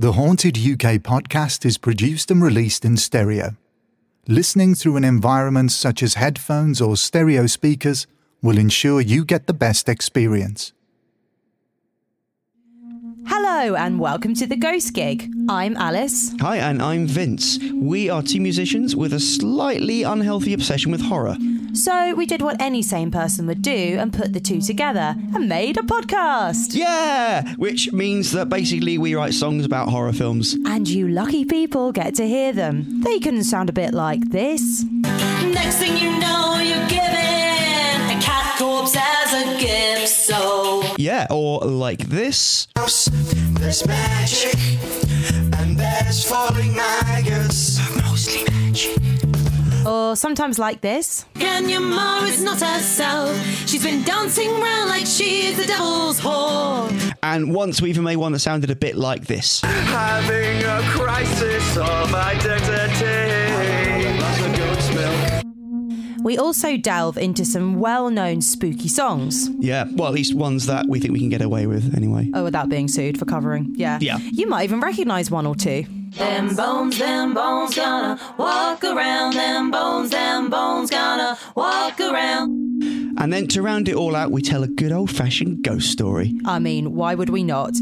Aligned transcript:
The 0.00 0.12
Haunted 0.12 0.56
UK 0.56 0.96
podcast 1.02 1.66
is 1.66 1.76
produced 1.76 2.30
and 2.30 2.42
released 2.42 2.86
in 2.86 2.96
stereo. 2.96 3.58
Listening 4.26 4.74
through 4.74 4.96
an 4.96 5.04
environment 5.04 5.72
such 5.72 6.02
as 6.02 6.14
headphones 6.14 6.80
or 6.80 6.96
stereo 6.96 7.46
speakers 7.46 8.06
will 8.40 8.56
ensure 8.56 9.02
you 9.02 9.26
get 9.26 9.46
the 9.46 9.52
best 9.52 9.90
experience. 9.90 10.72
Hello 13.60 13.74
and 13.74 14.00
welcome 14.00 14.32
to 14.36 14.46
the 14.46 14.56
Ghost 14.56 14.94
Gig. 14.94 15.30
I'm 15.50 15.76
Alice. 15.76 16.34
Hi, 16.40 16.56
and 16.56 16.80
I'm 16.80 17.06
Vince. 17.06 17.58
We 17.74 18.08
are 18.08 18.22
two 18.22 18.40
musicians 18.40 18.96
with 18.96 19.12
a 19.12 19.20
slightly 19.20 20.02
unhealthy 20.02 20.54
obsession 20.54 20.90
with 20.90 21.02
horror. 21.02 21.36
So 21.74 22.14
we 22.14 22.24
did 22.24 22.40
what 22.40 22.58
any 22.58 22.80
sane 22.80 23.10
person 23.10 23.46
would 23.48 23.60
do 23.60 23.98
and 24.00 24.14
put 24.14 24.32
the 24.32 24.40
two 24.40 24.62
together 24.62 25.14
and 25.34 25.46
made 25.46 25.76
a 25.76 25.82
podcast. 25.82 26.74
Yeah! 26.74 27.54
Which 27.56 27.92
means 27.92 28.32
that 28.32 28.48
basically 28.48 28.96
we 28.96 29.14
write 29.14 29.34
songs 29.34 29.66
about 29.66 29.90
horror 29.90 30.14
films. 30.14 30.56
And 30.64 30.88
you 30.88 31.08
lucky 31.08 31.44
people 31.44 31.92
get 31.92 32.14
to 32.14 32.26
hear 32.26 32.54
them. 32.54 33.02
They 33.02 33.18
can 33.18 33.44
sound 33.44 33.68
a 33.68 33.74
bit 33.74 33.92
like 33.92 34.30
this. 34.30 34.84
Next 34.84 35.76
thing 35.76 35.98
you 35.98 36.18
know, 36.18 36.58
you're 36.58 36.88
given 36.88 36.98
a 36.98 36.99
cat 38.92 39.26
as 39.26 39.32
a 39.34 39.60
gift. 39.60 40.08
So 40.08 40.82
Yeah, 40.98 41.26
or 41.30 41.60
like 41.60 42.08
this. 42.08 42.66
There's 42.74 43.86
magic, 43.86 44.54
and 45.58 45.76
there's 45.78 46.24
falling 46.24 46.74
maggots. 46.74 47.78
Mostly 47.96 48.44
magic. 48.44 48.96
Or 49.86 50.14
sometimes 50.16 50.58
like 50.58 50.80
this. 50.82 51.24
Kenya 51.34 51.80
Moore 51.80 52.24
is 52.26 52.42
not 52.42 52.60
herself. 52.60 53.34
She's 53.66 53.82
been 53.82 54.02
dancing 54.04 54.50
around 54.50 54.88
like 54.88 55.06
she's 55.06 55.56
the 55.56 55.64
devil's 55.66 56.20
whore. 56.20 56.90
And 57.22 57.54
once 57.54 57.80
we 57.82 57.90
even 57.90 58.04
made 58.04 58.16
one 58.16 58.32
that 58.32 58.40
sounded 58.40 58.70
a 58.70 58.76
bit 58.76 58.96
like 58.96 59.26
this. 59.26 59.60
Having 59.62 60.64
a 60.64 60.80
crisis 60.90 61.76
of 61.76 62.14
identity. 62.14 63.09
We 66.22 66.36
also 66.38 66.76
delve 66.76 67.16
into 67.16 67.44
some 67.44 67.80
well 67.80 68.10
known 68.10 68.40
spooky 68.42 68.88
songs. 68.88 69.48
Yeah, 69.58 69.84
well, 69.92 70.08
at 70.08 70.14
least 70.14 70.34
ones 70.34 70.66
that 70.66 70.86
we 70.86 71.00
think 71.00 71.12
we 71.12 71.18
can 71.20 71.30
get 71.30 71.42
away 71.42 71.66
with 71.66 71.94
anyway. 71.96 72.30
Oh, 72.34 72.44
without 72.44 72.68
being 72.68 72.88
sued 72.88 73.18
for 73.18 73.24
covering. 73.24 73.72
Yeah. 73.76 73.98
Yeah. 74.00 74.18
You 74.18 74.48
might 74.48 74.64
even 74.64 74.80
recognise 74.80 75.30
one 75.30 75.46
or 75.46 75.54
two. 75.54 75.84
Them 76.10 76.54
bones, 76.56 76.98
them 76.98 77.34
bones 77.34 77.74
gonna 77.74 78.18
walk 78.36 78.82
around. 78.84 79.34
Them 79.34 79.70
bones, 79.70 80.10
them 80.10 80.50
bones 80.50 80.90
gonna 80.90 81.38
walk 81.54 82.00
around. 82.00 82.69
And 83.18 83.32
then 83.32 83.46
to 83.48 83.62
round 83.62 83.88
it 83.88 83.94
all 83.94 84.16
out, 84.16 84.30
we 84.30 84.40
tell 84.42 84.62
a 84.62 84.68
good 84.68 84.92
old 84.92 85.10
fashioned 85.10 85.62
ghost 85.62 85.90
story. 85.90 86.32
I 86.44 86.58
mean, 86.58 86.94
why 86.94 87.14
would 87.14 87.28
we 87.30 87.42
not? 87.44 87.74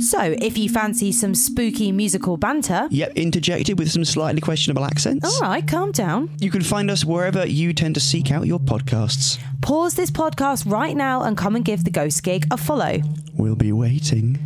So, 0.00 0.20
if 0.20 0.58
you 0.58 0.68
fancy 0.68 1.10
some 1.12 1.34
spooky 1.34 1.90
musical 1.92 2.36
banter, 2.36 2.86
Yep, 2.90 3.12
interjected 3.16 3.78
with 3.78 3.90
some 3.90 4.04
slightly 4.04 4.40
questionable 4.40 4.84
accents. 4.84 5.24
all 5.40 5.48
right, 5.48 5.66
calm 5.66 5.90
down. 5.92 6.30
You 6.38 6.50
can 6.50 6.62
find 6.62 6.90
us 6.90 7.04
wherever 7.04 7.46
you 7.46 7.72
tend 7.72 7.94
to 7.94 8.00
seek 8.00 8.30
out 8.30 8.46
your 8.46 8.58
podcasts. 8.60 9.38
Pause 9.62 9.94
this 9.94 10.10
podcast 10.10 10.70
right 10.70 10.96
now 10.96 11.22
and 11.22 11.36
come 11.36 11.56
and 11.56 11.64
give 11.64 11.84
the 11.84 11.90
Ghost 11.90 12.22
Gig 12.22 12.46
a 12.50 12.56
follow. 12.56 13.00
We'll 13.34 13.56
be 13.56 13.72
waiting. 13.72 14.38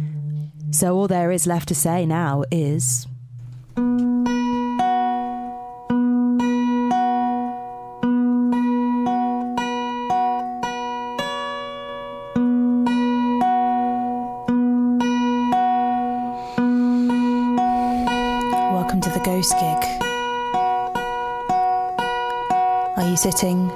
So, 0.71 0.97
all 0.97 1.09
there 1.09 1.33
is 1.33 1.47
left 1.47 1.69
to 1.69 1.75
say 1.75 2.07
now 2.07 2.45
is. 2.51 3.07
Are 23.01 23.09
you 23.09 23.17
sitting 23.17 23.71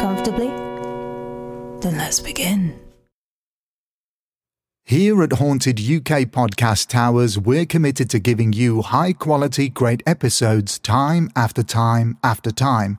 comfortably? 0.00 0.46
Then 1.80 1.98
let's 1.98 2.18
begin. 2.18 2.80
Here 4.84 5.22
at 5.22 5.34
Haunted 5.34 5.78
UK 5.78 6.30
Podcast 6.30 6.88
Towers, 6.88 7.38
we're 7.38 7.66
committed 7.66 8.08
to 8.08 8.18
giving 8.18 8.54
you 8.54 8.80
high 8.80 9.12
quality, 9.12 9.68
great 9.68 10.02
episodes 10.06 10.78
time 10.78 11.28
after 11.36 11.62
time 11.62 12.16
after 12.24 12.50
time. 12.50 12.96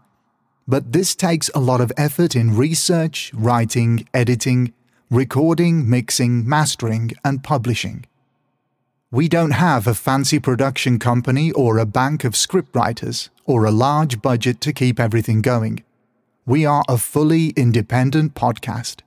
But 0.67 0.93
this 0.93 1.15
takes 1.15 1.49
a 1.55 1.59
lot 1.59 1.81
of 1.81 1.91
effort 1.97 2.35
in 2.35 2.55
research, 2.55 3.31
writing, 3.33 4.07
editing, 4.13 4.71
recording, 5.09 5.89
mixing, 5.89 6.47
mastering, 6.47 7.09
and 7.25 7.43
publishing. 7.43 8.05
We 9.13 9.29
don't 9.29 9.51
have 9.51 9.85
a 9.85 9.93
fancy 9.93 10.39
production 10.39 10.97
company 10.97 11.51
or 11.51 11.77
a 11.77 11.85
bank 11.85 12.23
of 12.23 12.33
scriptwriters 12.33 13.29
or 13.45 13.63
a 13.63 13.69
large 13.69 14.23
budget 14.23 14.59
to 14.61 14.73
keep 14.73 14.99
everything 14.99 15.43
going. 15.43 15.83
We 16.47 16.65
are 16.65 16.83
a 16.89 16.97
fully 16.97 17.49
independent 17.49 18.33
podcast. 18.33 19.01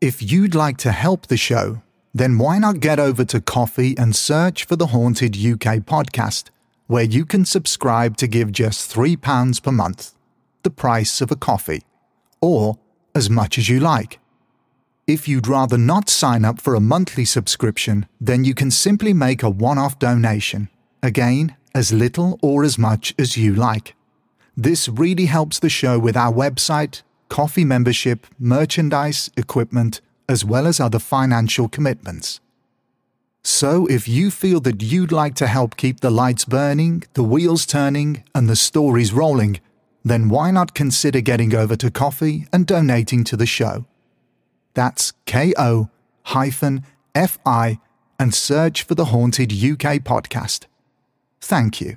If 0.00 0.22
you'd 0.22 0.54
like 0.54 0.78
to 0.78 0.92
help 0.92 1.26
the 1.26 1.36
show, 1.36 1.82
then 2.14 2.38
why 2.38 2.58
not 2.58 2.80
get 2.80 2.98
over 2.98 3.22
to 3.26 3.38
Ko-fi 3.38 3.94
and 3.98 4.16
search 4.16 4.64
for 4.64 4.76
the 4.76 4.86
Haunted 4.86 5.36
UK 5.36 5.84
podcast, 5.84 6.44
where 6.86 7.04
you 7.04 7.26
can 7.26 7.44
subscribe 7.44 8.16
to 8.16 8.26
give 8.26 8.50
just 8.50 8.90
£3 8.90 9.62
per 9.62 9.72
month, 9.72 10.14
the 10.62 10.70
price 10.70 11.20
of 11.20 11.30
a 11.30 11.36
coffee, 11.36 11.82
or 12.40 12.78
as 13.14 13.28
much 13.28 13.58
as 13.58 13.68
you 13.68 13.78
like. 13.78 14.20
If 15.06 15.28
you'd 15.28 15.46
rather 15.46 15.78
not 15.78 16.08
sign 16.10 16.44
up 16.44 16.60
for 16.60 16.74
a 16.74 16.80
monthly 16.80 17.24
subscription, 17.24 18.06
then 18.20 18.42
you 18.42 18.54
can 18.54 18.72
simply 18.72 19.12
make 19.12 19.44
a 19.44 19.48
one 19.48 19.78
off 19.78 20.00
donation, 20.00 20.68
again, 21.00 21.54
as 21.72 21.92
little 21.92 22.40
or 22.42 22.64
as 22.64 22.76
much 22.76 23.14
as 23.16 23.36
you 23.36 23.54
like. 23.54 23.94
This 24.56 24.88
really 24.88 25.26
helps 25.26 25.60
the 25.60 25.68
show 25.68 25.96
with 25.96 26.16
our 26.16 26.32
website, 26.32 27.02
Ko-fi 27.28 27.64
membership, 27.64 28.26
merchandise, 28.36 29.30
equipment, 29.36 30.00
as 30.28 30.44
well 30.44 30.66
as 30.66 30.80
other 30.80 30.98
financial 30.98 31.68
commitments. 31.68 32.40
So, 33.44 33.86
if 33.86 34.08
you 34.08 34.32
feel 34.32 34.58
that 34.62 34.82
you'd 34.82 35.12
like 35.12 35.36
to 35.36 35.46
help 35.46 35.76
keep 35.76 36.00
the 36.00 36.10
lights 36.10 36.44
burning, 36.44 37.04
the 37.14 37.22
wheels 37.22 37.64
turning, 37.64 38.24
and 38.34 38.48
the 38.48 38.56
stories 38.56 39.12
rolling, 39.12 39.60
then 40.04 40.28
why 40.28 40.50
not 40.50 40.74
consider 40.74 41.20
getting 41.20 41.54
over 41.54 41.76
to 41.76 41.92
Ko-fi 41.92 42.48
and 42.52 42.66
donating 42.66 43.22
to 43.22 43.36
the 43.36 43.46
show? 43.46 43.84
That's 44.76 45.12
ko 45.24 45.88
hyphen 46.24 46.84
fi 47.14 47.78
and 48.18 48.34
search 48.34 48.82
for 48.82 48.94
the 48.94 49.06
Haunted 49.06 49.50
UK 49.50 50.04
podcast. 50.04 50.66
Thank 51.40 51.80
you. 51.80 51.96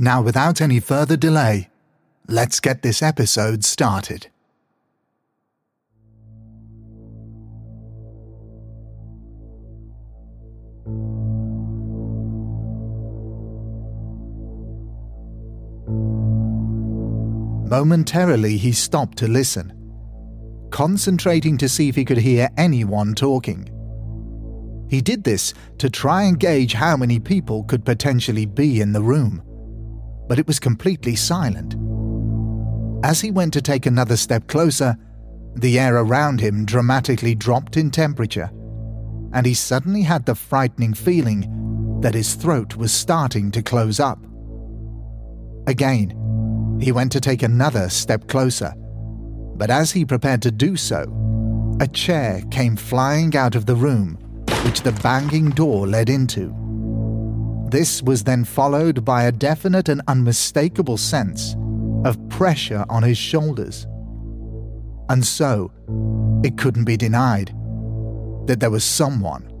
Now, 0.00 0.22
without 0.22 0.60
any 0.60 0.78
further 0.78 1.16
delay, 1.16 1.70
let's 2.28 2.60
get 2.60 2.82
this 2.82 3.02
episode 3.02 3.64
started. 3.64 4.28
Momentarily, 17.68 18.56
he 18.56 18.70
stopped 18.70 19.18
to 19.18 19.26
listen, 19.26 19.72
concentrating 20.70 21.58
to 21.58 21.68
see 21.68 21.88
if 21.88 21.96
he 21.96 22.04
could 22.04 22.18
hear 22.18 22.48
anyone 22.56 23.16
talking. 23.16 23.68
He 24.88 25.00
did 25.00 25.24
this 25.24 25.52
to 25.78 25.90
try 25.90 26.22
and 26.22 26.38
gauge 26.38 26.72
how 26.72 26.96
many 26.96 27.18
people 27.18 27.64
could 27.64 27.84
potentially 27.84 28.46
be 28.46 28.80
in 28.80 28.92
the 28.92 29.02
room, 29.02 29.42
but 30.28 30.38
it 30.38 30.46
was 30.46 30.60
completely 30.60 31.16
silent. 31.16 31.74
As 33.04 33.20
he 33.20 33.30
went 33.30 33.52
to 33.54 33.62
take 33.62 33.86
another 33.86 34.16
step 34.16 34.46
closer, 34.46 34.96
the 35.54 35.78
air 35.78 35.96
around 35.96 36.40
him 36.40 36.64
dramatically 36.64 37.34
dropped 37.34 37.76
in 37.76 37.90
temperature, 37.90 38.50
and 39.32 39.46
he 39.46 39.54
suddenly 39.54 40.02
had 40.02 40.26
the 40.26 40.34
frightening 40.34 40.94
feeling 40.94 41.98
that 42.00 42.14
his 42.14 42.34
throat 42.34 42.76
was 42.76 42.92
starting 42.92 43.50
to 43.50 43.62
close 43.62 43.98
up. 43.98 44.24
Again, 45.66 46.78
he 46.80 46.92
went 46.92 47.12
to 47.12 47.20
take 47.20 47.42
another 47.42 47.88
step 47.88 48.28
closer, 48.28 48.72
but 49.56 49.70
as 49.70 49.90
he 49.90 50.04
prepared 50.04 50.42
to 50.42 50.50
do 50.50 50.76
so, 50.76 51.14
a 51.80 51.86
chair 51.86 52.42
came 52.50 52.76
flying 52.76 53.36
out 53.36 53.54
of 53.54 53.66
the 53.66 53.76
room 53.76 54.18
which 54.64 54.82
the 54.82 54.92
banging 55.02 55.50
door 55.50 55.86
led 55.86 56.08
into. 56.08 56.54
This 57.70 58.02
was 58.02 58.24
then 58.24 58.44
followed 58.44 59.04
by 59.04 59.24
a 59.24 59.32
definite 59.32 59.90
and 59.90 60.00
unmistakable 60.08 60.96
sense 60.96 61.54
of 62.04 62.16
pressure 62.30 62.86
on 62.88 63.02
his 63.02 63.18
shoulders. 63.18 63.86
And 65.10 65.24
so, 65.24 65.70
it 66.42 66.56
couldn't 66.56 66.84
be 66.84 66.96
denied 66.96 67.54
that 68.46 68.60
there 68.60 68.70
was 68.70 68.84
someone 68.84 69.52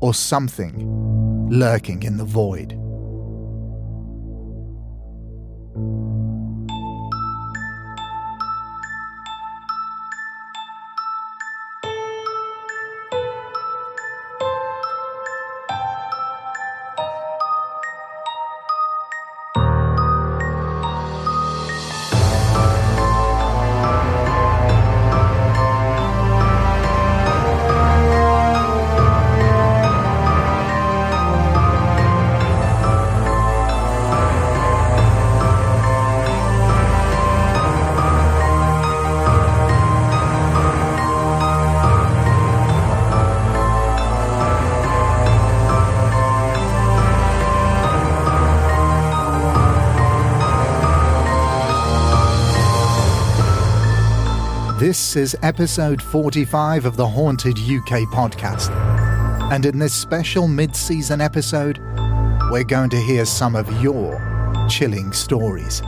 or 0.00 0.12
something 0.12 1.48
lurking 1.48 2.02
in 2.02 2.18
the 2.18 2.24
void. 2.24 2.78
Is 55.26 55.36
episode 55.42 56.00
45 56.00 56.84
of 56.84 56.96
the 56.96 57.04
Haunted 57.04 57.58
UK 57.58 58.06
podcast. 58.14 58.70
And 59.50 59.66
in 59.66 59.80
this 59.80 59.92
special 59.92 60.46
mid 60.46 60.76
season 60.76 61.20
episode, 61.20 61.80
we're 62.48 62.62
going 62.62 62.90
to 62.90 63.00
hear 63.00 63.24
some 63.24 63.56
of 63.56 63.68
your 63.82 64.20
chilling 64.68 65.12
stories. 65.12 65.82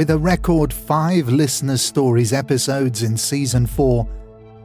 With 0.00 0.08
a 0.08 0.16
record 0.16 0.72
five 0.72 1.28
listener 1.28 1.76
stories 1.76 2.32
episodes 2.32 3.02
in 3.02 3.18
season 3.18 3.66
four, 3.66 4.08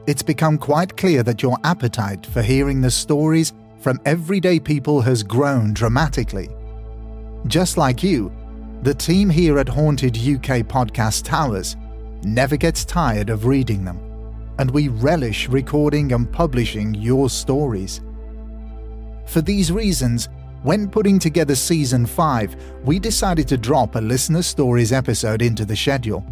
it's 0.07 0.23
become 0.23 0.57
quite 0.57 0.95
clear 0.95 1.23
that 1.23 1.43
your 1.43 1.57
appetite 1.65 2.25
for 2.25 2.41
hearing 2.41 2.79
the 2.79 2.89
stories 2.89 3.51
from 3.79 3.99
everyday 4.05 4.61
people 4.61 5.01
has 5.01 5.23
grown 5.23 5.73
dramatically. 5.73 6.47
Just 7.47 7.75
like 7.75 8.01
you, 8.01 8.31
the 8.83 8.93
team 8.93 9.29
here 9.29 9.59
at 9.59 9.67
Haunted 9.67 10.15
UK 10.15 10.63
Podcast 10.69 11.25
Towers 11.25 11.75
never 12.23 12.55
gets 12.55 12.85
tired 12.85 13.29
of 13.29 13.45
reading 13.45 13.83
them, 13.83 13.99
and 14.57 14.71
we 14.71 14.87
relish 14.87 15.49
recording 15.49 16.13
and 16.13 16.31
publishing 16.31 16.93
your 16.93 17.29
stories. 17.29 17.99
For 19.25 19.41
these 19.41 19.69
reasons, 19.69 20.29
when 20.65 20.89
putting 20.89 21.19
together 21.19 21.53
season 21.53 22.07
5, 22.07 22.55
we 22.85 22.97
decided 22.97 23.47
to 23.49 23.55
drop 23.55 23.93
a 23.95 24.01
listener 24.01 24.41
stories 24.41 24.91
episode 24.91 25.43
into 25.43 25.63
the 25.63 25.75
schedule. 25.75 26.25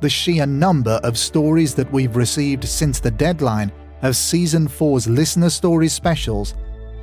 The 0.00 0.10
sheer 0.10 0.44
number 0.44 0.98
of 1.04 1.16
stories 1.16 1.72
that 1.76 1.90
we've 1.92 2.16
received 2.16 2.64
since 2.64 2.98
the 2.98 3.12
deadline 3.12 3.70
of 4.02 4.16
season 4.16 4.66
4's 4.66 5.06
listener 5.06 5.50
stories 5.50 5.92
specials 5.92 6.54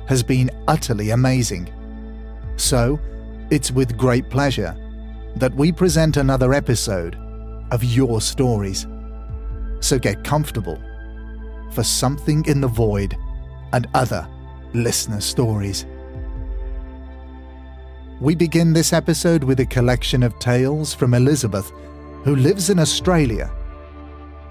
has 0.06 0.22
been 0.22 0.50
utterly 0.68 1.10
amazing. 1.10 1.72
So, 2.56 3.00
it's 3.50 3.70
with 3.70 3.96
great 3.96 4.28
pleasure 4.28 4.76
that 5.36 5.54
we 5.54 5.72
present 5.72 6.18
another 6.18 6.52
episode 6.52 7.16
of 7.70 7.82
Your 7.82 8.20
Stories. 8.20 8.86
So 9.80 9.98
get 9.98 10.22
comfortable 10.22 10.78
for 11.72 11.82
Something 11.82 12.44
in 12.44 12.60
the 12.60 12.68
Void 12.68 13.16
and 13.72 13.88
other 13.94 14.28
listener 14.74 15.22
stories. 15.22 15.86
We 18.22 18.36
begin 18.36 18.72
this 18.72 18.92
episode 18.92 19.42
with 19.42 19.58
a 19.58 19.66
collection 19.66 20.22
of 20.22 20.38
tales 20.38 20.94
from 20.94 21.12
Elizabeth, 21.12 21.72
who 22.22 22.36
lives 22.36 22.70
in 22.70 22.78
Australia. 22.78 23.50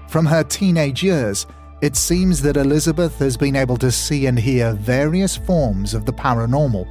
From 0.08 0.26
her 0.26 0.44
teenage 0.44 1.02
years, 1.02 1.46
it 1.80 1.96
seems 1.96 2.42
that 2.42 2.58
Elizabeth 2.58 3.18
has 3.18 3.34
been 3.34 3.56
able 3.56 3.78
to 3.78 3.90
see 3.90 4.26
and 4.26 4.38
hear 4.38 4.74
various 4.74 5.38
forms 5.38 5.94
of 5.94 6.04
the 6.04 6.12
paranormal. 6.12 6.86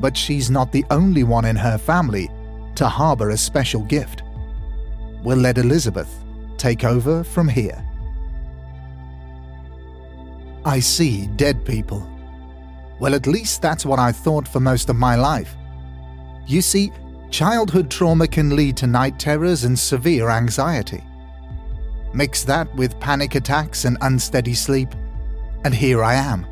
But 0.00 0.16
she's 0.16 0.50
not 0.50 0.72
the 0.72 0.84
only 0.90 1.22
one 1.22 1.44
in 1.44 1.54
her 1.54 1.78
family 1.78 2.28
to 2.74 2.88
harbour 2.88 3.30
a 3.30 3.36
special 3.36 3.82
gift. 3.82 4.24
We'll 5.22 5.38
let 5.38 5.56
Elizabeth 5.56 6.12
take 6.56 6.82
over 6.82 7.22
from 7.22 7.46
here. 7.46 7.80
I 10.64 10.80
see 10.80 11.28
dead 11.36 11.64
people. 11.64 12.04
Well, 12.98 13.14
at 13.14 13.28
least 13.28 13.62
that's 13.62 13.86
what 13.86 14.00
I 14.00 14.10
thought 14.10 14.48
for 14.48 14.58
most 14.58 14.88
of 14.88 14.96
my 14.96 15.14
life. 15.14 15.56
You 16.46 16.62
see, 16.62 16.92
childhood 17.30 17.90
trauma 17.90 18.28
can 18.28 18.54
lead 18.54 18.76
to 18.78 18.86
night 18.86 19.18
terrors 19.18 19.64
and 19.64 19.78
severe 19.78 20.30
anxiety. 20.30 21.02
Mix 22.14 22.44
that 22.44 22.72
with 22.76 22.98
panic 23.00 23.34
attacks 23.34 23.84
and 23.84 23.98
unsteady 24.00 24.54
sleep, 24.54 24.94
and 25.64 25.74
here 25.74 26.02
I 26.02 26.14
am. 26.14 26.46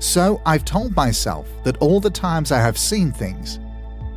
So 0.00 0.40
I've 0.46 0.64
told 0.64 0.94
myself 0.94 1.48
that 1.64 1.78
all 1.78 1.98
the 1.98 2.10
times 2.10 2.52
I 2.52 2.60
have 2.60 2.78
seen 2.78 3.10
things, 3.10 3.58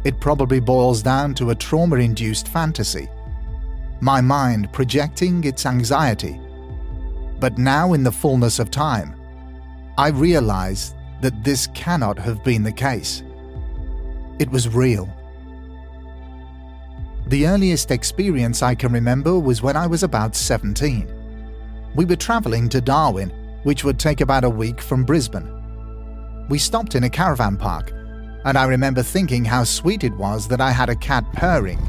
it 0.04 0.20
probably 0.20 0.60
boils 0.60 1.02
down 1.02 1.34
to 1.36 1.52
a 1.52 1.56
trauma 1.56 1.96
induced 1.96 2.48
fantasy. 2.48 3.08
My 4.00 4.20
mind 4.20 4.72
projecting 4.74 5.44
its 5.44 5.66
anxiety. 5.66 6.40
But 7.40 7.58
now, 7.58 7.94
in 7.94 8.04
the 8.04 8.12
fullness 8.12 8.60
of 8.60 8.70
time, 8.70 9.16
I 9.98 10.10
realize 10.10 10.94
that 11.22 11.44
this 11.44 11.68
cannot 11.68 12.20
have 12.20 12.44
been 12.44 12.64
the 12.64 12.72
case. 12.72 13.24
It 14.42 14.50
was 14.50 14.68
real. 14.68 15.08
The 17.28 17.46
earliest 17.46 17.92
experience 17.92 18.64
I 18.64 18.74
can 18.74 18.92
remember 18.92 19.38
was 19.38 19.62
when 19.62 19.78
I 19.78 19.86
was 19.86 20.02
about 20.02 20.36
17. 20.36 21.08
We 21.96 22.06
were 22.06 22.16
travelling 22.16 22.68
to 22.70 22.82
Darwin, 22.82 23.30
which 23.62 23.84
would 23.84 24.00
take 24.00 24.20
about 24.20 24.44
a 24.44 24.50
week 24.50 24.82
from 24.82 25.06
Brisbane. 25.06 25.48
We 26.50 26.58
stopped 26.58 26.96
in 26.96 27.04
a 27.04 27.10
caravan 27.10 27.56
park, 27.56 27.92
and 28.44 28.58
I 28.58 28.66
remember 28.66 29.04
thinking 29.04 29.46
how 29.46 29.64
sweet 29.64 30.04
it 30.04 30.18
was 30.18 30.48
that 30.48 30.60
I 30.60 30.72
had 30.72 30.90
a 30.90 30.96
cat 30.96 31.24
purring 31.34 31.80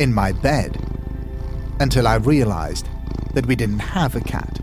in 0.00 0.10
my 0.10 0.32
bed. 0.32 0.78
Until 1.80 2.08
I 2.08 2.14
realised 2.14 2.88
that 3.34 3.44
we 3.44 3.56
didn't 3.56 3.80
have 3.80 4.16
a 4.16 4.22
cat, 4.22 4.58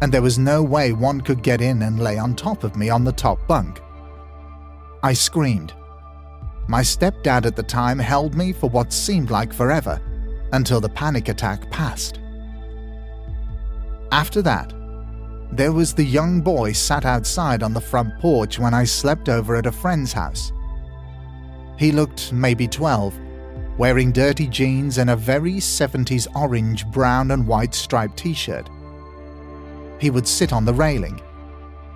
and 0.00 0.10
there 0.10 0.22
was 0.22 0.40
no 0.40 0.60
way 0.60 0.92
one 0.92 1.20
could 1.20 1.44
get 1.44 1.60
in 1.60 1.82
and 1.82 2.00
lay 2.00 2.18
on 2.18 2.34
top 2.34 2.64
of 2.64 2.74
me 2.74 2.90
on 2.90 3.04
the 3.04 3.12
top 3.12 3.38
bunk. 3.46 3.80
I 5.04 5.12
screamed 5.12 5.72
my 6.68 6.80
stepdad 6.80 7.44
at 7.44 7.56
the 7.56 7.62
time 7.62 7.98
held 7.98 8.34
me 8.34 8.52
for 8.52 8.70
what 8.70 8.92
seemed 8.92 9.30
like 9.30 9.52
forever 9.52 10.00
until 10.52 10.80
the 10.80 10.88
panic 10.88 11.28
attack 11.28 11.70
passed. 11.70 12.20
After 14.12 14.42
that, 14.42 14.72
there 15.52 15.72
was 15.72 15.92
the 15.92 16.04
young 16.04 16.40
boy 16.40 16.72
sat 16.72 17.04
outside 17.04 17.62
on 17.62 17.74
the 17.74 17.80
front 17.80 18.18
porch 18.20 18.58
when 18.58 18.74
I 18.74 18.84
slept 18.84 19.28
over 19.28 19.56
at 19.56 19.66
a 19.66 19.72
friend's 19.72 20.12
house. 20.12 20.52
He 21.78 21.92
looked 21.92 22.32
maybe 22.32 22.68
12, 22.68 23.18
wearing 23.76 24.12
dirty 24.12 24.46
jeans 24.46 24.98
and 24.98 25.10
a 25.10 25.16
very 25.16 25.54
70s 25.54 26.26
orange, 26.36 26.86
brown, 26.86 27.32
and 27.32 27.46
white 27.46 27.74
striped 27.74 28.18
t 28.18 28.34
shirt. 28.34 28.68
He 29.98 30.10
would 30.10 30.28
sit 30.28 30.52
on 30.52 30.64
the 30.64 30.74
railing, 30.74 31.20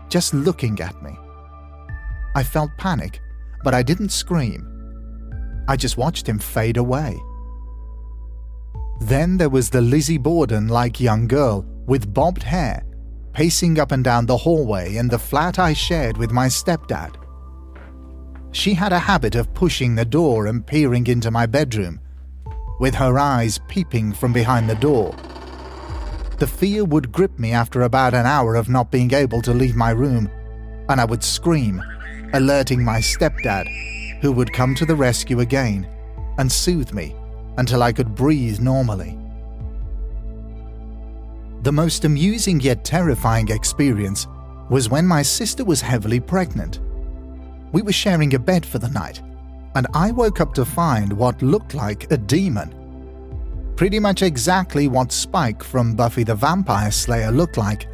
just 0.09 0.35
looking 0.35 0.81
at 0.81 1.01
me. 1.03 1.17
I 2.35 2.43
felt 2.43 2.71
panic 2.77 3.21
but 3.67 3.75
I 3.75 3.83
didn't 3.83 4.11
scream. 4.11 4.65
I 5.67 5.75
just 5.75 5.97
watched 5.97 6.29
him 6.29 6.39
fade 6.39 6.77
away. 6.77 7.19
Then 9.01 9.39
there 9.39 9.49
was 9.49 9.71
the 9.71 9.81
Lizzie 9.81 10.19
Borden 10.19 10.69
like 10.69 11.01
young 11.01 11.27
girl 11.27 11.67
with 11.85 12.15
bobbed 12.15 12.45
hair, 12.45 12.85
pacing 13.33 13.81
up 13.81 13.91
and 13.91 14.05
down 14.05 14.25
the 14.25 14.37
hallway 14.37 14.95
in 14.95 15.09
the 15.09 15.19
flat 15.19 15.59
I 15.59 15.73
shared 15.73 16.17
with 16.17 16.31
my 16.31 16.47
stepdad. 16.47 17.17
She 18.53 18.73
had 18.73 18.93
a 18.93 19.01
habit 19.01 19.35
of 19.35 19.53
pushing 19.53 19.97
the 19.97 20.05
door 20.05 20.47
and 20.47 20.65
peering 20.65 21.09
into 21.09 21.33
my 21.33 21.47
bedroom, 21.47 21.99
with 22.79 22.95
her 22.95 23.19
eyes 23.19 23.59
peeping 23.67 24.13
from 24.13 24.33
behind 24.33 24.71
the 24.71 24.77
door. 24.77 25.13
the 26.39 26.47
fear 26.47 26.85
would 26.85 27.11
grip 27.11 27.37
me 27.37 27.51
after 27.51 27.83
about 27.83 28.15
an 28.15 28.27
hour 28.27 28.55
of 28.55 28.69
not 28.69 28.93
being 28.93 29.13
able 29.13 29.43
to 29.43 29.53
leave 29.53 29.75
my 29.75 29.91
room, 29.91 30.31
and 30.89 31.01
I 31.01 31.05
would 31.05 31.25
scream, 31.25 31.83
alerting 32.35 32.83
my 32.83 32.99
stepdad, 32.99 33.69
who 34.21 34.33
would 34.33 34.53
come 34.53 34.75
to 34.75 34.87
the 34.87 34.95
rescue 34.95 35.41
again 35.41 35.87
and 36.39 36.51
soothe 36.51 36.93
me 36.93 37.15
until 37.59 37.83
I 37.83 37.93
could 37.93 38.15
breathe 38.15 38.61
normally. 38.61 39.19
The 41.63 41.73
most 41.73 42.05
amusing 42.05 42.61
yet 42.61 42.85
terrifying 42.85 43.49
experience 43.49 44.29
was 44.71 44.89
when 44.89 45.05
my 45.05 45.23
sister 45.23 45.65
was 45.65 45.81
heavily 45.81 46.21
pregnant. 46.21 46.79
We 47.73 47.83
were 47.83 47.93
sharing 47.93 48.35
a 48.35 48.39
bed 48.39 48.65
for 48.65 48.79
the 48.79 48.89
night, 48.89 49.21
and 49.75 49.89
I 49.93 50.13
woke 50.13 50.41
up 50.41 50.55
to 50.55 50.65
find 50.65 51.13
what 51.13 51.43
looked 51.43 51.75
like 51.75 52.11
a 52.13 52.17
demon. 52.17 52.73
Pretty 53.75 53.99
much 53.99 54.23
exactly 54.23 54.87
what 54.87 55.11
Spike 55.11 55.65
from 55.65 55.97
Buffy 55.97 56.23
the 56.23 56.37
Vampire 56.37 56.93
Slayer 56.93 57.33
looked 57.33 57.57
like, 57.57 57.89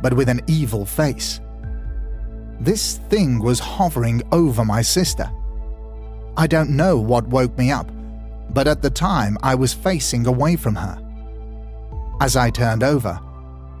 but 0.00 0.14
with 0.14 0.30
an 0.30 0.40
evil 0.46 0.86
face. 0.86 1.41
This 2.62 2.98
thing 3.08 3.40
was 3.40 3.58
hovering 3.58 4.22
over 4.30 4.64
my 4.64 4.82
sister. 4.82 5.28
I 6.36 6.46
don't 6.46 6.70
know 6.70 6.96
what 6.96 7.26
woke 7.26 7.58
me 7.58 7.72
up, 7.72 7.90
but 8.50 8.68
at 8.68 8.82
the 8.82 8.88
time 8.88 9.36
I 9.42 9.56
was 9.56 9.74
facing 9.74 10.28
away 10.28 10.54
from 10.54 10.76
her. 10.76 10.96
As 12.20 12.36
I 12.36 12.50
turned 12.50 12.84
over, 12.84 13.18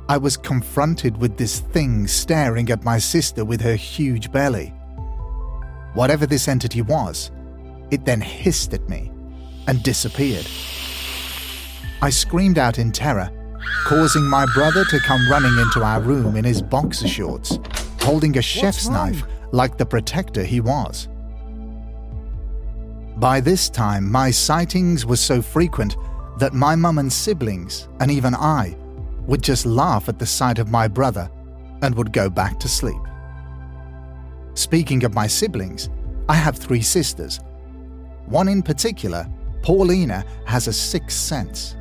I 0.08 0.16
was 0.16 0.36
confronted 0.36 1.16
with 1.16 1.36
this 1.36 1.60
thing 1.60 2.08
staring 2.08 2.70
at 2.70 2.82
my 2.82 2.98
sister 2.98 3.44
with 3.44 3.60
her 3.60 3.76
huge 3.76 4.32
belly. 4.32 4.74
Whatever 5.94 6.26
this 6.26 6.48
entity 6.48 6.82
was, 6.82 7.30
it 7.92 8.04
then 8.04 8.20
hissed 8.20 8.74
at 8.74 8.88
me 8.88 9.12
and 9.68 9.80
disappeared. 9.84 10.48
I 12.02 12.10
screamed 12.10 12.58
out 12.58 12.80
in 12.80 12.90
terror, 12.90 13.30
causing 13.86 14.24
my 14.24 14.44
brother 14.54 14.84
to 14.86 14.98
come 14.98 15.30
running 15.30 15.56
into 15.56 15.84
our 15.84 16.00
room 16.00 16.34
in 16.34 16.42
his 16.42 16.60
boxer 16.60 17.06
shorts, 17.06 17.60
holding 18.02 18.36
a 18.36 18.42
chef's 18.42 18.88
knife 18.88 19.22
like 19.52 19.78
the 19.78 19.86
protector 19.86 20.42
he 20.42 20.60
was. 20.60 21.08
By 23.16 23.40
this 23.40 23.70
time, 23.70 24.10
my 24.10 24.30
sightings 24.30 25.06
were 25.06 25.16
so 25.16 25.40
frequent 25.40 25.96
that 26.38 26.52
my 26.52 26.74
mum 26.74 26.98
and 26.98 27.12
siblings, 27.12 27.88
and 28.00 28.10
even 28.10 28.34
I, 28.34 28.76
would 29.26 29.42
just 29.42 29.66
laugh 29.66 30.08
at 30.08 30.18
the 30.18 30.26
sight 30.26 30.58
of 30.58 30.68
my 30.68 30.88
brother 30.88 31.30
and 31.82 31.94
would 31.94 32.12
go 32.12 32.28
back 32.28 32.58
to 32.60 32.68
sleep. 32.68 33.00
Speaking 34.54 35.04
of 35.04 35.14
my 35.14 35.26
siblings, 35.26 35.88
I 36.28 36.34
have 36.34 36.56
three 36.56 36.82
sisters. 36.82 37.38
One 38.26 38.48
in 38.48 38.62
particular, 38.62 39.28
Paulina, 39.62 40.24
has 40.46 40.66
a 40.66 40.72
sixth 40.72 41.18
sense. 41.18 41.76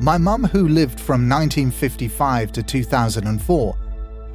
My 0.00 0.16
mum, 0.16 0.44
who 0.44 0.68
lived 0.68 0.98
from 0.98 1.28
1955 1.28 2.52
to 2.52 2.62
2004, 2.62 3.76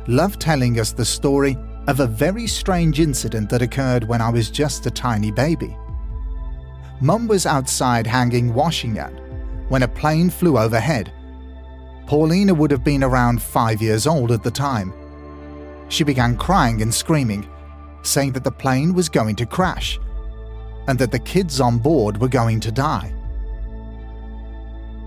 loved 0.07 0.39
telling 0.39 0.79
us 0.79 0.91
the 0.91 1.05
story 1.05 1.57
of 1.88 2.00
a 2.00 2.07
very 2.07 2.48
strange 2.48 3.00
incident 3.00 3.50
that 3.50 3.62
occurred 3.62 4.03
when 4.03 4.22
I 4.22 4.29
was 4.29 4.50
just 4.50 4.86
a 4.86 4.91
tiny 4.91 5.31
baby. 5.31 5.75
Mum 7.01 7.27
was 7.27 7.45
outside 7.45 8.07
hanging 8.07 8.53
washing 8.53 9.00
out 9.00 9.13
when 9.69 9.83
a 9.83 9.88
plane 9.88 10.29
flew 10.29 10.57
overhead. 10.57 11.12
Paulina 12.05 12.53
would 12.53 12.72
have 12.72 12.83
been 12.83 13.03
around 13.03 13.41
five 13.41 13.81
years 13.81 14.07
old 14.07 14.31
at 14.31 14.43
the 14.43 14.51
time. 14.51 14.93
She 15.89 16.03
began 16.03 16.38
crying 16.38 16.81
and 16.81 16.93
screaming, 16.93 17.48
saying 18.03 18.33
that 18.33 18.43
the 18.43 18.51
plane 18.51 18.93
was 18.93 19.10
going 19.10 19.36
to 19.38 19.45
crash 19.45 20.00
and 20.88 21.00
that 21.00 21.12
the 21.12 21.19
kids 21.19 21.62
on 21.62 21.77
board 21.77 22.19
were 22.19 22.27
going 22.27 22.60
to 22.62 22.72
die. 22.72 23.13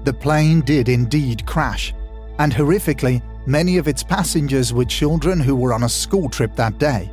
The 0.05 0.13
plane 0.13 0.61
did 0.61 0.89
indeed 0.89 1.45
crash, 1.47 1.93
and 2.39 2.53
horrifically, 2.53 3.23
many 3.47 3.79
of 3.79 3.89
its 3.89 4.03
passengers 4.03 4.73
were 4.73 4.85
children 4.85 5.41
who 5.41 5.55
were 5.55 5.73
on 5.73 5.85
a 5.85 5.89
school 5.89 6.29
trip 6.29 6.55
that 6.57 6.79
day. 6.79 7.11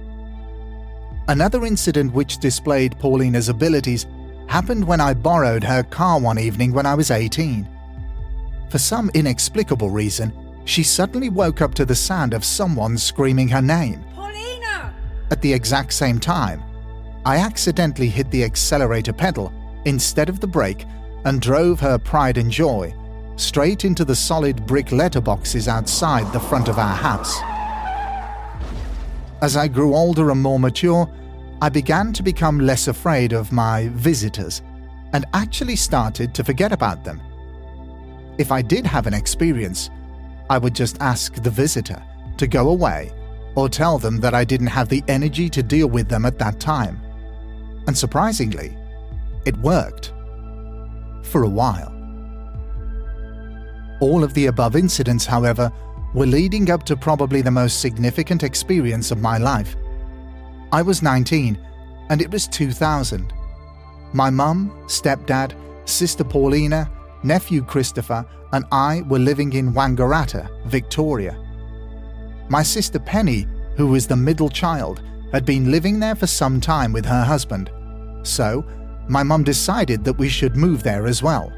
Another 1.28 1.66
incident 1.66 2.14
which 2.14 2.40
displayed 2.40 2.98
Paulina's 3.00 3.50
abilities 3.50 4.08
happened 4.48 4.86
when 4.86 5.00
I 5.00 5.14
borrowed 5.14 5.64
her 5.64 5.84
car 5.84 6.20
one 6.20 6.38
evening 6.38 6.74
when 6.74 6.86
I 6.86 6.96
was 6.96 7.12
18. 7.12 7.68
For 8.70 8.78
some 8.78 9.10
inexplicable 9.14 9.90
reason, 9.90 10.34
she 10.66 10.84
suddenly 10.84 11.30
woke 11.30 11.62
up 11.62 11.74
to 11.76 11.86
the 11.86 11.96
sound 11.96 12.34
of 12.34 12.44
someone 12.44 12.98
screaming 12.98 13.48
her 13.50 13.62
name. 13.62 14.04
Paulina! 14.16 14.94
At 15.32 15.42
the 15.42 15.54
exact 15.54 15.94
same 15.94 16.20
time, 16.20 16.62
I 17.26 17.38
accidentally 17.38 18.10
hit 18.10 18.30
the 18.32 18.44
accelerator 18.44 19.14
pedal 19.14 19.54
instead 19.86 20.30
of 20.30 20.40
the 20.40 20.48
brake 20.48 20.86
and 21.26 21.42
drove 21.42 21.80
her 21.80 21.98
pride 21.98 22.38
and 22.38 22.52
joy 22.52 22.94
straight 23.44 23.86
into 23.86 24.06
the 24.06 24.16
solid 24.16 24.66
brick 24.66 24.88
letterboxes 24.88 25.68
outside 25.68 26.32
the 26.32 26.40
front 26.40 26.68
of 26.68 26.80
our 26.80 26.96
house. 26.96 27.38
As 29.42 29.58
I 29.58 29.68
grew 29.68 29.94
older 29.94 30.32
and 30.32 30.42
more 30.42 30.60
mature, 30.60 31.10
I 31.62 31.70
began 31.70 32.14
to 32.14 32.24
become 32.24 32.60
less 32.60 32.88
afraid 32.88 33.34
of 33.34 33.52
my 33.52 33.90
visitors 33.90 34.62
and 35.14 35.26
actually 35.34 35.76
started 35.76 36.34
to 36.34 36.44
forget 36.44 36.72
about 36.72 37.04
them. 37.04 37.22
If 38.38 38.52
I 38.52 38.62
did 38.62 38.86
have 38.86 39.06
an 39.06 39.14
experience, 39.14 39.90
I 40.50 40.58
would 40.58 40.74
just 40.74 40.98
ask 41.02 41.36
the 41.36 41.50
visitor 41.50 42.02
to 42.38 42.48
go 42.48 42.70
away 42.70 43.12
or 43.56 43.70
tell 43.70 44.00
them 44.00 44.20
that 44.22 44.34
I 44.34 44.44
didn't 44.44 44.68
have 44.68 44.90
the 44.90 45.04
energy 45.08 45.50
to 45.50 45.62
deal 45.62 45.88
with 45.88 46.10
them 46.10 46.26
at 46.26 46.40
that 46.40 46.60
time. 46.60 47.00
And 47.86 47.98
surprisingly, 47.98 48.76
it 49.46 49.56
worked. 49.58 50.14
For 51.24 51.44
a 51.44 51.50
while. 51.50 51.93
All 54.04 54.22
of 54.22 54.34
the 54.34 54.48
above 54.48 54.76
incidents, 54.76 55.26
however, 55.26 55.72
were 56.14 56.26
leading 56.26 56.70
up 56.70 56.84
to 56.88 56.98
probably 56.98 57.42
the 57.42 57.50
most 57.50 57.80
significant 57.80 58.44
experience 58.44 59.12
of 59.12 59.22
my 59.22 59.38
life 59.38 59.78
I 60.74 60.82
was 60.82 61.02
19, 61.02 61.58
and 62.10 62.22
it 62.22 62.30
was 62.30 62.50
2000. 62.50 63.32
My 64.12 64.30
mum, 64.30 64.72
stepdad, 64.88 65.56
sister 65.86 66.26
Paulina, 66.26 66.92
nephew 67.24 67.64
Christopher, 67.64 68.26
and 68.52 68.66
I 68.74 69.04
were 69.04 69.20
living 69.20 69.54
in 69.54 69.72
Wangaratta, 69.74 70.50
Victoria. 70.66 71.38
My 72.50 72.62
sister 72.62 73.00
Penny, 73.00 73.48
who 73.78 73.88
was 73.88 74.06
the 74.06 74.18
middle 74.18 74.50
child, 74.50 75.02
had 75.32 75.46
been 75.46 75.72
living 75.72 75.98
there 76.02 76.16
for 76.16 76.28
some 76.28 76.60
time 76.60 76.92
with 76.92 77.06
her 77.06 77.24
husband. 77.24 77.72
So, 78.24 78.66
my 79.08 79.24
mum 79.24 79.46
decided 79.46 80.04
that 80.04 80.18
we 80.18 80.28
should 80.28 80.58
move 80.58 80.84
there 80.84 81.06
as 81.06 81.24
well. 81.24 81.54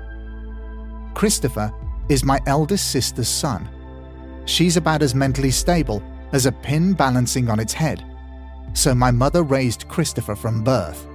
Christopher 1.15 1.73
is 2.09 2.23
my 2.23 2.39
eldest 2.45 2.91
sister's 2.91 3.29
son. 3.29 3.69
She's 4.45 4.77
about 4.77 5.01
as 5.01 5.15
mentally 5.15 5.51
stable 5.51 6.03
as 6.31 6.45
a 6.45 6.51
pin 6.51 6.93
balancing 6.93 7.49
on 7.49 7.59
its 7.59 7.73
head 7.73 8.03
so 8.75 8.93
my 8.93 9.09
mother 9.09 9.41
raised 9.41 9.87
Christopher 9.87 10.35
from 10.35 10.63
birth. 10.63 11.07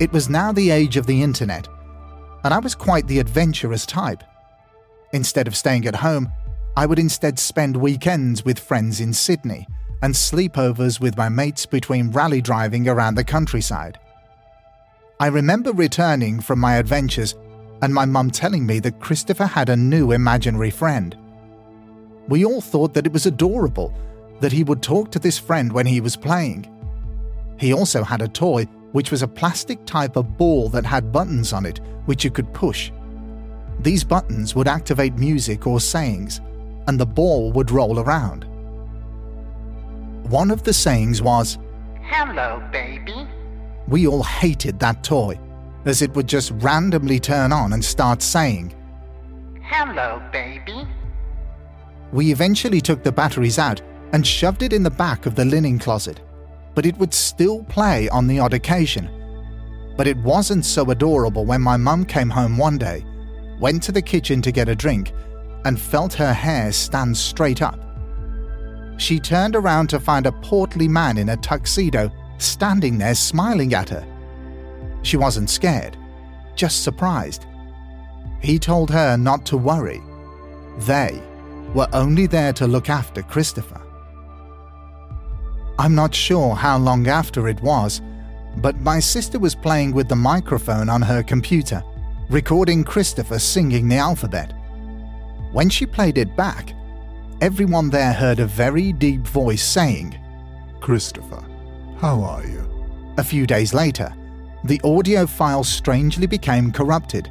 It 0.00 0.12
was 0.12 0.28
now 0.28 0.52
the 0.52 0.70
age 0.70 0.96
of 0.96 1.06
the 1.06 1.22
internet, 1.22 1.66
and 2.44 2.52
I 2.52 2.58
was 2.58 2.74
quite 2.74 3.06
the 3.06 3.18
adventurous 3.18 3.86
type. 3.86 4.22
Instead 5.12 5.48
of 5.48 5.56
staying 5.56 5.86
at 5.86 5.96
home, 5.96 6.30
I 6.76 6.86
would 6.86 6.98
instead 6.98 7.38
spend 7.38 7.76
weekends 7.76 8.44
with 8.44 8.58
friends 8.58 9.00
in 9.00 9.12
Sydney 9.12 9.66
and 10.02 10.12
sleepovers 10.12 11.00
with 11.00 11.16
my 11.16 11.28
mates 11.28 11.64
between 11.64 12.10
rally 12.10 12.42
driving 12.42 12.88
around 12.88 13.14
the 13.14 13.24
countryside. 13.24 13.98
I 15.20 15.28
remember 15.28 15.72
returning 15.72 16.40
from 16.40 16.58
my 16.58 16.76
adventures 16.76 17.34
and 17.84 17.92
my 17.92 18.06
mum 18.06 18.30
telling 18.30 18.64
me 18.64 18.78
that 18.78 18.98
Christopher 18.98 19.44
had 19.44 19.68
a 19.68 19.76
new 19.76 20.12
imaginary 20.12 20.70
friend. 20.70 21.14
We 22.28 22.46
all 22.46 22.62
thought 22.62 22.94
that 22.94 23.04
it 23.06 23.12
was 23.12 23.26
adorable 23.26 23.92
that 24.40 24.52
he 24.52 24.64
would 24.64 24.82
talk 24.82 25.10
to 25.10 25.18
this 25.18 25.38
friend 25.38 25.70
when 25.70 25.84
he 25.84 26.00
was 26.00 26.16
playing. 26.16 26.66
He 27.58 27.74
also 27.74 28.02
had 28.02 28.22
a 28.22 28.28
toy 28.28 28.64
which 28.92 29.10
was 29.10 29.20
a 29.20 29.28
plastic 29.28 29.84
type 29.84 30.16
of 30.16 30.38
ball 30.38 30.70
that 30.70 30.86
had 30.86 31.12
buttons 31.12 31.52
on 31.52 31.66
it 31.66 31.78
which 32.06 32.24
you 32.24 32.30
could 32.30 32.54
push. 32.54 32.90
These 33.80 34.02
buttons 34.02 34.54
would 34.54 34.66
activate 34.66 35.18
music 35.18 35.66
or 35.66 35.78
sayings, 35.78 36.40
and 36.86 36.98
the 36.98 37.04
ball 37.04 37.52
would 37.52 37.70
roll 37.70 37.98
around. 37.98 38.44
One 40.30 40.50
of 40.50 40.62
the 40.62 40.72
sayings 40.72 41.20
was, 41.20 41.58
Hello, 42.00 42.66
baby. 42.72 43.28
We 43.88 44.06
all 44.06 44.22
hated 44.22 44.78
that 44.78 45.04
toy, 45.04 45.38
as 45.84 46.02
it 46.02 46.14
would 46.14 46.26
just 46.26 46.52
randomly 46.56 47.18
turn 47.20 47.52
on 47.52 47.72
and 47.72 47.84
start 47.84 48.22
saying, 48.22 48.74
Hello, 49.62 50.22
baby. 50.32 50.86
We 52.12 52.30
eventually 52.30 52.80
took 52.80 53.02
the 53.02 53.12
batteries 53.12 53.58
out 53.58 53.82
and 54.12 54.26
shoved 54.26 54.62
it 54.62 54.72
in 54.72 54.82
the 54.82 54.90
back 54.90 55.26
of 55.26 55.34
the 55.34 55.44
linen 55.44 55.78
closet, 55.78 56.20
but 56.74 56.86
it 56.86 56.96
would 56.98 57.12
still 57.12 57.64
play 57.64 58.08
on 58.10 58.26
the 58.26 58.38
odd 58.38 58.54
occasion. 58.54 59.10
But 59.96 60.06
it 60.06 60.16
wasn't 60.18 60.64
so 60.64 60.90
adorable 60.90 61.44
when 61.44 61.60
my 61.60 61.76
mum 61.76 62.04
came 62.04 62.30
home 62.30 62.56
one 62.56 62.78
day, 62.78 63.04
went 63.58 63.82
to 63.84 63.92
the 63.92 64.02
kitchen 64.02 64.42
to 64.42 64.52
get 64.52 64.68
a 64.68 64.74
drink, 64.74 65.12
and 65.64 65.80
felt 65.80 66.12
her 66.14 66.32
hair 66.32 66.72
stand 66.72 67.16
straight 67.16 67.62
up. 67.62 67.80
She 68.96 69.18
turned 69.18 69.56
around 69.56 69.88
to 69.88 70.00
find 70.00 70.26
a 70.26 70.32
portly 70.32 70.86
man 70.86 71.18
in 71.18 71.30
a 71.30 71.36
tuxedo 71.36 72.10
standing 72.38 72.98
there 72.98 73.14
smiling 73.14 73.74
at 73.74 73.88
her. 73.88 74.06
She 75.04 75.16
wasn't 75.16 75.50
scared, 75.50 75.96
just 76.56 76.82
surprised. 76.82 77.46
He 78.40 78.58
told 78.58 78.90
her 78.90 79.16
not 79.16 79.46
to 79.46 79.56
worry, 79.56 80.02
They 80.80 81.22
were 81.74 81.88
only 81.92 82.26
there 82.26 82.52
to 82.54 82.66
look 82.66 82.88
after 82.88 83.22
Christopher. 83.22 83.80
I'm 85.78 85.94
not 85.94 86.14
sure 86.14 86.54
how 86.54 86.78
long 86.78 87.06
after 87.06 87.48
it 87.48 87.60
was, 87.60 88.00
but 88.56 88.80
my 88.80 88.98
sister 88.98 89.38
was 89.38 89.54
playing 89.54 89.92
with 89.92 90.08
the 90.08 90.16
microphone 90.16 90.88
on 90.88 91.02
her 91.02 91.22
computer, 91.22 91.82
recording 92.30 92.82
Christopher 92.82 93.38
singing 93.38 93.88
the 93.88 93.96
alphabet. 93.96 94.52
When 95.52 95.68
she 95.68 95.84
played 95.84 96.16
it 96.16 96.34
back, 96.36 96.72
everyone 97.40 97.90
there 97.90 98.12
heard 98.12 98.38
a 98.38 98.46
very 98.46 98.92
deep 98.92 99.26
voice 99.26 99.62
saying, 99.62 100.18
Christopher, 100.80 101.44
how 101.98 102.22
are 102.22 102.44
you? 102.46 102.64
A 103.18 103.24
few 103.24 103.46
days 103.46 103.74
later, 103.74 104.14
the 104.64 104.80
audio 104.82 105.26
file 105.26 105.62
strangely 105.62 106.26
became 106.26 106.72
corrupted, 106.72 107.30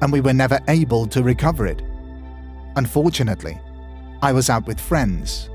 and 0.00 0.12
we 0.12 0.20
were 0.20 0.32
never 0.32 0.58
able 0.66 1.06
to 1.06 1.22
recover 1.22 1.66
it. 1.66 1.80
Unfortunately, 2.74 3.60
I 4.20 4.32
was 4.32 4.50
out 4.50 4.66
with 4.66 4.80
friends, 4.80 5.48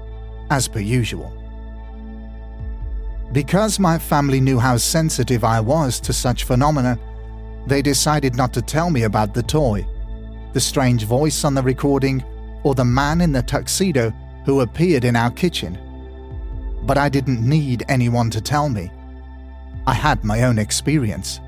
as 0.49 0.67
per 0.67 0.79
usual. 0.79 1.33
Because 3.33 3.77
my 3.77 3.99
family 3.99 4.39
knew 4.39 4.57
how 4.57 4.77
sensitive 4.77 5.43
I 5.43 5.59
was 5.59 5.99
to 6.01 6.13
such 6.13 6.45
phenomena, 6.45 6.97
they 7.65 7.81
decided 7.81 8.35
not 8.35 8.53
to 8.53 8.61
tell 8.61 8.89
me 8.89 9.03
about 9.03 9.33
the 9.33 9.43
toy, 9.43 9.85
the 10.53 10.61
strange 10.61 11.03
voice 11.03 11.43
on 11.43 11.53
the 11.53 11.61
recording, 11.61 12.23
or 12.63 12.73
the 12.73 12.85
man 12.85 13.19
in 13.19 13.33
the 13.33 13.41
tuxedo 13.41 14.11
who 14.45 14.61
appeared 14.61 15.03
in 15.03 15.17
our 15.17 15.31
kitchen. 15.31 15.77
But 16.83 16.97
I 16.97 17.09
didn't 17.09 17.41
need 17.41 17.83
anyone 17.89 18.29
to 18.29 18.39
tell 18.39 18.69
me. 18.69 18.91
I 19.87 19.93
had 19.93 20.23
my 20.25 20.43
own 20.43 20.59
experience. 20.59 21.39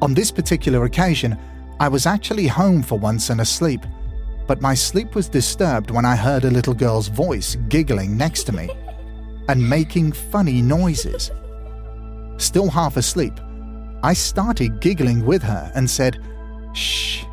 On 0.00 0.14
this 0.14 0.32
particular 0.32 0.84
occasion, 0.84 1.38
I 1.78 1.88
was 1.88 2.06
actually 2.06 2.46
home 2.46 2.82
for 2.82 2.98
once 2.98 3.28
and 3.28 3.40
asleep, 3.40 3.82
but 4.46 4.62
my 4.62 4.74
sleep 4.74 5.14
was 5.14 5.28
disturbed 5.28 5.90
when 5.90 6.06
I 6.06 6.16
heard 6.16 6.44
a 6.44 6.50
little 6.50 6.72
girl's 6.72 7.08
voice 7.08 7.56
giggling 7.68 8.16
next 8.16 8.44
to 8.44 8.52
me 8.52 8.70
and 9.48 9.68
making 9.68 10.12
funny 10.12 10.62
noises. 10.62 11.30
Still 12.38 12.70
half 12.70 12.96
asleep, 12.96 13.34
I 14.02 14.14
started 14.14 14.80
giggling 14.80 15.24
with 15.26 15.42
her 15.42 15.70
and 15.74 15.88
said, 15.88 16.18
Shh, 16.72 17.24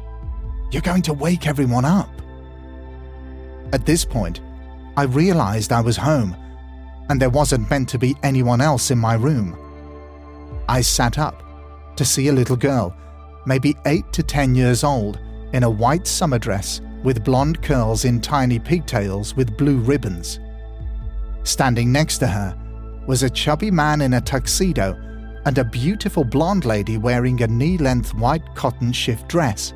you're 0.71 0.81
going 0.81 1.03
to 1.03 1.13
wake 1.13 1.47
everyone 1.47 1.85
up. 1.85 2.09
At 3.71 3.85
this 3.85 4.03
point, 4.03 4.41
I 4.97 5.03
realized 5.03 5.71
I 5.71 5.81
was 5.81 5.95
home 5.95 6.35
and 7.09 7.21
there 7.21 7.29
wasn't 7.29 7.69
meant 7.69 7.87
to 7.89 7.97
be 7.97 8.15
anyone 8.23 8.61
else 8.61 8.91
in 8.91 8.97
my 8.97 9.13
room. 9.13 9.57
I 10.69 10.81
sat 10.81 11.17
up 11.17 11.41
to 11.95 12.05
see 12.05 12.27
a 12.27 12.31
little 12.31 12.55
girl, 12.55 12.95
maybe 13.47 13.75
8 13.87 14.13
to 14.13 14.21
10 14.21 14.53
years 14.53 14.83
old, 14.83 15.19
in 15.51 15.63
a 15.63 15.69
white 15.69 16.05
summer 16.05 16.37
dress 16.37 16.79
with 17.03 17.23
blonde 17.23 17.63
curls 17.63 18.05
in 18.05 18.21
tiny 18.21 18.59
pigtails 18.59 19.35
with 19.35 19.57
blue 19.57 19.79
ribbons. 19.79 20.39
Standing 21.41 21.91
next 21.91 22.19
to 22.19 22.27
her 22.27 22.55
was 23.07 23.23
a 23.23 23.31
chubby 23.31 23.71
man 23.71 24.01
in 24.01 24.13
a 24.13 24.21
tuxedo 24.21 24.95
and 25.45 25.57
a 25.57 25.63
beautiful 25.63 26.23
blonde 26.23 26.65
lady 26.65 26.99
wearing 26.99 27.41
a 27.41 27.47
knee 27.47 27.79
length 27.79 28.13
white 28.13 28.45
cotton 28.53 28.91
shift 28.91 29.27
dress. 29.27 29.73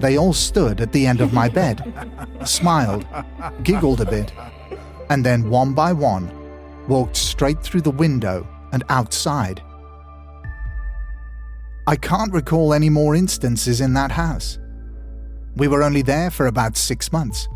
They 0.00 0.16
all 0.16 0.32
stood 0.32 0.80
at 0.80 0.92
the 0.92 1.06
end 1.06 1.20
of 1.20 1.34
my 1.34 1.50
bed, 1.50 1.84
smiled, 2.46 3.06
giggled 3.62 4.00
a 4.00 4.06
bit, 4.06 4.32
and 5.10 5.22
then 5.22 5.50
one 5.50 5.74
by 5.74 5.92
one 5.92 6.32
walked 6.88 7.16
straight 7.16 7.62
through 7.62 7.82
the 7.82 7.90
window 7.90 8.48
and 8.72 8.84
outside. 8.88 9.62
I 11.88 11.94
can't 11.94 12.32
recall 12.32 12.74
any 12.74 12.90
more 12.90 13.14
instances 13.14 13.80
in 13.80 13.94
that 13.94 14.10
house. 14.10 14.58
We 15.56 15.68
were 15.68 15.84
only 15.84 16.02
there 16.02 16.30
for 16.30 16.48
about 16.48 16.76
six 16.76 17.12
months. 17.12 17.48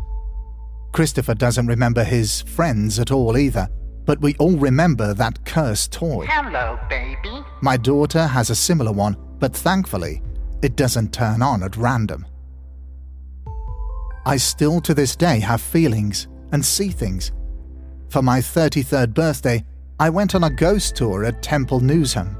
Christopher 0.93 1.35
doesn't 1.35 1.67
remember 1.67 2.03
his 2.03 2.41
friends 2.41 2.97
at 2.97 3.11
all 3.11 3.37
either, 3.37 3.67
but 4.05 4.21
we 4.21 4.35
all 4.35 4.57
remember 4.57 5.13
that 5.13 5.43
cursed 5.45 5.91
toy. 5.91 6.25
Hello, 6.29 6.79
baby. 6.89 7.43
My 7.61 7.75
daughter 7.75 8.25
has 8.25 8.49
a 8.49 8.55
similar 8.55 8.91
one, 8.93 9.17
but 9.39 9.53
thankfully, 9.53 10.21
it 10.61 10.77
doesn't 10.77 11.13
turn 11.13 11.41
on 11.41 11.61
at 11.63 11.75
random. 11.75 12.25
I 14.25 14.37
still 14.37 14.79
to 14.81 14.93
this 14.93 15.15
day 15.15 15.39
have 15.39 15.61
feelings 15.61 16.27
and 16.51 16.63
see 16.63 16.89
things. 16.89 17.31
For 18.09 18.21
my 18.21 18.39
33rd 18.39 19.13
birthday, 19.13 19.63
I 19.99 20.09
went 20.09 20.35
on 20.35 20.43
a 20.43 20.49
ghost 20.49 20.95
tour 20.95 21.25
at 21.25 21.43
Temple 21.43 21.81
Newsam. 21.81 22.35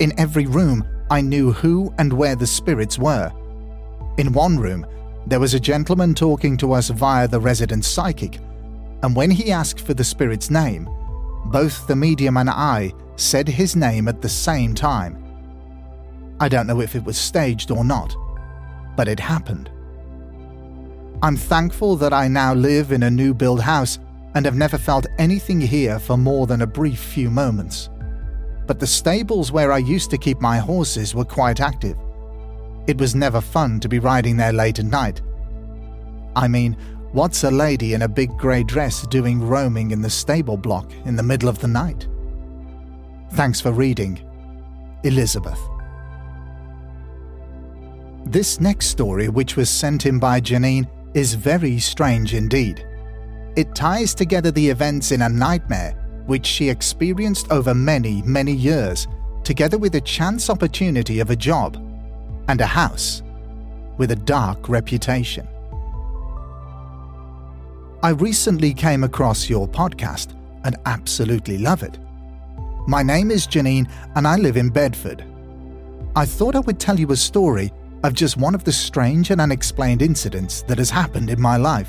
In 0.00 0.18
every 0.18 0.46
room, 0.46 0.84
I 1.10 1.20
knew 1.20 1.52
who 1.52 1.92
and 1.98 2.12
where 2.12 2.36
the 2.36 2.46
spirits 2.46 2.98
were. 2.98 3.32
In 4.18 4.32
one 4.32 4.58
room, 4.58 4.86
there 5.26 5.40
was 5.40 5.54
a 5.54 5.60
gentleman 5.60 6.14
talking 6.14 6.56
to 6.58 6.72
us 6.72 6.88
via 6.90 7.26
the 7.28 7.40
resident 7.40 7.84
psychic, 7.84 8.38
and 9.02 9.14
when 9.14 9.30
he 9.30 9.52
asked 9.52 9.80
for 9.80 9.94
the 9.94 10.04
spirit's 10.04 10.50
name, 10.50 10.88
both 11.46 11.86
the 11.86 11.96
medium 11.96 12.36
and 12.36 12.50
I 12.50 12.92
said 13.16 13.48
his 13.48 13.76
name 13.76 14.08
at 14.08 14.22
the 14.22 14.28
same 14.28 14.74
time. 14.74 15.22
I 16.40 16.48
don't 16.48 16.66
know 16.66 16.80
if 16.80 16.94
it 16.94 17.04
was 17.04 17.16
staged 17.16 17.70
or 17.70 17.84
not, 17.84 18.14
but 18.96 19.08
it 19.08 19.20
happened. 19.20 19.70
I'm 21.22 21.36
thankful 21.36 21.96
that 21.96 22.12
I 22.12 22.28
now 22.28 22.54
live 22.54 22.92
in 22.92 23.04
a 23.04 23.10
new 23.10 23.34
build 23.34 23.60
house 23.60 23.98
and 24.34 24.44
have 24.44 24.56
never 24.56 24.78
felt 24.78 25.06
anything 25.18 25.60
here 25.60 25.98
for 25.98 26.16
more 26.16 26.46
than 26.46 26.62
a 26.62 26.66
brief 26.66 26.98
few 26.98 27.30
moments. 27.30 27.88
But 28.66 28.80
the 28.80 28.86
stables 28.86 29.52
where 29.52 29.72
I 29.72 29.78
used 29.78 30.10
to 30.10 30.18
keep 30.18 30.40
my 30.40 30.58
horses 30.58 31.14
were 31.14 31.24
quite 31.24 31.60
active. 31.60 31.96
It 32.86 32.98
was 32.98 33.14
never 33.14 33.40
fun 33.40 33.80
to 33.80 33.88
be 33.88 33.98
riding 33.98 34.36
there 34.36 34.52
late 34.52 34.78
at 34.78 34.86
night. 34.86 35.22
I 36.36 36.48
mean, 36.48 36.76
what's 37.12 37.44
a 37.44 37.50
lady 37.50 37.94
in 37.94 38.02
a 38.02 38.08
big 38.08 38.36
grey 38.36 38.62
dress 38.62 39.06
doing 39.06 39.40
roaming 39.40 39.90
in 39.90 40.02
the 40.02 40.10
stable 40.10 40.56
block 40.56 40.92
in 41.04 41.16
the 41.16 41.22
middle 41.22 41.48
of 41.48 41.58
the 41.58 41.68
night? 41.68 42.08
Thanks 43.32 43.60
for 43.60 43.72
reading. 43.72 44.20
Elizabeth. 45.02 45.60
This 48.26 48.60
next 48.60 48.86
story, 48.86 49.28
which 49.28 49.56
was 49.56 49.68
sent 49.68 50.06
in 50.06 50.18
by 50.18 50.40
Janine, 50.40 50.88
is 51.14 51.34
very 51.34 51.78
strange 51.78 52.34
indeed. 52.34 52.86
It 53.56 53.74
ties 53.74 54.14
together 54.14 54.50
the 54.50 54.68
events 54.68 55.12
in 55.12 55.22
a 55.22 55.28
nightmare 55.28 56.03
which 56.26 56.46
she 56.46 56.68
experienced 56.68 57.50
over 57.50 57.74
many, 57.74 58.22
many 58.22 58.52
years, 58.52 59.06
together 59.42 59.78
with 59.78 59.94
a 59.94 60.00
chance 60.00 60.48
opportunity 60.48 61.20
of 61.20 61.30
a 61.30 61.36
job 61.36 61.76
and 62.48 62.60
a 62.60 62.66
house 62.66 63.22
with 63.98 64.10
a 64.10 64.16
dark 64.16 64.68
reputation. 64.68 65.46
I 68.02 68.10
recently 68.10 68.74
came 68.74 69.04
across 69.04 69.48
your 69.48 69.66
podcast 69.66 70.34
and 70.64 70.76
absolutely 70.84 71.58
love 71.58 71.82
it. 71.82 71.98
My 72.86 73.02
name 73.02 73.30
is 73.30 73.46
Janine 73.46 73.90
and 74.14 74.26
I 74.26 74.36
live 74.36 74.56
in 74.56 74.68
Bedford. 74.68 75.24
I 76.16 76.26
thought 76.26 76.54
I 76.54 76.60
would 76.60 76.78
tell 76.78 76.98
you 76.98 77.10
a 77.12 77.16
story 77.16 77.72
of 78.02 78.12
just 78.12 78.36
one 78.36 78.54
of 78.54 78.64
the 78.64 78.72
strange 78.72 79.30
and 79.30 79.40
unexplained 79.40 80.02
incidents 80.02 80.62
that 80.62 80.76
has 80.78 80.90
happened 80.90 81.30
in 81.30 81.40
my 81.40 81.56
life. 81.56 81.88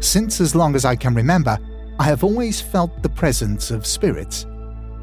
Since 0.00 0.40
as 0.40 0.54
long 0.54 0.74
as 0.74 0.86
I 0.86 0.96
can 0.96 1.14
remember, 1.14 1.58
I 2.02 2.06
have 2.06 2.24
always 2.24 2.60
felt 2.60 3.00
the 3.00 3.08
presence 3.08 3.70
of 3.70 3.86
spirits, 3.86 4.44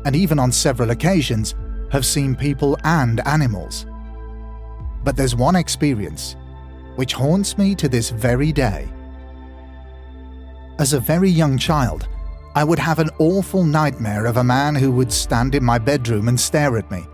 and 0.04 0.18
even 0.18 0.38
on 0.38 0.52
several 0.52 0.90
occasions 0.90 1.56
have 1.94 2.06
seen 2.06 2.36
people 2.36 2.78
and 2.84 3.26
animals. 3.26 3.86
But 5.06 5.16
there's 5.16 5.34
one 5.34 5.56
experience 5.56 6.36
which 6.98 7.14
haunts 7.14 7.58
me 7.58 7.74
to 7.76 7.88
this 7.88 8.10
very 8.10 8.52
day. 8.52 8.90
As 10.78 10.92
a 10.92 11.00
very 11.00 11.30
young 11.30 11.58
child, 11.58 12.10
I 12.54 12.66
would 12.66 12.80
have 12.80 13.00
an 13.00 13.12
awful 13.18 13.64
nightmare 13.64 14.26
of 14.26 14.36
a 14.36 14.44
man 14.44 14.76
who 14.76 14.92
would 14.92 15.14
stand 15.14 15.56
in 15.56 15.64
my 15.64 15.78
bedroom 15.78 16.28
and 16.28 16.38
stare 16.38 16.78
at 16.78 16.92
me. 16.92 17.06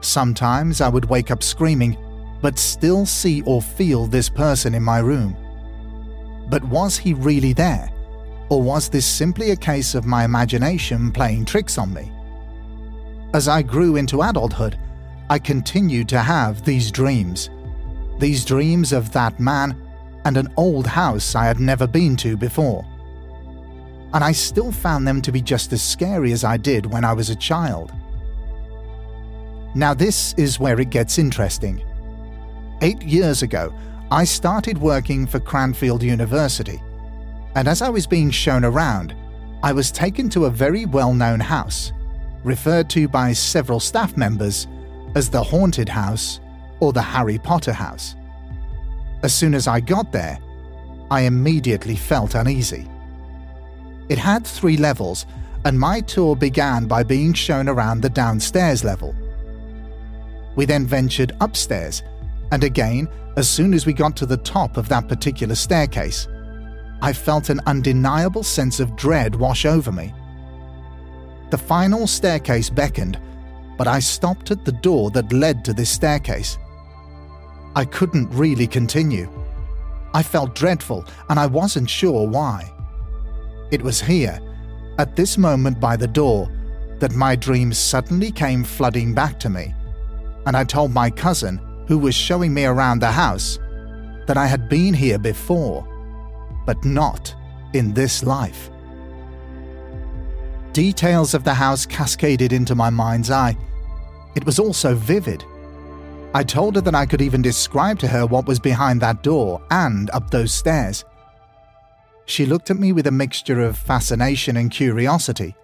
Sometimes 0.00 0.80
I 0.80 0.88
would 0.88 1.04
wake 1.04 1.30
up 1.30 1.44
screaming, 1.44 1.96
but 2.42 2.58
still 2.58 3.06
see 3.06 3.42
or 3.42 3.62
feel 3.62 4.06
this 4.06 4.28
person 4.28 4.74
in 4.74 4.82
my 4.82 4.98
room. 4.98 5.36
But 6.50 6.64
was 6.64 6.98
he 6.98 7.14
really 7.14 7.52
there? 7.52 7.92
Or 8.50 8.62
was 8.62 8.88
this 8.88 9.06
simply 9.06 9.50
a 9.50 9.56
case 9.56 9.94
of 9.94 10.06
my 10.06 10.24
imagination 10.24 11.12
playing 11.12 11.44
tricks 11.44 11.76
on 11.78 11.92
me? 11.92 12.10
As 13.34 13.46
I 13.46 13.62
grew 13.62 13.96
into 13.96 14.22
adulthood, 14.22 14.78
I 15.28 15.38
continued 15.38 16.08
to 16.08 16.20
have 16.20 16.64
these 16.64 16.90
dreams. 16.90 17.50
These 18.18 18.44
dreams 18.44 18.92
of 18.92 19.12
that 19.12 19.38
man 19.38 19.76
and 20.24 20.36
an 20.36 20.52
old 20.56 20.86
house 20.86 21.34
I 21.34 21.44
had 21.44 21.60
never 21.60 21.86
been 21.86 22.16
to 22.16 22.36
before. 22.36 22.84
And 24.14 24.24
I 24.24 24.32
still 24.32 24.72
found 24.72 25.06
them 25.06 25.20
to 25.22 25.32
be 25.32 25.42
just 25.42 25.72
as 25.74 25.82
scary 25.82 26.32
as 26.32 26.44
I 26.44 26.56
did 26.56 26.86
when 26.86 27.04
I 27.04 27.12
was 27.12 27.28
a 27.28 27.36
child. 27.36 27.92
Now, 29.74 29.92
this 29.92 30.32
is 30.38 30.58
where 30.58 30.80
it 30.80 30.88
gets 30.88 31.18
interesting. 31.18 31.82
Eight 32.80 33.02
years 33.02 33.42
ago, 33.42 33.74
I 34.10 34.24
started 34.24 34.78
working 34.78 35.26
for 35.26 35.38
Cranfield 35.38 36.02
University, 36.02 36.80
and 37.58 37.66
as 37.66 37.82
I 37.82 37.88
was 37.88 38.06
being 38.06 38.30
shown 38.30 38.64
around, 38.64 39.16
I 39.64 39.72
was 39.72 39.90
taken 39.90 40.28
to 40.28 40.44
a 40.44 40.50
very 40.50 40.86
well 40.86 41.12
known 41.12 41.40
house, 41.40 41.92
referred 42.44 42.88
to 42.90 43.08
by 43.08 43.32
several 43.32 43.80
staff 43.80 44.16
members 44.16 44.68
as 45.16 45.28
the 45.28 45.42
Haunted 45.42 45.88
House 45.88 46.38
or 46.78 46.92
the 46.92 47.02
Harry 47.02 47.36
Potter 47.36 47.72
House. 47.72 48.14
As 49.24 49.34
soon 49.34 49.54
as 49.54 49.66
I 49.66 49.80
got 49.80 50.12
there, 50.12 50.38
I 51.10 51.22
immediately 51.22 51.96
felt 51.96 52.36
uneasy. 52.36 52.88
It 54.08 54.18
had 54.18 54.46
three 54.46 54.76
levels, 54.76 55.26
and 55.64 55.76
my 55.76 56.00
tour 56.02 56.36
began 56.36 56.86
by 56.86 57.02
being 57.02 57.32
shown 57.32 57.68
around 57.68 58.02
the 58.02 58.08
downstairs 58.08 58.84
level. 58.84 59.16
We 60.54 60.64
then 60.64 60.86
ventured 60.86 61.32
upstairs, 61.40 62.04
and 62.52 62.62
again, 62.62 63.08
as 63.36 63.48
soon 63.48 63.74
as 63.74 63.84
we 63.84 63.94
got 63.94 64.16
to 64.18 64.26
the 64.26 64.36
top 64.36 64.76
of 64.76 64.88
that 64.90 65.08
particular 65.08 65.56
staircase, 65.56 66.28
I 67.00 67.12
felt 67.12 67.48
an 67.48 67.60
undeniable 67.66 68.42
sense 68.42 68.80
of 68.80 68.96
dread 68.96 69.34
wash 69.34 69.64
over 69.64 69.92
me. 69.92 70.12
The 71.50 71.58
final 71.58 72.06
staircase 72.06 72.68
beckoned, 72.68 73.18
but 73.76 73.86
I 73.86 74.00
stopped 74.00 74.50
at 74.50 74.64
the 74.64 74.72
door 74.72 75.10
that 75.12 75.32
led 75.32 75.64
to 75.64 75.72
this 75.72 75.90
staircase. 75.90 76.58
I 77.76 77.84
couldn't 77.84 78.30
really 78.30 78.66
continue. 78.66 79.30
I 80.12 80.22
felt 80.22 80.54
dreadful 80.54 81.04
and 81.28 81.38
I 81.38 81.46
wasn't 81.46 81.88
sure 81.88 82.26
why. 82.26 82.72
It 83.70 83.82
was 83.82 84.00
here, 84.00 84.40
at 84.98 85.14
this 85.14 85.38
moment 85.38 85.78
by 85.78 85.96
the 85.96 86.08
door, 86.08 86.50
that 86.98 87.12
my 87.12 87.36
dreams 87.36 87.78
suddenly 87.78 88.32
came 88.32 88.64
flooding 88.64 89.14
back 89.14 89.38
to 89.40 89.48
me, 89.48 89.74
and 90.46 90.56
I 90.56 90.64
told 90.64 90.92
my 90.92 91.10
cousin, 91.10 91.60
who 91.86 91.98
was 91.98 92.14
showing 92.14 92.52
me 92.52 92.64
around 92.64 92.98
the 92.98 93.12
house, 93.12 93.58
that 94.26 94.36
I 94.36 94.46
had 94.46 94.68
been 94.68 94.92
here 94.92 95.18
before, 95.18 95.86
but 96.68 96.84
not 96.84 97.34
in 97.72 97.94
this 97.94 98.22
life. 98.22 98.70
Details 100.74 101.32
of 101.32 101.42
the 101.42 101.54
house 101.54 101.86
cascaded 101.86 102.52
into 102.52 102.74
my 102.74 102.90
mind's 102.90 103.30
eye. 103.30 103.56
It 104.36 104.44
was 104.44 104.58
all 104.58 104.74
so 104.74 104.94
vivid. 104.94 105.42
I 106.34 106.44
told 106.44 106.74
her 106.74 106.82
that 106.82 106.94
I 106.94 107.06
could 107.06 107.22
even 107.22 107.40
describe 107.40 107.98
to 108.00 108.06
her 108.08 108.26
what 108.26 108.46
was 108.46 108.58
behind 108.58 109.00
that 109.00 109.22
door 109.22 109.62
and 109.70 110.10
up 110.10 110.28
those 110.28 110.52
stairs. 110.52 111.06
She 112.26 112.44
looked 112.44 112.70
at 112.70 112.76
me 112.76 112.92
with 112.92 113.06
a 113.06 113.18
mixture 113.22 113.62
of 113.62 113.78
fascination 113.78 114.58
and 114.58 114.70
curiosity. 114.70 115.54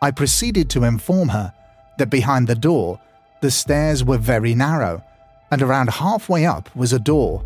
I 0.00 0.12
proceeded 0.12 0.70
to 0.70 0.84
inform 0.84 1.28
her 1.28 1.52
that 1.98 2.08
behind 2.08 2.46
the 2.46 2.54
door, 2.54 2.98
the 3.42 3.50
stairs 3.50 4.02
were 4.02 4.16
very 4.16 4.54
narrow, 4.54 5.04
and 5.50 5.60
around 5.60 5.90
halfway 5.90 6.46
up 6.46 6.74
was 6.74 6.94
a 6.94 6.98
door. 6.98 7.44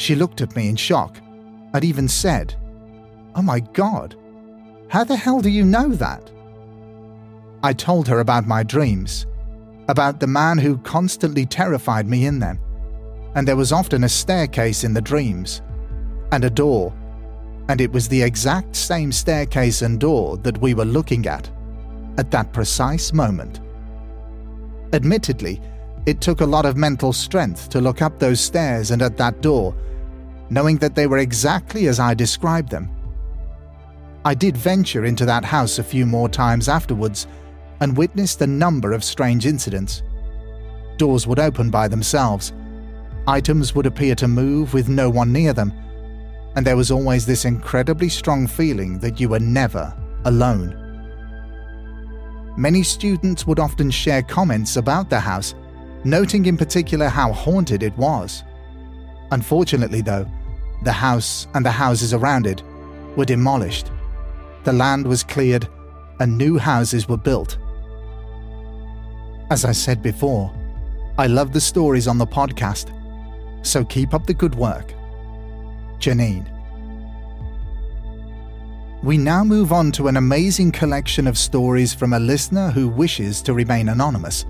She 0.00 0.14
looked 0.14 0.40
at 0.40 0.56
me 0.56 0.70
in 0.70 0.76
shock 0.76 1.18
and 1.74 1.84
even 1.84 2.08
said, 2.08 2.54
Oh 3.34 3.42
my 3.42 3.60
god, 3.60 4.16
how 4.88 5.04
the 5.04 5.14
hell 5.14 5.42
do 5.42 5.50
you 5.50 5.62
know 5.62 5.90
that? 5.90 6.30
I 7.62 7.74
told 7.74 8.08
her 8.08 8.20
about 8.20 8.46
my 8.46 8.62
dreams, 8.62 9.26
about 9.88 10.18
the 10.18 10.26
man 10.26 10.56
who 10.56 10.78
constantly 10.78 11.44
terrified 11.44 12.08
me 12.08 12.24
in 12.24 12.38
them, 12.38 12.58
and 13.34 13.46
there 13.46 13.58
was 13.58 13.72
often 13.72 14.04
a 14.04 14.08
staircase 14.08 14.84
in 14.84 14.94
the 14.94 15.02
dreams 15.02 15.60
and 16.32 16.44
a 16.44 16.50
door, 16.50 16.94
and 17.68 17.78
it 17.78 17.92
was 17.92 18.08
the 18.08 18.22
exact 18.22 18.74
same 18.74 19.12
staircase 19.12 19.82
and 19.82 20.00
door 20.00 20.38
that 20.38 20.62
we 20.62 20.72
were 20.72 20.86
looking 20.86 21.26
at 21.26 21.50
at 22.16 22.30
that 22.30 22.54
precise 22.54 23.12
moment. 23.12 23.60
Admittedly, 24.94 25.60
it 26.06 26.22
took 26.22 26.40
a 26.40 26.46
lot 26.46 26.64
of 26.64 26.78
mental 26.78 27.12
strength 27.12 27.68
to 27.68 27.82
look 27.82 28.00
up 28.00 28.18
those 28.18 28.40
stairs 28.40 28.92
and 28.92 29.02
at 29.02 29.18
that 29.18 29.42
door, 29.42 29.74
knowing 30.50 30.76
that 30.78 30.94
they 30.94 31.06
were 31.06 31.18
exactly 31.18 31.86
as 31.86 32.00
I 32.00 32.14
described 32.14 32.70
them. 32.70 32.90
I 34.24 34.34
did 34.34 34.56
venture 34.56 35.06
into 35.06 35.24
that 35.24 35.44
house 35.44 35.78
a 35.78 35.84
few 35.84 36.04
more 36.04 36.28
times 36.28 36.68
afterwards 36.68 37.26
and 37.80 37.96
witnessed 37.96 38.42
a 38.42 38.46
number 38.46 38.92
of 38.92 39.02
strange 39.02 39.46
incidents. 39.46 40.02
Doors 40.98 41.26
would 41.26 41.38
open 41.38 41.70
by 41.70 41.88
themselves, 41.88 42.52
items 43.26 43.74
would 43.74 43.86
appear 43.86 44.14
to 44.16 44.28
move 44.28 44.74
with 44.74 44.88
no 44.88 45.08
one 45.08 45.32
near 45.32 45.52
them, 45.52 45.72
and 46.56 46.66
there 46.66 46.76
was 46.76 46.90
always 46.90 47.24
this 47.24 47.44
incredibly 47.44 48.08
strong 48.08 48.46
feeling 48.46 48.98
that 48.98 49.20
you 49.20 49.28
were 49.28 49.38
never 49.38 49.96
alone. 50.24 50.76
Many 52.58 52.82
students 52.82 53.46
would 53.46 53.60
often 53.60 53.90
share 53.90 54.22
comments 54.22 54.76
about 54.76 55.08
the 55.08 55.20
house, 55.20 55.54
noting 56.04 56.46
in 56.46 56.56
particular 56.56 57.08
how 57.08 57.32
haunted 57.32 57.82
it 57.82 57.96
was. 57.96 58.42
Unfortunately, 59.30 60.02
though, 60.02 60.26
the 60.82 60.92
house 60.92 61.46
and 61.54 61.64
the 61.64 61.70
houses 61.70 62.14
around 62.14 62.46
it 62.46 62.62
were 63.16 63.24
demolished. 63.24 63.90
The 64.64 64.72
land 64.72 65.06
was 65.06 65.22
cleared 65.22 65.68
and 66.20 66.36
new 66.36 66.58
houses 66.58 67.08
were 67.08 67.16
built. 67.16 67.58
As 69.50 69.64
I 69.64 69.72
said 69.72 70.02
before, 70.02 70.52
I 71.18 71.26
love 71.26 71.52
the 71.52 71.60
stories 71.60 72.06
on 72.06 72.18
the 72.18 72.26
podcast, 72.26 72.94
so 73.66 73.84
keep 73.84 74.14
up 74.14 74.26
the 74.26 74.34
good 74.34 74.54
work. 74.54 74.94
Janine. 75.98 76.46
We 79.02 79.18
now 79.18 79.44
move 79.44 79.72
on 79.72 79.92
to 79.92 80.08
an 80.08 80.16
amazing 80.16 80.72
collection 80.72 81.26
of 81.26 81.38
stories 81.38 81.94
from 81.94 82.12
a 82.12 82.20
listener 82.20 82.70
who 82.70 82.88
wishes 82.88 83.40
to 83.42 83.54
remain 83.54 83.88
anonymous. 83.88 84.44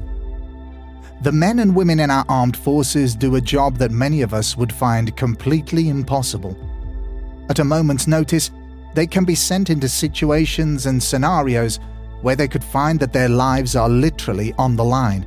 The 1.22 1.32
men 1.32 1.58
and 1.58 1.76
women 1.76 2.00
in 2.00 2.10
our 2.10 2.24
armed 2.30 2.56
forces 2.56 3.14
do 3.14 3.36
a 3.36 3.42
job 3.42 3.76
that 3.76 3.90
many 3.90 4.22
of 4.22 4.32
us 4.32 4.56
would 4.56 4.72
find 4.72 5.14
completely 5.18 5.90
impossible. 5.90 6.56
At 7.50 7.58
a 7.58 7.64
moment's 7.64 8.06
notice, 8.06 8.50
they 8.94 9.06
can 9.06 9.26
be 9.26 9.34
sent 9.34 9.68
into 9.68 9.86
situations 9.86 10.86
and 10.86 11.02
scenarios 11.02 11.78
where 12.22 12.36
they 12.36 12.48
could 12.48 12.64
find 12.64 12.98
that 13.00 13.12
their 13.12 13.28
lives 13.28 13.76
are 13.76 13.88
literally 13.88 14.54
on 14.54 14.76
the 14.76 14.84
line. 14.84 15.26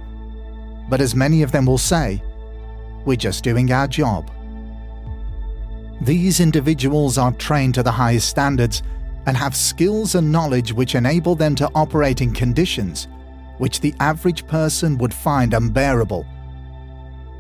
But 0.90 1.00
as 1.00 1.14
many 1.14 1.44
of 1.44 1.52
them 1.52 1.68
will 1.68 1.78
say, 1.78 2.24
we're 3.06 3.16
just 3.16 3.44
doing 3.44 3.72
our 3.72 3.88
job. 3.88 4.32
These 6.02 6.40
individuals 6.40 7.20
are 7.20 7.34
trained 7.34 7.76
to 7.76 7.84
the 7.84 7.92
highest 7.92 8.30
standards 8.30 8.82
and 9.28 9.38
have 9.38 9.56
skills 9.56 10.16
and 10.16 10.32
knowledge 10.32 10.74
which 10.74 10.96
enable 10.96 11.36
them 11.36 11.54
to 11.56 11.70
operate 11.76 12.20
in 12.20 12.34
conditions 12.34 13.08
which 13.58 13.80
the 13.80 13.94
average 14.00 14.46
person 14.48 14.98
would 14.98 15.14
find 15.14 15.54
unbearable. 15.54 16.26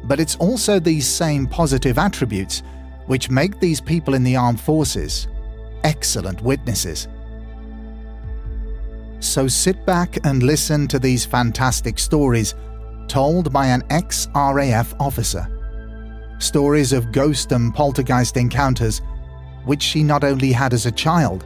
But 0.06 0.20
it's 0.20 0.36
also 0.36 0.80
these 0.80 1.08
same 1.08 1.48
positive 1.48 1.98
attributes 1.98 2.64
which 3.08 3.30
make 3.30 3.60
these 3.60 3.82
people 3.82 4.14
in 4.14 4.24
the 4.24 4.36
armed 4.36 4.62
forces 4.62 5.28
excellent 5.84 6.42
witnesses. 6.42 7.08
So 9.20 9.48
sit 9.48 9.86
back 9.86 10.18
and 10.26 10.44
listen 10.44 10.88
to 10.90 11.00
these 11.00 11.26
fantastic 11.26 12.00
stories 12.00 12.56
told 13.08 13.52
by 13.52 13.68
an 13.68 13.84
ex 13.90 14.28
RAF 14.36 14.94
officer 15.00 15.48
stories 16.44 16.92
of 16.92 17.12
ghost 17.12 17.52
and 17.52 17.74
poltergeist 17.74 18.38
encounters, 18.38 19.02
which 19.66 19.82
she 19.82 20.04
not 20.04 20.24
only 20.24 20.52
had 20.52 20.74
as 20.74 20.86
a 20.86 20.92
child, 20.92 21.46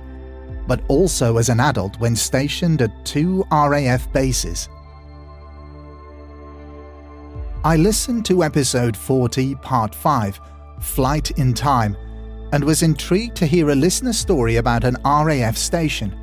but 0.68 0.82
also 0.88 1.38
as 1.38 1.50
an 1.50 1.60
adult 1.60 2.00
when 2.00 2.16
stationed 2.16 2.82
at 2.82 3.06
two 3.06 3.46
RAF 3.52 4.12
bases. 4.12 4.70
I 7.64 7.76
listened 7.76 8.26
to 8.26 8.44
episode 8.44 8.96
40, 8.96 9.56
part 9.56 9.96
5, 9.96 10.40
Flight 10.80 11.32
in 11.32 11.54
Time, 11.54 11.98
and 12.54 12.64
was 12.64 12.84
intrigued 12.84 13.36
to 13.38 13.46
hear 13.46 13.72
a 13.72 13.76
listener 13.76 14.14
story 14.14 14.58
about 14.58 14.84
an 14.84 14.98
RAF 15.04 15.58
station. 15.58 16.16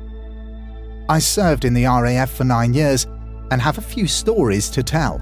I 1.07 1.19
served 1.19 1.65
in 1.65 1.73
the 1.73 1.85
RAF 1.85 2.31
for 2.31 2.45
nine 2.45 2.73
years 2.73 3.05
and 3.51 3.61
have 3.61 3.77
a 3.77 3.81
few 3.81 4.07
stories 4.07 4.69
to 4.71 4.81
tell. 4.81 5.21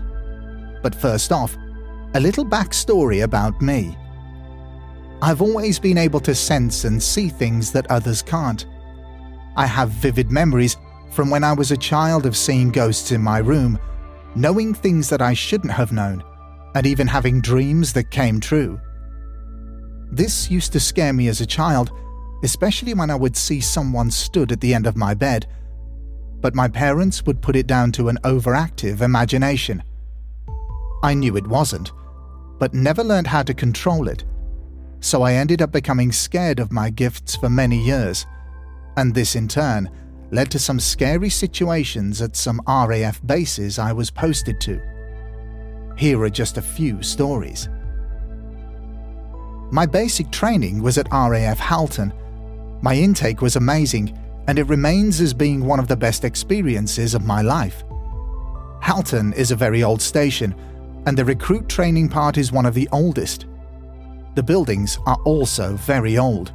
But 0.82 0.96
first 0.96 1.32
off, 1.32 1.58
a 2.14 2.20
little 2.20 2.46
backstory 2.46 3.24
about 3.24 3.62
me. 3.62 3.98
I've 5.22 5.42
always 5.42 5.80
been 5.80 5.98
able 5.98 6.20
to 6.22 6.36
sense 6.36 6.86
and 6.86 7.02
see 7.02 7.30
things 7.30 7.72
that 7.72 7.90
others 7.90 8.22
can't. 8.22 8.66
I 9.56 9.66
have 9.66 9.90
vivid 9.90 10.32
memories 10.32 10.78
from 11.12 11.30
when 11.30 11.44
I 11.44 11.54
was 11.54 11.72
a 11.72 11.78
child 11.78 12.26
of 12.26 12.38
seeing 12.38 12.72
ghosts 12.72 13.12
in 13.12 13.22
my 13.22 13.38
room, 13.38 13.80
knowing 14.36 14.74
things 14.74 15.10
that 15.10 15.22
I 15.22 15.34
shouldn't 15.34 15.74
have 15.74 15.92
known, 15.92 16.24
and 16.76 16.86
even 16.88 17.08
having 17.08 17.42
dreams 17.42 17.94
that 17.94 18.12
came 18.12 18.40
true. 18.40 18.80
This 20.12 20.50
used 20.50 20.74
to 20.74 20.80
scare 20.80 21.14
me 21.14 21.28
as 21.28 21.42
a 21.42 21.46
child, 21.46 21.92
especially 22.44 22.94
when 22.94 23.10
I 23.10 23.16
would 23.16 23.38
see 23.38 23.62
someone 23.62 24.12
stood 24.12 24.52
at 24.52 24.62
the 24.62 24.74
end 24.74 24.88
of 24.88 24.98
my 24.98 25.14
bed, 25.14 25.48
but 26.42 26.56
my 26.56 26.68
parents 26.68 27.26
would 27.26 27.42
put 27.42 27.56
it 27.56 27.68
down 27.68 27.92
to 27.94 28.10
an 28.10 28.18
overactive 28.24 29.02
imagination. 29.02 29.84
I 31.04 31.14
knew 31.14 31.38
it 31.38 31.48
wasn't 31.48 31.92
but 32.64 32.74
never 32.74 33.04
learned 33.04 33.28
how 33.28 33.44
to 33.44 33.54
control 33.54 34.08
it. 34.08 34.24
So 35.02 35.22
I 35.22 35.34
ended 35.34 35.62
up 35.62 35.74
becoming 35.74 36.14
scared 36.14 36.60
of 36.62 36.72
my 36.72 36.90
gifts 36.90 37.36
for 37.36 37.50
many 37.50 37.78
years, 37.78 38.26
and 38.98 39.14
this 39.14 39.36
in 39.36 39.48
turn 39.48 39.90
led 40.32 40.50
to 40.52 40.60
some 40.60 40.80
scary 40.80 41.30
situations 41.30 42.22
at 42.22 42.36
some 42.36 42.60
RAF 42.68 43.26
bases 43.26 43.78
I 43.78 43.94
was 43.94 44.10
posted 44.10 44.60
to. 44.62 44.82
Here 45.98 46.20
are 46.22 46.30
just 46.30 46.58
a 46.58 46.62
few 46.62 47.04
stories. 47.04 47.70
My 49.72 49.86
basic 49.86 50.32
training 50.32 50.82
was 50.82 50.98
at 50.98 51.12
RAF 51.12 51.60
Halton. 51.60 52.14
My 52.82 52.96
intake 52.96 53.42
was 53.42 53.56
amazing, 53.56 54.18
and 54.48 54.58
it 54.58 54.64
remains 54.64 55.22
as 55.22 55.34
being 55.34 55.66
one 55.66 55.80
of 55.80 55.88
the 55.88 55.96
best 55.96 56.24
experiences 56.24 57.14
of 57.14 57.26
my 57.26 57.42
life. 57.42 57.84
Halton 58.82 59.34
is 59.34 59.52
a 59.52 59.56
very 59.56 59.84
old 59.84 60.02
station 60.02 60.56
and 61.06 61.18
the 61.18 61.26
recruit 61.26 61.68
training 61.68 62.10
part 62.10 62.38
is 62.38 62.52
one 62.52 62.66
of 62.66 62.74
the 62.74 62.88
oldest, 62.92 63.46
The 64.36 64.44
buildings 64.44 64.98
are 65.06 65.18
also 65.26 65.76
very 65.76 66.18
old. 66.18 66.52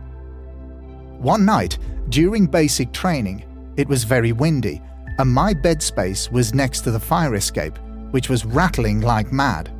One 1.19 1.45
night, 1.45 1.79
during 2.11 2.47
basic 2.47 2.93
training, 2.93 3.45
it 3.77 3.89
was 3.89 4.05
very 4.05 4.33
windy, 4.33 4.81
and 5.19 5.31
my 5.31 5.53
bed 5.53 5.83
space 5.83 6.31
was 6.31 6.55
next 6.55 6.81
to 6.83 6.91
the 6.91 7.01
fire 7.01 7.35
escape, 7.35 7.79
which 8.11 8.29
was 8.29 8.45
rattling 8.45 9.01
like 9.01 9.33
mad. 9.33 9.71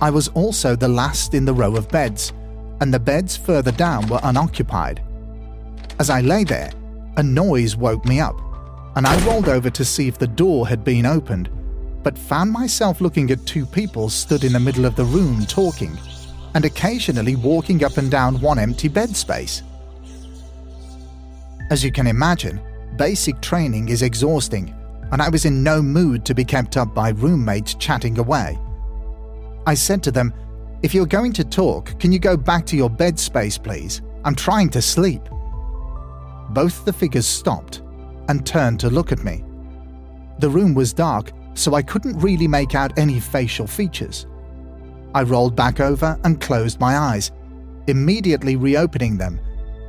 I 0.00 0.10
was 0.10 0.28
also 0.28 0.76
the 0.76 0.88
last 0.88 1.34
in 1.34 1.44
the 1.44 1.52
row 1.52 1.74
of 1.76 1.88
beds, 1.88 2.32
and 2.80 2.94
the 2.94 3.00
beds 3.00 3.36
further 3.36 3.72
down 3.72 4.06
were 4.06 4.20
unoccupied. 4.22 5.02
As 5.98 6.10
I 6.10 6.20
lay 6.20 6.44
there, 6.44 6.70
a 7.16 7.22
noise 7.22 7.74
woke 7.74 8.04
me 8.04 8.20
up, 8.20 8.36
and 8.94 9.06
I 9.06 9.26
rolled 9.26 9.48
over 9.48 9.70
to 9.70 9.84
see 9.84 10.06
if 10.06 10.18
the 10.18 10.28
door 10.28 10.68
had 10.68 10.84
been 10.84 11.04
opened, 11.04 11.50
but 12.04 12.16
found 12.16 12.52
myself 12.52 13.00
looking 13.00 13.30
at 13.32 13.44
two 13.44 13.66
people 13.66 14.08
stood 14.08 14.44
in 14.44 14.52
the 14.52 14.60
middle 14.60 14.84
of 14.84 14.94
the 14.94 15.04
room 15.04 15.44
talking, 15.46 15.98
and 16.54 16.64
occasionally 16.64 17.34
walking 17.34 17.82
up 17.82 17.96
and 17.96 18.10
down 18.10 18.40
one 18.40 18.58
empty 18.58 18.86
bed 18.88 19.16
space. 19.16 19.62
As 21.70 21.84
you 21.84 21.92
can 21.92 22.06
imagine, 22.06 22.60
basic 22.96 23.40
training 23.42 23.90
is 23.90 24.02
exhausting, 24.02 24.74
and 25.12 25.20
I 25.20 25.28
was 25.28 25.44
in 25.44 25.62
no 25.62 25.82
mood 25.82 26.24
to 26.24 26.34
be 26.34 26.44
kept 26.44 26.76
up 26.76 26.94
by 26.94 27.10
roommates 27.10 27.74
chatting 27.74 28.18
away. 28.18 28.58
I 29.66 29.74
said 29.74 30.02
to 30.04 30.10
them, 30.10 30.32
If 30.82 30.94
you're 30.94 31.06
going 31.06 31.34
to 31.34 31.44
talk, 31.44 31.98
can 31.98 32.10
you 32.10 32.18
go 32.18 32.36
back 32.36 32.64
to 32.66 32.76
your 32.76 32.88
bed 32.88 33.18
space, 33.18 33.58
please? 33.58 34.00
I'm 34.24 34.34
trying 34.34 34.70
to 34.70 34.82
sleep. 34.82 35.22
Both 36.50 36.86
the 36.86 36.92
figures 36.92 37.26
stopped 37.26 37.82
and 38.28 38.46
turned 38.46 38.80
to 38.80 38.88
look 38.90 39.12
at 39.12 39.24
me. 39.24 39.44
The 40.38 40.48
room 40.48 40.74
was 40.74 40.94
dark, 40.94 41.32
so 41.54 41.74
I 41.74 41.82
couldn't 41.82 42.18
really 42.18 42.48
make 42.48 42.74
out 42.74 42.98
any 42.98 43.20
facial 43.20 43.66
features. 43.66 44.26
I 45.14 45.22
rolled 45.22 45.56
back 45.56 45.80
over 45.80 46.18
and 46.24 46.40
closed 46.40 46.80
my 46.80 46.96
eyes, 46.96 47.30
immediately 47.88 48.56
reopening 48.56 49.18
them, 49.18 49.40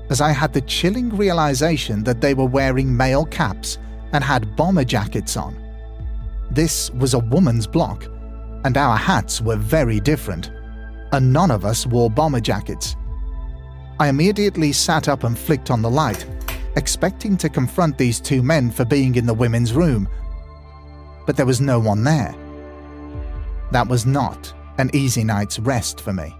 as 0.09 0.21
I 0.21 0.31
had 0.31 0.53
the 0.53 0.61
chilling 0.61 1.09
realization 1.09 2.03
that 2.03 2.21
they 2.21 2.33
were 2.33 2.45
wearing 2.45 2.95
male 2.95 3.25
caps 3.25 3.77
and 4.13 4.23
had 4.23 4.55
bomber 4.55 4.83
jackets 4.83 5.37
on. 5.37 5.55
This 6.51 6.89
was 6.91 7.13
a 7.13 7.19
woman's 7.19 7.67
block, 7.67 8.05
and 8.65 8.75
our 8.75 8.97
hats 8.97 9.39
were 9.39 9.55
very 9.55 9.99
different, 9.99 10.51
and 11.11 11.31
none 11.31 11.51
of 11.51 11.63
us 11.63 11.85
wore 11.85 12.09
bomber 12.09 12.39
jackets. 12.39 12.95
I 13.99 14.07
immediately 14.07 14.71
sat 14.71 15.07
up 15.07 15.23
and 15.23 15.37
flicked 15.37 15.69
on 15.69 15.81
the 15.81 15.89
light, 15.89 16.25
expecting 16.75 17.37
to 17.37 17.49
confront 17.49 17.97
these 17.97 18.19
two 18.19 18.41
men 18.41 18.71
for 18.71 18.85
being 18.85 19.15
in 19.15 19.25
the 19.25 19.33
women's 19.33 19.73
room, 19.73 20.09
but 21.27 21.37
there 21.37 21.45
was 21.45 21.61
no 21.61 21.79
one 21.79 22.03
there. 22.03 22.33
That 23.71 23.87
was 23.87 24.05
not 24.05 24.51
an 24.79 24.89
easy 24.93 25.23
night's 25.23 25.59
rest 25.59 26.01
for 26.01 26.13
me. 26.13 26.33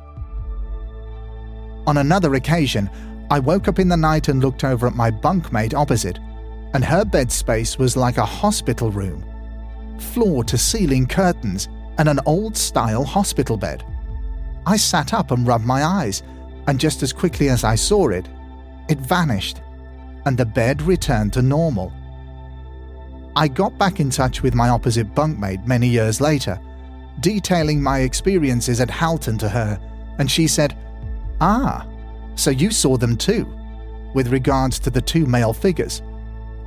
On 1.86 1.98
another 1.98 2.36
occasion, 2.36 2.90
I 3.32 3.40
woke 3.40 3.68
up 3.68 3.80
in 3.80 3.90
the 3.90 3.98
night 3.98 4.28
and 4.28 4.42
looked 4.42 4.64
over 4.64 4.88
at 4.88 4.96
my 4.96 5.12
bunkmate 5.12 5.74
opposite, 5.74 6.20
and 6.74 6.84
her 6.84 7.06
bed 7.06 7.32
space 7.32 7.78
was 7.78 7.98
like 7.98 8.18
a 8.18 8.26
hospital 8.26 8.92
room 8.92 9.24
floor 10.00 10.46
to 10.46 10.58
ceiling 10.58 11.06
curtains 11.06 11.68
and 11.98 12.08
an 12.08 12.20
old 12.26 12.56
style 12.56 13.04
hospital 13.04 13.58
bed. 13.58 13.84
I 14.66 14.78
sat 14.78 15.14
up 15.14 15.32
and 15.32 15.46
rubbed 15.46 15.66
my 15.66 15.84
eyes, 15.84 16.24
and 16.68 16.80
just 16.80 17.04
as 17.04 17.14
quickly 17.14 17.50
as 17.50 17.64
I 17.64 17.76
saw 17.76 18.10
it, 18.10 18.28
it 18.88 19.00
vanished, 19.00 19.62
and 20.26 20.38
the 20.38 20.46
bed 20.46 20.82
returned 20.82 21.34
to 21.34 21.42
normal. 21.42 21.94
I 23.36 23.48
got 23.48 23.78
back 23.78 24.00
in 24.00 24.10
touch 24.10 24.42
with 24.42 24.56
my 24.56 24.70
opposite 24.70 25.14
bunkmate 25.14 25.66
many 25.66 25.88
years 25.88 26.22
later, 26.22 26.60
detailing 27.20 27.82
my 27.82 28.00
experiences 28.00 28.80
at 28.80 28.90
Halton 28.90 29.38
to 29.40 29.50
her, 29.50 29.80
and 30.18 30.30
she 30.30 30.48
said, 30.48 30.78
Ah, 31.42 31.86
so 32.40 32.52
you 32.52 32.72
saw 32.72 32.96
them 32.96 33.18
too, 33.18 33.46
with 34.14 34.30
regards 34.30 34.80
to 34.80 34.90
the 34.90 35.02
two 35.02 35.26
male 35.26 35.54
figures, 35.54 36.02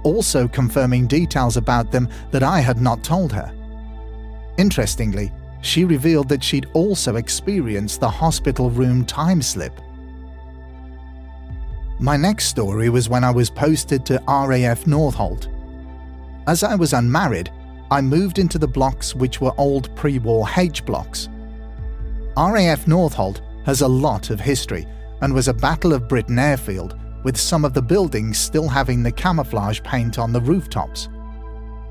also 0.02 0.46
confirming 0.46 1.06
details 1.06 1.56
about 1.56 1.90
them 1.90 2.08
that 2.30 2.42
I 2.42 2.60
had 2.60 2.80
not 2.80 3.02
told 3.02 3.32
her. 3.32 3.52
Interestingly, 4.58 5.32
she 5.62 5.84
revealed 5.84 6.28
that 6.28 6.44
she'd 6.44 6.66
also 6.74 7.16
experienced 7.16 8.00
the 8.00 8.10
hospital 8.10 8.68
room 8.68 9.04
time 9.06 9.40
slip. 9.40 9.80
My 11.98 12.16
next 12.16 12.46
story 12.46 12.88
was 12.88 13.08
when 13.08 13.24
I 13.24 13.30
was 13.30 13.48
posted 13.48 14.04
to 14.06 14.22
RAF 14.26 14.84
Northolt. 14.84 15.48
As 16.48 16.64
I 16.64 16.74
was 16.74 16.92
unmarried, 16.92 17.50
I 17.90 18.00
moved 18.00 18.38
into 18.38 18.58
the 18.58 18.68
blocks 18.68 19.14
which 19.14 19.40
were 19.40 19.54
old 19.56 19.94
pre 19.94 20.18
war 20.18 20.46
H 20.56 20.84
blocks. 20.84 21.28
RAF 22.36 22.86
Northolt 22.86 23.40
has 23.64 23.80
a 23.82 23.88
lot 23.88 24.30
of 24.30 24.40
history 24.40 24.86
and 25.22 25.32
was 25.32 25.48
a 25.48 25.54
Battle 25.54 25.92
of 25.94 26.08
Britain 26.08 26.38
airfield, 26.38 26.98
with 27.24 27.36
some 27.36 27.64
of 27.64 27.72
the 27.72 27.82
buildings 27.82 28.38
still 28.38 28.68
having 28.68 29.02
the 29.02 29.10
camouflage 29.10 29.80
paint 29.82 30.18
on 30.18 30.32
the 30.32 30.40
rooftops. 30.40 31.08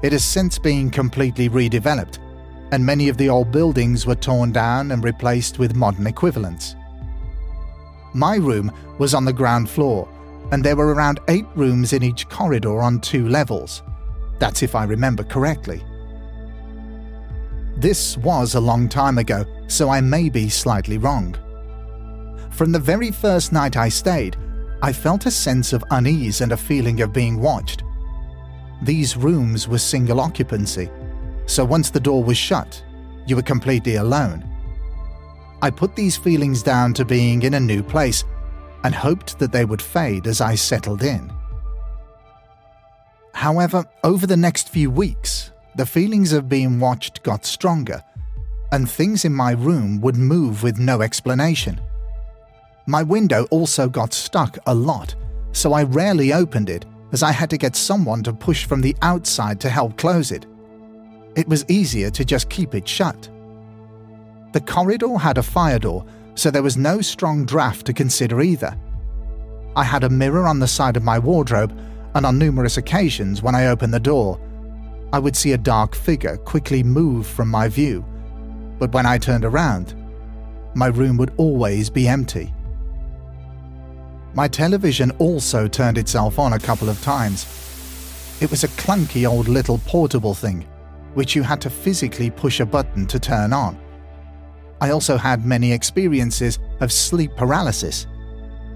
It 0.04 0.12
has 0.12 0.24
since 0.24 0.60
been 0.60 0.90
completely 0.90 1.50
redeveloped 1.50 2.20
and 2.72 2.86
many 2.86 3.10
of 3.10 3.18
the 3.18 3.30
old 3.30 3.52
buildings 3.52 4.06
were 4.06 4.16
torn 4.16 4.52
down 4.52 4.92
and 4.92 5.04
replaced 5.04 5.60
with 5.60 5.76
modern 5.76 6.08
equivalents. 6.08 6.76
My 8.14 8.38
room 8.38 8.72
was 8.98 9.14
on 9.14 9.26
the 9.26 9.34
ground 9.34 9.70
floor, 9.70 10.08
and 10.52 10.64
there 10.64 10.76
were 10.76 10.94
around 10.94 11.20
eight 11.28 11.46
rooms 11.56 11.94
in 11.94 12.04
each 12.04 12.28
corridor 12.30 12.82
on 12.82 13.00
two 13.00 13.28
levels. 13.28 13.84
That's 14.40 14.64
if 14.64 14.74
I 14.74 14.86
remember 14.86 15.24
correctly. 15.24 15.84
This 17.78 18.18
was 18.18 18.56
a 18.56 18.60
long 18.60 18.90
time 18.90 19.18
ago, 19.18 19.46
so 19.68 19.90
I 19.90 20.02
may 20.02 20.30
be 20.30 20.50
slightly 20.50 20.98
wrong. 20.98 21.36
From 22.52 22.72
the 22.72 22.80
very 22.80 23.12
first 23.12 23.52
night 23.52 23.76
I 23.76 23.90
stayed, 23.90 24.38
I 24.82 24.94
felt 24.94 25.26
a 25.26 25.32
sense 25.32 25.74
of 25.74 25.84
unease 25.92 26.42
and 26.42 26.52
a 26.52 26.58
feeling 26.58 27.02
of 27.02 27.14
being 27.14 27.40
watched. 27.40 27.84
These 28.82 29.18
rooms 29.18 29.68
were 29.68 29.78
single 29.78 30.20
occupancy, 30.20 30.90
so 31.46 31.64
once 31.64 31.90
the 31.90 32.00
door 32.00 32.24
was 32.24 32.38
shut, 32.38 32.84
you 33.28 33.36
were 33.36 33.42
completely 33.42 33.96
alone. 33.96 34.48
I 35.62 35.70
put 35.70 35.96
these 35.96 36.18
feelings 36.18 36.64
down 36.64 36.94
to 36.96 37.06
being 37.06 37.44
in 37.44 37.54
a 37.54 37.60
new 37.60 37.84
place 37.84 38.24
and 38.84 38.96
hoped 38.96 39.38
that 39.40 39.52
they 39.52 39.66
would 39.66 39.82
fade 39.82 40.26
as 40.26 40.42
I 40.42 40.56
settled 40.56 41.04
in. 41.04 41.32
However, 43.34 43.86
over 44.04 44.26
the 44.26 44.38
next 44.38 44.70
few 44.70 44.90
weeks, 44.90 45.52
the 45.76 45.86
feelings 45.86 46.34
of 46.34 46.50
being 46.50 46.80
watched 46.80 47.24
got 47.24 47.46
stronger, 47.46 48.04
and 48.72 48.90
things 48.90 49.26
in 49.26 49.34
my 49.34 49.52
room 49.52 50.02
would 50.02 50.18
move 50.18 50.64
with 50.64 50.80
no 50.80 51.02
explanation. 51.02 51.80
My 52.92 53.04
window 53.04 53.46
also 53.52 53.88
got 53.88 54.14
stuck 54.14 54.58
a 54.68 54.76
lot, 54.76 55.16
so 55.54 55.72
I 55.72 55.84
rarely 55.84 56.34
opened 56.34 56.70
it 56.70 56.86
as 57.14 57.24
I 57.24 57.32
had 57.32 57.50
to 57.52 57.58
get 57.58 57.76
someone 57.76 58.22
to 58.24 58.34
push 58.34 58.66
from 58.66 58.82
the 58.82 58.96
outside 59.02 59.62
to 59.62 59.70
help 59.70 59.98
close 59.98 60.32
it 60.32 60.46
it 61.36 61.48
was 61.48 61.66
easier 61.70 62.10
to 62.12 62.26
just 62.26 62.50
keep 62.50 62.76
it 62.76 62.88
shut. 62.88 63.30
The 64.52 64.62
corridor 64.62 65.18
had 65.18 65.38
a 65.38 65.44
fire 65.44 65.80
door, 65.80 66.06
so 66.36 66.52
there 66.52 66.64
was 66.64 66.78
no 66.78 67.02
strong 67.02 67.46
draft 67.46 67.86
to 67.86 67.94
consider 67.94 68.42
either. 68.42 68.78
I 69.76 69.84
had 69.84 70.04
a 70.04 70.10
mirror 70.10 70.46
on 70.46 70.60
the 70.60 70.68
side 70.68 70.98
of 70.98 71.04
my 71.04 71.18
wardrobe, 71.20 71.78
and 72.16 72.26
on 72.26 72.38
numerous 72.38 72.76
occasions 72.76 73.42
when 73.42 73.56
I 73.56 73.68
opened 73.68 73.94
the 73.94 74.00
door, 74.00 74.40
I 75.14 75.20
would 75.20 75.36
see 75.36 75.54
a 75.54 75.58
dark 75.58 75.96
figure 75.96 76.36
quickly 76.38 76.84
move 76.84 77.26
from 77.26 77.48
my 77.48 77.70
view. 77.70 78.04
But 78.78 78.92
when 78.92 79.06
I 79.06 79.18
turned 79.18 79.46
around, 79.46 79.96
my 80.76 80.88
room 80.88 81.16
would 81.18 81.34
always 81.38 81.90
be 81.90 82.08
empty. 82.08 82.54
My 84.34 84.48
television 84.48 85.12
also 85.20 85.68
turned 85.68 85.98
itself 85.98 86.40
on 86.40 86.54
a 86.54 86.60
couple 86.60 86.90
of 86.90 87.02
times. 87.02 87.46
It 88.40 88.50
was 88.50 88.64
a 88.64 88.70
clunky 88.70 89.30
old 89.30 89.48
little 89.48 89.80
portable 89.80 90.34
thing 90.34 90.66
which 91.14 91.36
you 91.36 91.44
had 91.44 91.62
to 91.62 91.70
physically 91.70 92.30
push 92.30 92.60
a 92.60 92.66
button 92.66 93.06
to 93.08 93.20
turn 93.20 93.54
on. 93.54 93.78
I 94.80 94.92
also 94.92 95.18
had 95.18 95.46
many 95.46 95.72
experiences 95.72 96.60
of 96.80 96.92
sleep 96.92 97.36
paralysis, 97.36 98.08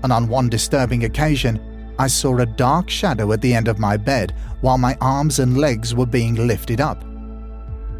and 0.04 0.12
on 0.12 0.28
one 0.28 0.50
disturbing 0.50 1.06
occasion, 1.06 1.94
I 1.98 2.08
saw 2.08 2.38
a 2.38 2.46
dark 2.46 2.90
shadow 2.90 3.32
at 3.32 3.42
the 3.42 3.54
end 3.54 3.68
of 3.68 3.80
my 3.80 3.96
bed 3.98 4.36
while 4.62 4.78
my 4.78 4.98
arms 5.00 5.40
and 5.40 5.58
legs 5.58 5.96
were 5.96 6.06
being 6.06 6.36
lifted 6.36 6.82
up. 6.82 7.04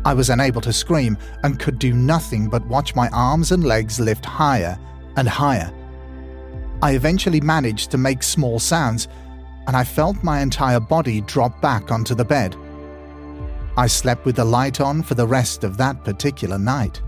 I 0.04 0.14
was 0.14 0.30
unable 0.30 0.62
to 0.62 0.74
scream 0.74 1.18
and 1.44 1.60
could 1.60 1.80
do 1.80 1.94
nothing 1.94 2.50
but 2.50 2.68
watch 2.68 2.94
my 2.94 3.08
arms 3.10 3.52
and 3.52 3.64
legs 3.64 4.00
lift 4.00 4.26
higher 4.26 4.78
and 5.16 5.28
higher. 5.28 5.72
I 6.86 6.92
eventually 6.92 7.42
managed 7.42 7.90
to 7.90 7.98
make 7.98 8.22
small 8.22 8.60
sounds, 8.60 9.08
and 9.66 9.76
I 9.76 9.84
felt 9.84 10.24
my 10.24 10.42
entire 10.42 10.80
body 10.80 11.22
drop 11.22 11.60
back 11.60 11.92
onto 11.92 12.14
the 12.14 12.24
bed. 12.24 12.56
I 13.76 13.88
slept 13.88 14.24
with 14.24 14.36
the 14.36 14.46
light 14.46 14.80
on 14.80 15.02
for 15.02 15.16
the 15.16 15.26
rest 15.26 15.64
of 15.64 15.78
that 15.78 16.04
particular 16.04 16.60
night. 16.60 17.02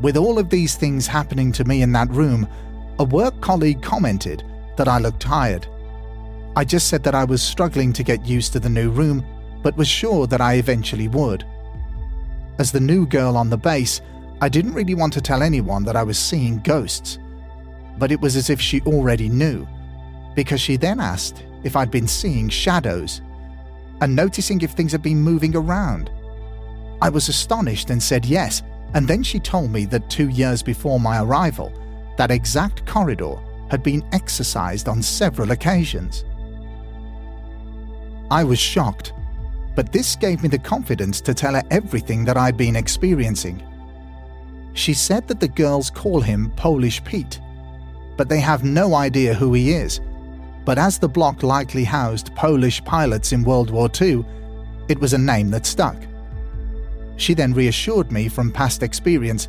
With 0.00 0.16
all 0.16 0.38
of 0.38 0.50
these 0.50 0.76
things 0.76 1.08
happening 1.08 1.50
to 1.50 1.64
me 1.64 1.82
in 1.82 1.90
that 1.94 2.08
room, 2.12 2.46
a 3.00 3.04
work 3.04 3.40
colleague 3.40 3.82
commented 3.82 4.44
that 4.76 4.86
I 4.86 4.98
looked 4.98 5.18
tired. 5.18 5.66
I 6.54 6.64
just 6.64 6.86
said 6.86 7.02
that 7.02 7.16
I 7.16 7.24
was 7.24 7.42
struggling 7.42 7.92
to 7.94 8.04
get 8.04 8.24
used 8.24 8.52
to 8.52 8.60
the 8.60 8.68
new 8.68 8.88
room, 8.88 9.26
but 9.64 9.76
was 9.76 9.88
sure 9.88 10.28
that 10.28 10.40
I 10.40 10.54
eventually 10.54 11.08
would. 11.08 11.44
As 12.60 12.70
the 12.70 12.78
new 12.78 13.04
girl 13.04 13.36
on 13.36 13.50
the 13.50 13.58
base, 13.58 14.00
I 14.40 14.48
didn't 14.48 14.74
really 14.74 14.94
want 14.94 15.12
to 15.14 15.20
tell 15.20 15.42
anyone 15.42 15.82
that 15.86 15.96
I 15.96 16.04
was 16.04 16.20
seeing 16.20 16.60
ghosts, 16.60 17.18
but 17.98 18.12
it 18.12 18.20
was 18.20 18.36
as 18.36 18.50
if 18.50 18.60
she 18.60 18.80
already 18.82 19.28
knew, 19.28 19.66
because 20.34 20.60
she 20.60 20.76
then 20.76 21.00
asked 21.00 21.44
if 21.64 21.76
I'd 21.76 21.90
been 21.90 22.06
seeing 22.06 22.48
shadows 22.48 23.22
and 24.00 24.14
noticing 24.14 24.60
if 24.60 24.72
things 24.72 24.92
had 24.92 25.02
been 25.02 25.20
moving 25.20 25.56
around. 25.56 26.10
I 27.00 27.08
was 27.08 27.28
astonished 27.28 27.90
and 27.90 28.02
said 28.02 28.24
yes, 28.24 28.62
and 28.94 29.06
then 29.06 29.22
she 29.22 29.40
told 29.40 29.70
me 29.70 29.84
that 29.86 30.10
two 30.10 30.28
years 30.28 30.62
before 30.62 31.00
my 31.00 31.22
arrival, 31.22 31.72
that 32.16 32.30
exact 32.30 32.86
corridor 32.86 33.36
had 33.70 33.82
been 33.82 34.06
exorcised 34.12 34.88
on 34.88 35.02
several 35.02 35.50
occasions. 35.50 36.24
I 38.30 38.44
was 38.44 38.58
shocked, 38.58 39.12
but 39.74 39.92
this 39.92 40.16
gave 40.16 40.42
me 40.42 40.48
the 40.48 40.58
confidence 40.58 41.20
to 41.22 41.34
tell 41.34 41.54
her 41.54 41.62
everything 41.70 42.24
that 42.24 42.36
I'd 42.36 42.56
been 42.56 42.76
experiencing. 42.76 43.62
She 44.72 44.94
said 44.94 45.28
that 45.28 45.40
the 45.40 45.48
girls 45.48 45.90
call 45.90 46.20
him 46.20 46.50
Polish 46.56 47.02
Pete, 47.04 47.40
but 48.16 48.28
they 48.28 48.40
have 48.40 48.64
no 48.64 48.94
idea 48.94 49.34
who 49.34 49.52
he 49.52 49.72
is. 49.72 50.00
But 50.64 50.78
as 50.78 50.98
the 50.98 51.08
block 51.08 51.42
likely 51.42 51.84
housed 51.84 52.34
Polish 52.34 52.84
pilots 52.84 53.32
in 53.32 53.44
World 53.44 53.70
War 53.70 53.88
II, 54.00 54.24
it 54.88 54.98
was 54.98 55.12
a 55.12 55.18
name 55.18 55.50
that 55.50 55.66
stuck. 55.66 55.96
She 57.16 57.34
then 57.34 57.54
reassured 57.54 58.12
me 58.12 58.28
from 58.28 58.52
past 58.52 58.82
experience 58.82 59.48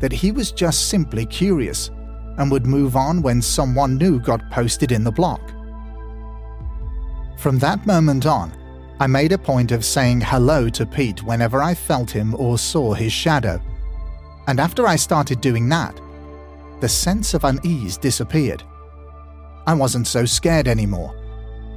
that 0.00 0.12
he 0.12 0.32
was 0.32 0.52
just 0.52 0.88
simply 0.88 1.24
curious 1.26 1.90
and 2.38 2.50
would 2.50 2.66
move 2.66 2.96
on 2.96 3.22
when 3.22 3.40
someone 3.40 3.96
new 3.96 4.20
got 4.20 4.50
posted 4.50 4.92
in 4.92 5.04
the 5.04 5.12
block. 5.12 5.40
From 7.38 7.58
that 7.60 7.86
moment 7.86 8.26
on, 8.26 8.52
I 8.98 9.06
made 9.06 9.32
a 9.32 9.38
point 9.38 9.72
of 9.72 9.84
saying 9.84 10.22
hello 10.22 10.68
to 10.70 10.86
Pete 10.86 11.22
whenever 11.22 11.62
I 11.62 11.74
felt 11.74 12.10
him 12.10 12.34
or 12.34 12.58
saw 12.58 12.94
his 12.94 13.12
shadow. 13.12 13.60
And 14.46 14.58
after 14.58 14.86
I 14.86 14.96
started 14.96 15.40
doing 15.40 15.68
that, 15.68 16.00
the 16.80 16.88
sense 16.88 17.34
of 17.34 17.44
unease 17.44 17.96
disappeared. 17.96 18.62
I 19.66 19.74
wasn't 19.74 20.06
so 20.06 20.24
scared 20.24 20.68
anymore, 20.68 21.14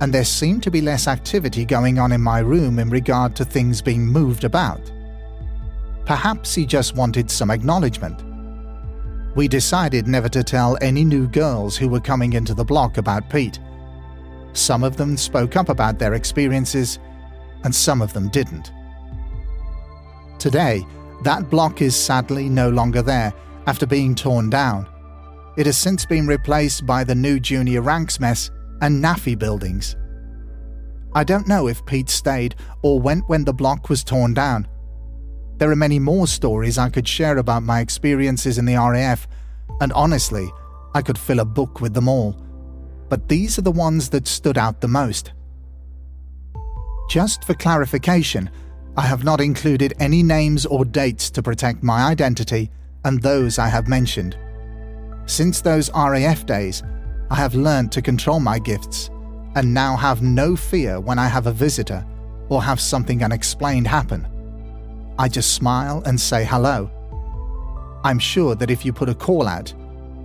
and 0.02 0.14
there 0.14 0.26
seemed 0.26 0.64
to 0.64 0.72
be 0.72 0.82
less 0.82 1.08
activity 1.08 1.66
going 1.66 2.00
on 2.00 2.12
in 2.12 2.22
my 2.22 2.40
room 2.40 2.80
in 2.80 2.90
regard 2.90 3.36
to 3.38 3.46
things 3.46 3.82
being 3.82 4.06
moved 4.06 4.44
about. 4.44 4.92
Perhaps 6.06 6.56
he 6.56 6.66
just 6.66 6.96
wanted 6.96 7.30
some 7.30 7.52
acknowledgement. 7.52 8.24
We 9.36 9.48
decided 9.48 10.08
never 10.08 10.30
to 10.30 10.44
tell 10.44 10.78
any 10.82 11.06
new 11.06 11.28
girls 11.28 11.78
who 11.78 11.88
were 11.88 12.00
coming 12.00 12.34
into 12.34 12.54
the 12.54 12.66
block 12.66 12.98
about 12.98 13.30
Pete. 13.30 13.60
Some 14.54 14.84
of 14.84 14.98
them 14.98 15.16
spoke 15.16 15.56
up 15.56 15.70
about 15.70 16.00
their 16.00 16.16
experiences, 16.16 17.00
and 17.64 17.74
some 17.74 18.02
of 18.02 18.14
them 18.14 18.30
didn't. 18.30 18.72
Today, 20.40 20.86
that 21.24 21.50
block 21.50 21.82
is 21.82 21.96
sadly 21.96 22.50
no 22.50 22.70
longer 22.70 23.02
there 23.02 23.34
after 23.70 23.86
being 23.86 24.16
torn 24.16 24.50
down. 24.50 24.90
It 25.56 25.68
has 25.68 25.78
since 25.78 26.04
been 26.04 26.26
replaced 26.26 26.88
by 26.88 27.04
the 27.04 27.14
new 27.14 27.40
junior 27.40 27.84
ranks 27.84 28.20
mess 28.20 28.50
and 28.82 29.00
NAAFI 29.00 29.38
buildings. 29.38 29.96
I 31.14 31.24
don't 31.24 31.48
know 31.48 31.68
if 31.68 31.86
Pete 31.86 32.10
stayed 32.10 32.56
or 32.82 33.00
went 33.00 33.30
when 33.30 33.46
the 33.46 33.54
block 33.54 33.88
was 33.88 34.04
torn 34.04 34.34
down. 34.34 34.68
There 35.58 35.70
are 35.70 35.76
many 35.76 36.00
more 36.00 36.26
stories 36.26 36.80
I 36.80 36.90
could 36.90 37.08
share 37.08 37.38
about 37.38 37.62
my 37.62 37.80
experiences 37.80 38.58
in 38.58 38.66
the 38.66 38.74
RAF, 38.74 39.28
and 39.82 39.94
honestly, 39.94 40.50
I 40.96 41.04
could 41.04 41.20
fill 41.20 41.40
a 41.40 41.46
book 41.46 41.80
with 41.80 41.94
them 41.94 42.08
all. 42.08 42.44
But 43.08 43.30
these 43.30 43.60
are 43.60 43.68
the 43.68 43.72
ones 43.72 44.10
that 44.10 44.28
stood 44.28 44.58
out 44.58 44.82
the 44.82 44.88
most. 44.88 45.34
Just 47.08 47.44
for 47.44 47.54
clarification, 47.54 48.50
I 48.98 49.04
have 49.04 49.24
not 49.24 49.40
included 49.40 49.94
any 50.00 50.24
names 50.24 50.66
or 50.66 50.86
dates 50.86 51.30
to 51.32 51.44
protect 51.44 51.84
my 51.84 52.06
identity 52.06 52.72
and 53.06 53.22
those 53.22 53.60
I 53.60 53.68
have 53.68 53.88
mentioned. 53.88 54.38
Since 55.26 55.62
those 55.62 55.90
RAF 55.94 56.46
days, 56.46 56.84
I 57.30 57.36
have 57.36 57.56
learned 57.56 57.92
to 57.94 58.02
control 58.02 58.40
my 58.40 58.60
gifts 58.60 59.10
and 59.56 59.74
now 59.74 59.96
have 59.96 60.22
no 60.22 60.56
fear 60.56 61.00
when 61.00 61.20
I 61.20 61.28
have 61.28 61.48
a 61.48 61.52
visitor 61.52 62.06
or 62.50 62.64
have 62.64 62.80
something 62.80 63.24
unexplained 63.24 63.88
happen. 63.88 64.28
I 65.18 65.28
just 65.28 65.54
smile 65.54 66.02
and 66.06 66.20
say 66.20 66.46
hello. 66.46 66.90
I'm 68.04 68.20
sure 68.20 68.56
that 68.56 68.72
if 68.72 68.86
you 68.86 68.94
put 68.94 69.10
a 69.10 69.16
call 69.16 69.48
out, 69.48 69.74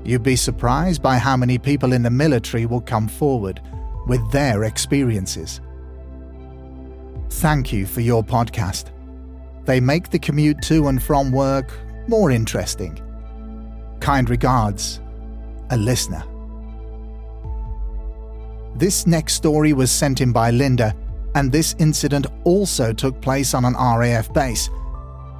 you'd 0.05 0.23
be 0.23 0.37
surprised 0.37 1.03
by 1.03 1.19
how 1.19 1.37
many 1.37 1.59
people 1.59 1.93
in 1.93 2.03
the 2.03 2.11
military 2.11 2.67
will 2.67 2.81
come 2.81 3.09
forward 3.09 3.61
with 4.07 4.31
their 4.31 4.65
experiences. 4.65 5.61
Thank 7.29 7.73
you 7.73 7.87
for 7.87 8.01
your 8.01 8.23
podcast. 8.23 8.91
They 9.65 9.81
make 9.81 10.11
the 10.11 10.19
commute 10.19 10.63
to 10.63 10.89
and 10.89 11.03
from 11.03 11.33
work 11.33 11.73
more 12.09 12.31
interesting. 12.31 13.01
Kind 14.01 14.31
regards, 14.31 15.01
a 15.71 15.77
listener. 15.77 16.25
This 18.77 19.07
next 19.07 19.35
story 19.35 19.73
was 19.73 19.91
sent 19.91 20.21
in 20.21 20.33
by 20.33 20.51
Linda, 20.51 20.95
and 21.35 21.51
this 21.51 21.75
incident 21.79 22.27
also 22.45 22.93
took 22.93 23.21
place 23.21 23.55
on 23.55 23.65
an 23.65 23.75
RAF 23.75 24.33
base. 24.33 24.69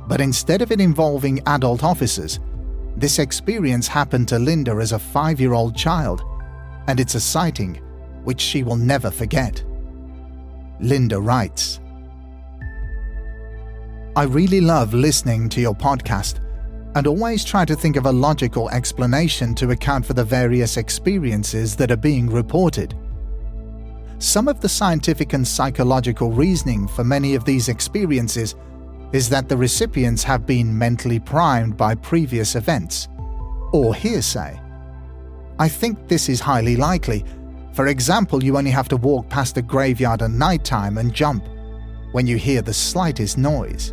But 0.07 0.21
instead 0.21 0.63
of 0.63 0.71
it 0.71 0.81
involving 0.81 1.43
adult 1.47 1.83
officers, 1.83 2.41
this 2.97 3.19
experience 3.19 3.89
happened 3.89 4.29
to 4.29 4.39
Linda 4.39 4.73
as 4.73 4.93
a 4.93 4.99
five 4.99 5.41
year 5.41 5.53
old 5.53 5.77
child, 5.77 6.23
and 6.87 7.01
it's 7.01 7.15
a 7.15 7.21
sighting 7.21 7.81
which 8.23 8.41
she 8.41 8.63
will 8.63 8.77
never 8.77 9.11
forget. 9.11 9.63
Linda 10.81 11.21
writes 11.21 11.81
I 14.17 14.25
really 14.25 14.61
love 14.61 14.95
listening 14.95 15.49
to 15.51 15.61
your 15.61 15.75
podcast 15.75 16.39
and 16.95 17.07
always 17.07 17.45
try 17.45 17.65
to 17.65 17.75
think 17.75 17.97
of 17.97 18.07
a 18.07 18.13
logical 18.13 18.71
explanation 18.71 19.55
to 19.57 19.71
account 19.71 20.07
for 20.07 20.13
the 20.13 20.25
various 20.25 20.77
experiences 20.77 21.75
that 21.77 21.91
are 21.91 21.97
being 21.97 22.29
reported. 22.29 22.95
Some 24.19 24.49
of 24.49 24.61
the 24.61 24.69
scientific 24.69 25.33
and 25.33 25.47
psychological 25.47 26.31
reasoning 26.31 26.87
for 26.87 27.05
many 27.05 27.35
of 27.35 27.45
these 27.45 27.69
experiences 27.69 28.55
is 29.13 29.29
that 29.29 29.49
the 29.49 29.57
recipients 29.57 30.23
have 30.23 30.47
been 30.47 30.77
mentally 30.77 31.19
primed 31.19 31.77
by 31.77 31.95
previous 31.95 32.55
events 32.55 33.09
or 33.73 33.95
hearsay. 33.95 34.61
I 35.59 35.69
think 35.69 36.09
this 36.09 36.29
is 36.29 36.41
highly 36.41 36.77
likely. 36.77 37.25
For 37.73 37.89
example, 37.89 38.43
you 38.43 38.57
only 38.57 38.71
have 38.71 38.89
to 38.89 38.97
walk 38.97 39.29
past 39.29 39.57
a 39.57 39.63
graveyard 39.63 40.23
at 40.23 40.31
night 40.31 40.65
time 40.65 40.99
and 40.99 41.13
jump 41.13 41.45
when 42.13 42.27
you 42.27 42.37
hear 42.37 42.63
the 42.63 42.73
slightest 42.73 43.37
noise. 43.37 43.93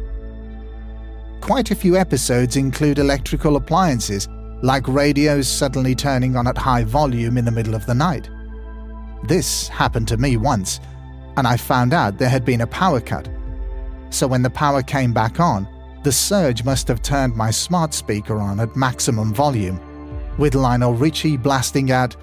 Quite 1.42 1.72
a 1.72 1.76
few 1.76 1.98
episodes 1.98 2.56
include 2.56 3.00
electrical 3.00 3.56
appliances, 3.56 4.28
like 4.62 4.88
radios 4.88 5.48
suddenly 5.48 5.96
turning 5.96 6.36
on 6.38 6.46
at 6.48 6.58
high 6.58 6.84
volume 6.84 7.36
in 7.36 7.46
the 7.46 7.52
middle 7.52 7.74
of 7.74 7.86
the 7.88 7.96
night. 7.96 8.30
This 9.24 9.68
happened 9.68 10.08
to 10.10 10.18
me 10.18 10.38
once, 10.38 10.80
and 11.38 11.48
I 11.48 11.58
found 11.58 11.94
out 11.94 12.20
there 12.20 12.30
had 12.30 12.46
been 12.46 12.62
a 12.62 12.68
power 12.68 13.02
cut. 13.02 13.28
So 14.12 14.28
when 14.28 14.44
the 14.44 14.52
power 14.52 14.84
came 14.84 15.14
back 15.14 15.40
on, 15.40 15.68
the 16.04 16.12
surge 16.12 16.64
must 16.64 16.88
have 16.88 17.02
turned 17.02 17.36
my 17.36 17.50
smart 17.50 17.96
speaker 17.96 18.38
on 18.40 18.60
at 18.60 18.76
maximum 18.76 19.34
volume, 19.34 19.80
with 20.38 20.54
Lionel 20.54 20.94
Richie 20.94 21.38
blasting 21.38 21.92
out, 21.92 22.16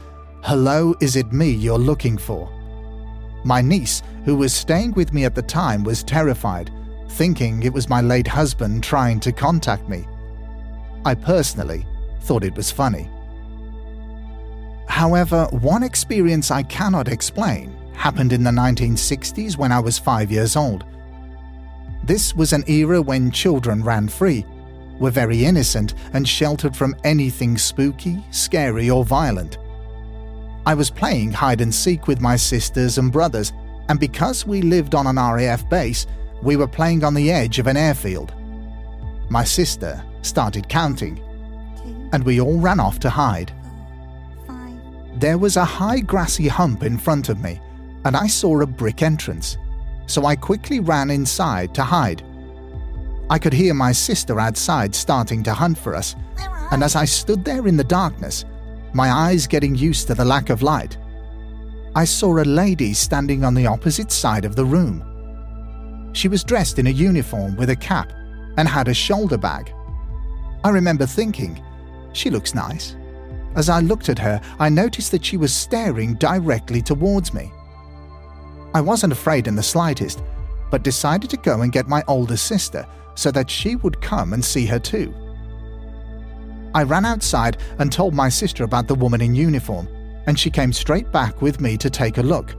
Hello, 0.42 0.94
is 1.00 1.16
it 1.16 1.32
me 1.32 1.50
you're 1.50 1.76
looking 1.76 2.18
for? 2.18 2.48
My 3.44 3.62
niece, 3.62 4.00
who 4.24 4.36
was 4.36 4.54
staying 4.54 4.92
with 4.92 5.12
me 5.12 5.24
at 5.24 5.34
the 5.34 5.42
time, 5.42 5.82
was 5.82 6.04
terrified 6.04 6.70
thinking 7.08 7.62
it 7.62 7.72
was 7.72 7.88
my 7.88 8.00
late 8.00 8.26
husband 8.26 8.82
trying 8.82 9.20
to 9.20 9.32
contact 9.32 9.88
me. 9.88 10.06
I 11.04 11.14
personally 11.14 11.86
thought 12.20 12.44
it 12.44 12.56
was 12.56 12.70
funny. 12.70 13.10
However, 14.88 15.46
one 15.50 15.82
experience 15.82 16.50
I 16.50 16.62
cannot 16.64 17.08
explain 17.08 17.76
happened 17.94 18.32
in 18.32 18.44
the 18.44 18.50
1960s 18.50 19.56
when 19.56 19.72
I 19.72 19.80
was 19.80 19.98
five 19.98 20.30
years 20.30 20.56
old. 20.56 20.84
This 22.04 22.34
was 22.34 22.52
an 22.52 22.64
era 22.68 23.02
when 23.02 23.30
children 23.30 23.82
ran 23.82 24.08
free, 24.08 24.46
were 24.98 25.10
very 25.10 25.44
innocent, 25.44 25.94
and 26.12 26.26
sheltered 26.26 26.76
from 26.76 26.96
anything 27.04 27.58
spooky, 27.58 28.24
scary, 28.30 28.88
or 28.88 29.04
violent. 29.04 29.58
I 30.64 30.74
was 30.74 30.90
playing 30.90 31.32
hide 31.32 31.60
and 31.60 31.74
seek 31.74 32.06
with 32.06 32.20
my 32.20 32.36
sisters 32.36 32.98
and 32.98 33.12
brothers, 33.12 33.52
and 33.88 33.98
because 33.98 34.46
we 34.46 34.62
lived 34.62 34.94
on 34.94 35.06
an 35.06 35.16
RAF 35.16 35.68
base, 35.68 36.06
we 36.42 36.56
were 36.56 36.68
playing 36.68 37.04
on 37.04 37.14
the 37.14 37.30
edge 37.30 37.58
of 37.58 37.66
an 37.66 37.76
airfield. 37.76 38.32
My 39.28 39.44
sister 39.44 40.04
started 40.22 40.68
counting, 40.68 41.20
and 42.12 42.24
we 42.24 42.40
all 42.40 42.58
ran 42.58 42.80
off 42.80 42.98
to 43.00 43.10
hide. 43.10 43.52
There 45.16 45.38
was 45.38 45.56
a 45.56 45.64
high 45.64 46.00
grassy 46.00 46.48
hump 46.48 46.82
in 46.82 46.96
front 46.96 47.28
of 47.28 47.40
me, 47.40 47.60
and 48.04 48.16
I 48.16 48.26
saw 48.26 48.60
a 48.60 48.66
brick 48.66 49.02
entrance, 49.02 49.58
so 50.06 50.24
I 50.24 50.36
quickly 50.36 50.80
ran 50.80 51.10
inside 51.10 51.74
to 51.74 51.82
hide. 51.82 52.22
I 53.30 53.38
could 53.38 53.52
hear 53.52 53.74
my 53.74 53.92
sister 53.92 54.40
outside 54.40 54.94
starting 54.94 55.42
to 55.42 55.54
hunt 55.54 55.76
for 55.76 55.94
us, 55.94 56.14
and 56.70 56.82
as 56.82 56.96
I 56.96 57.04
stood 57.04 57.44
there 57.44 57.66
in 57.66 57.76
the 57.76 57.84
darkness, 57.84 58.44
my 58.94 59.10
eyes 59.10 59.46
getting 59.46 59.74
used 59.74 60.06
to 60.06 60.14
the 60.14 60.24
lack 60.24 60.50
of 60.50 60.62
light, 60.62 60.96
I 61.94 62.04
saw 62.04 62.38
a 62.38 62.44
lady 62.44 62.94
standing 62.94 63.44
on 63.44 63.54
the 63.54 63.66
opposite 63.66 64.12
side 64.12 64.44
of 64.44 64.54
the 64.54 64.64
room. 64.64 65.04
She 66.18 66.26
was 66.26 66.42
dressed 66.42 66.80
in 66.80 66.88
a 66.88 66.90
uniform 66.90 67.54
with 67.54 67.70
a 67.70 67.76
cap 67.76 68.12
and 68.56 68.66
had 68.66 68.88
a 68.88 68.92
shoulder 68.92 69.38
bag. 69.38 69.72
I 70.64 70.70
remember 70.70 71.06
thinking, 71.06 71.62
she 72.12 72.28
looks 72.28 72.56
nice. 72.56 72.96
As 73.54 73.68
I 73.68 73.78
looked 73.78 74.08
at 74.08 74.18
her, 74.18 74.40
I 74.58 74.68
noticed 74.68 75.12
that 75.12 75.24
she 75.24 75.36
was 75.36 75.54
staring 75.54 76.14
directly 76.14 76.82
towards 76.82 77.32
me. 77.32 77.52
I 78.74 78.80
wasn't 78.80 79.12
afraid 79.12 79.46
in 79.46 79.54
the 79.54 79.62
slightest, 79.62 80.20
but 80.72 80.82
decided 80.82 81.30
to 81.30 81.36
go 81.36 81.60
and 81.60 81.70
get 81.70 81.86
my 81.86 82.02
older 82.08 82.36
sister 82.36 82.84
so 83.14 83.30
that 83.30 83.48
she 83.48 83.76
would 83.76 84.00
come 84.00 84.32
and 84.32 84.44
see 84.44 84.66
her 84.66 84.80
too. 84.80 85.14
I 86.74 86.82
ran 86.82 87.06
outside 87.06 87.58
and 87.78 87.92
told 87.92 88.12
my 88.12 88.28
sister 88.28 88.64
about 88.64 88.88
the 88.88 88.96
woman 88.96 89.20
in 89.20 89.36
uniform, 89.36 89.86
and 90.26 90.36
she 90.36 90.50
came 90.50 90.72
straight 90.72 91.12
back 91.12 91.40
with 91.40 91.60
me 91.60 91.76
to 91.76 91.88
take 91.88 92.18
a 92.18 92.22
look. 92.22 92.56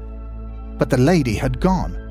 But 0.78 0.90
the 0.90 0.98
lady 0.98 1.36
had 1.36 1.60
gone. 1.60 2.06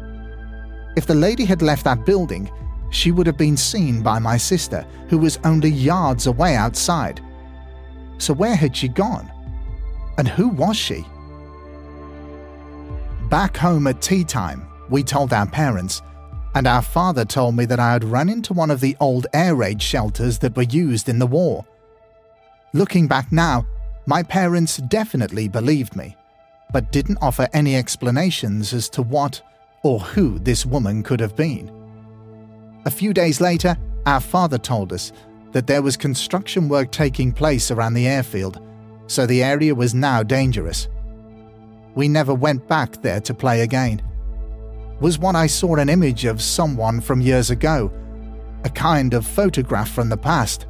If 0.98 1.06
the 1.06 1.14
lady 1.14 1.44
had 1.44 1.62
left 1.62 1.84
that 1.84 2.04
building, 2.04 2.50
she 2.90 3.12
would 3.12 3.28
have 3.28 3.36
been 3.36 3.56
seen 3.56 4.02
by 4.02 4.18
my 4.18 4.36
sister, 4.36 4.84
who 5.08 5.18
was 5.18 5.38
only 5.44 5.70
yards 5.70 6.26
away 6.26 6.56
outside. 6.56 7.20
So 8.18 8.34
where 8.34 8.56
had 8.56 8.76
she 8.76 8.88
gone? 8.88 9.30
And 10.16 10.26
who 10.26 10.48
was 10.48 10.76
she? 10.76 11.06
Back 13.30 13.56
home 13.56 13.86
at 13.86 14.02
tea 14.02 14.24
time, 14.24 14.66
we 14.90 15.04
told 15.04 15.32
our 15.32 15.46
parents, 15.46 16.02
and 16.56 16.66
our 16.66 16.82
father 16.82 17.24
told 17.24 17.54
me 17.54 17.64
that 17.66 17.78
I 17.78 17.92
had 17.92 18.02
run 18.02 18.28
into 18.28 18.52
one 18.52 18.72
of 18.72 18.80
the 18.80 18.96
old 18.98 19.28
air 19.32 19.54
raid 19.54 19.80
shelters 19.80 20.40
that 20.40 20.56
were 20.56 20.64
used 20.64 21.08
in 21.08 21.20
the 21.20 21.28
war. 21.28 21.64
Looking 22.72 23.06
back 23.06 23.30
now, 23.30 23.64
my 24.06 24.24
parents 24.24 24.78
definitely 24.78 25.46
believed 25.46 25.94
me, 25.94 26.16
but 26.72 26.90
didn't 26.90 27.22
offer 27.22 27.46
any 27.52 27.76
explanations 27.76 28.74
as 28.74 28.88
to 28.88 29.02
what 29.02 29.42
or 29.82 30.00
who 30.00 30.38
this 30.38 30.66
woman 30.66 31.02
could 31.02 31.20
have 31.20 31.36
been. 31.36 31.70
A 32.84 32.90
few 32.90 33.12
days 33.12 33.40
later, 33.40 33.76
our 34.06 34.20
father 34.20 34.58
told 34.58 34.92
us 34.92 35.12
that 35.52 35.66
there 35.66 35.82
was 35.82 35.96
construction 35.96 36.68
work 36.68 36.90
taking 36.90 37.32
place 37.32 37.70
around 37.70 37.94
the 37.94 38.06
airfield, 38.06 38.60
so 39.06 39.26
the 39.26 39.42
area 39.42 39.74
was 39.74 39.94
now 39.94 40.22
dangerous. 40.22 40.88
We 41.94 42.08
never 42.08 42.34
went 42.34 42.68
back 42.68 43.02
there 43.02 43.20
to 43.20 43.34
play 43.34 43.62
again. 43.62 44.02
Was 45.00 45.18
what 45.18 45.36
I 45.36 45.46
saw 45.46 45.76
an 45.76 45.88
image 45.88 46.24
of 46.24 46.42
someone 46.42 47.00
from 47.00 47.20
years 47.20 47.50
ago, 47.50 47.92
a 48.64 48.70
kind 48.70 49.14
of 49.14 49.26
photograph 49.26 49.90
from 49.90 50.08
the 50.08 50.16
past? 50.16 50.66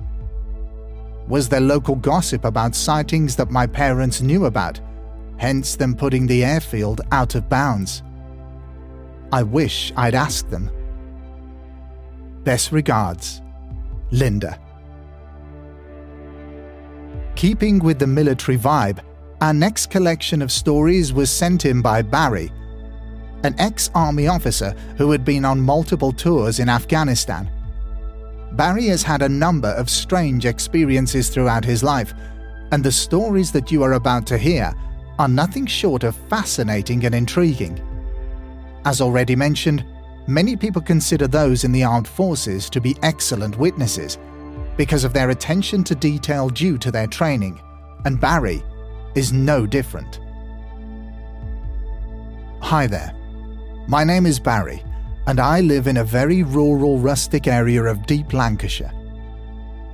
Was 1.26 1.48
there 1.48 1.60
local 1.60 1.96
gossip 1.96 2.44
about 2.44 2.74
sightings 2.74 3.36
that 3.36 3.50
my 3.50 3.66
parents 3.66 4.20
knew 4.20 4.46
about, 4.46 4.80
hence 5.36 5.76
them 5.76 5.94
putting 5.94 6.26
the 6.26 6.44
airfield 6.44 7.00
out 7.12 7.34
of 7.34 7.48
bounds? 7.48 8.02
I 9.32 9.42
wish 9.42 9.92
I'd 9.96 10.14
asked 10.14 10.50
them. 10.50 10.70
Best 12.44 12.72
regards, 12.72 13.42
Linda. 14.10 14.58
Keeping 17.34 17.78
with 17.78 17.98
the 17.98 18.06
military 18.06 18.56
vibe, 18.56 19.00
our 19.40 19.54
next 19.54 19.90
collection 19.90 20.42
of 20.42 20.50
stories 20.50 21.12
was 21.12 21.30
sent 21.30 21.64
in 21.64 21.82
by 21.82 22.02
Barry, 22.02 22.50
an 23.44 23.54
ex 23.58 23.90
army 23.94 24.26
officer 24.26 24.74
who 24.96 25.10
had 25.10 25.24
been 25.24 25.44
on 25.44 25.60
multiple 25.60 26.10
tours 26.10 26.58
in 26.58 26.68
Afghanistan. 26.68 27.50
Barry 28.52 28.86
has 28.86 29.02
had 29.02 29.22
a 29.22 29.28
number 29.28 29.68
of 29.68 29.90
strange 29.90 30.46
experiences 30.46 31.28
throughout 31.28 31.64
his 31.64 31.82
life, 31.82 32.14
and 32.72 32.82
the 32.82 32.90
stories 32.90 33.52
that 33.52 33.70
you 33.70 33.82
are 33.82 33.92
about 33.92 34.26
to 34.26 34.38
hear 34.38 34.74
are 35.18 35.28
nothing 35.28 35.66
short 35.66 36.02
of 36.02 36.16
fascinating 36.28 37.04
and 37.04 37.14
intriguing. 37.14 37.80
As 38.84 39.00
already 39.00 39.36
mentioned, 39.36 39.84
many 40.26 40.56
people 40.56 40.82
consider 40.82 41.26
those 41.26 41.64
in 41.64 41.72
the 41.72 41.84
armed 41.84 42.08
forces 42.08 42.70
to 42.70 42.80
be 42.80 42.96
excellent 43.02 43.58
witnesses 43.58 44.18
because 44.76 45.04
of 45.04 45.12
their 45.12 45.30
attention 45.30 45.82
to 45.84 45.94
detail 45.94 46.48
due 46.48 46.78
to 46.78 46.90
their 46.90 47.06
training, 47.06 47.60
and 48.04 48.20
Barry 48.20 48.62
is 49.14 49.32
no 49.32 49.66
different. 49.66 50.20
Hi 52.60 52.86
there. 52.86 53.14
My 53.88 54.04
name 54.04 54.26
is 54.26 54.38
Barry, 54.38 54.84
and 55.26 55.40
I 55.40 55.60
live 55.60 55.86
in 55.86 55.96
a 55.96 56.04
very 56.04 56.42
rural, 56.42 56.98
rustic 56.98 57.46
area 57.46 57.82
of 57.84 58.06
deep 58.06 58.32
Lancashire. 58.32 58.92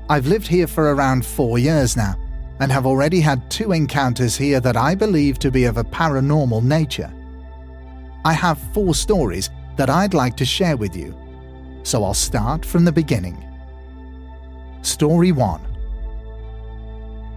I've 0.09 0.27
lived 0.27 0.47
here 0.47 0.67
for 0.67 0.95
around 0.95 1.25
four 1.25 1.59
years 1.59 1.97
now, 1.97 2.17
and 2.61 2.71
have 2.71 2.87
already 2.87 3.21
had 3.21 3.51
two 3.51 3.73
encounters 3.73 4.37
here 4.37 4.61
that 4.61 4.77
I 4.77 4.95
believe 4.95 5.39
to 5.39 5.51
be 5.51 5.65
of 5.65 5.77
a 5.77 5.85
paranormal 5.85 6.63
nature. 6.63 7.13
I 8.25 8.33
have 8.33 8.59
four 8.73 8.95
stories 8.95 9.51
that 9.77 9.91
I'd 9.91 10.15
like 10.15 10.37
to 10.39 10.45
share 10.45 10.77
with 10.77 10.97
you. 10.97 11.15
So 11.83 12.05
I'll 12.05 12.15
start 12.15 12.65
from 12.65 12.85
the 12.85 12.93
beginning. 12.93 13.45
Story 14.83 15.33
1 15.33 15.61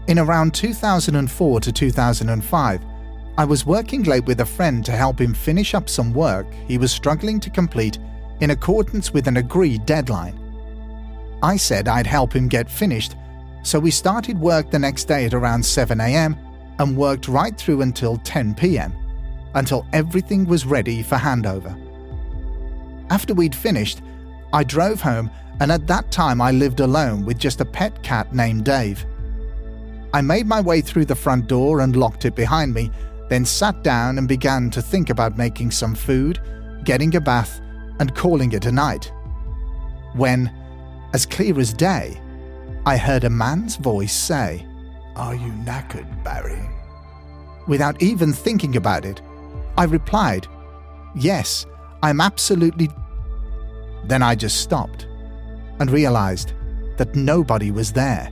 In 0.08 0.20
around 0.20 0.54
2004 0.54 1.60
to 1.60 1.72
2005, 1.72 2.82
I 3.38 3.46
was 3.46 3.66
working 3.66 4.04
late 4.04 4.26
with 4.26 4.40
a 4.40 4.46
friend 4.46 4.84
to 4.86 4.92
help 4.92 5.20
him 5.20 5.34
finish 5.34 5.74
up 5.74 5.90
some 5.90 6.14
work 6.14 6.48
he 6.68 6.78
was 6.78 6.92
struggling 6.92 7.40
to 7.42 7.50
complete 7.50 8.00
in 8.40 8.52
accordance 8.52 9.14
with 9.14 9.28
an 9.28 9.38
agreed 9.38 9.86
deadline. 9.86 10.40
I 11.44 11.58
said 11.58 11.88
I'd 11.88 12.08
help 12.08 12.34
him 12.34 12.48
get 12.48 12.70
finished, 12.70 13.16
so 13.62 13.80
we 13.80 13.92
started 13.92 14.40
work 14.40 14.72
the 14.72 14.80
next 14.80 15.06
day 15.06 15.26
at 15.26 15.34
around 15.34 15.62
7am 15.62 16.38
and 16.80 16.98
worked 16.98 17.28
right 17.28 17.56
through 17.58 17.82
until 17.82 18.18
10pm, 18.20 18.94
until 19.58 19.88
everything 19.92 20.46
was 20.46 20.66
ready 20.66 21.02
for 21.02 21.16
handover. 21.16 21.76
After 23.10 23.34
we'd 23.34 23.56
finished, 23.56 24.02
I 24.54 24.64
drove 24.64 25.02
home, 25.02 25.32
and 25.60 25.72
at 25.72 25.88
that 25.88 26.12
time 26.12 26.40
I 26.42 26.52
lived 26.52 26.80
alone 26.80 27.26
with 27.26 27.40
just 27.40 27.60
a 27.60 27.66
pet 27.66 28.04
cat 28.04 28.34
named 28.34 28.66
Dave. 28.66 29.06
I 30.14 30.22
made 30.22 30.46
my 30.46 30.62
way 30.62 30.82
through 30.82 31.06
the 31.06 31.16
front 31.16 31.48
door 31.48 31.82
and 31.82 31.96
locked 31.96 32.26
it 32.26 32.36
behind 32.36 32.74
me, 32.74 32.92
then 33.30 33.46
sat 33.46 33.84
down 33.84 34.20
and 34.20 34.28
began 34.28 34.70
to 34.70 34.82
think 34.82 35.10
about 35.10 35.38
making 35.38 35.72
some 35.72 35.96
food, 35.96 36.40
getting 36.84 37.16
a 37.16 37.22
bath, 37.22 37.60
and 38.00 38.16
calling 38.16 38.52
it 38.52 38.68
a 38.68 38.72
night. 38.72 39.12
When, 40.14 40.52
as 41.14 41.26
clear 41.26 41.60
as 41.60 41.74
day, 41.74 42.22
I 42.86 42.96
heard 42.96 43.24
a 43.24 43.30
man's 43.30 43.76
voice 43.76 44.14
say, 44.14 44.66
Are 45.16 45.36
you 45.36 45.52
knackered, 45.52 46.24
Barry? 46.24 46.70
Without 47.68 48.02
even 48.02 48.32
thinking 48.32 48.78
about 48.78 49.04
it, 49.04 49.22
I 49.78 49.84
replied, 49.84 50.48
Yes, 51.16 51.66
I'm 52.04 52.22
absolutely. 52.22 52.90
Then 54.06 54.24
I 54.24 54.36
just 54.36 54.62
stopped 54.62 55.08
and 55.80 55.92
realized 55.92 56.54
that 56.98 57.16
nobody 57.16 57.72
was 57.72 57.92
there. 57.92 58.30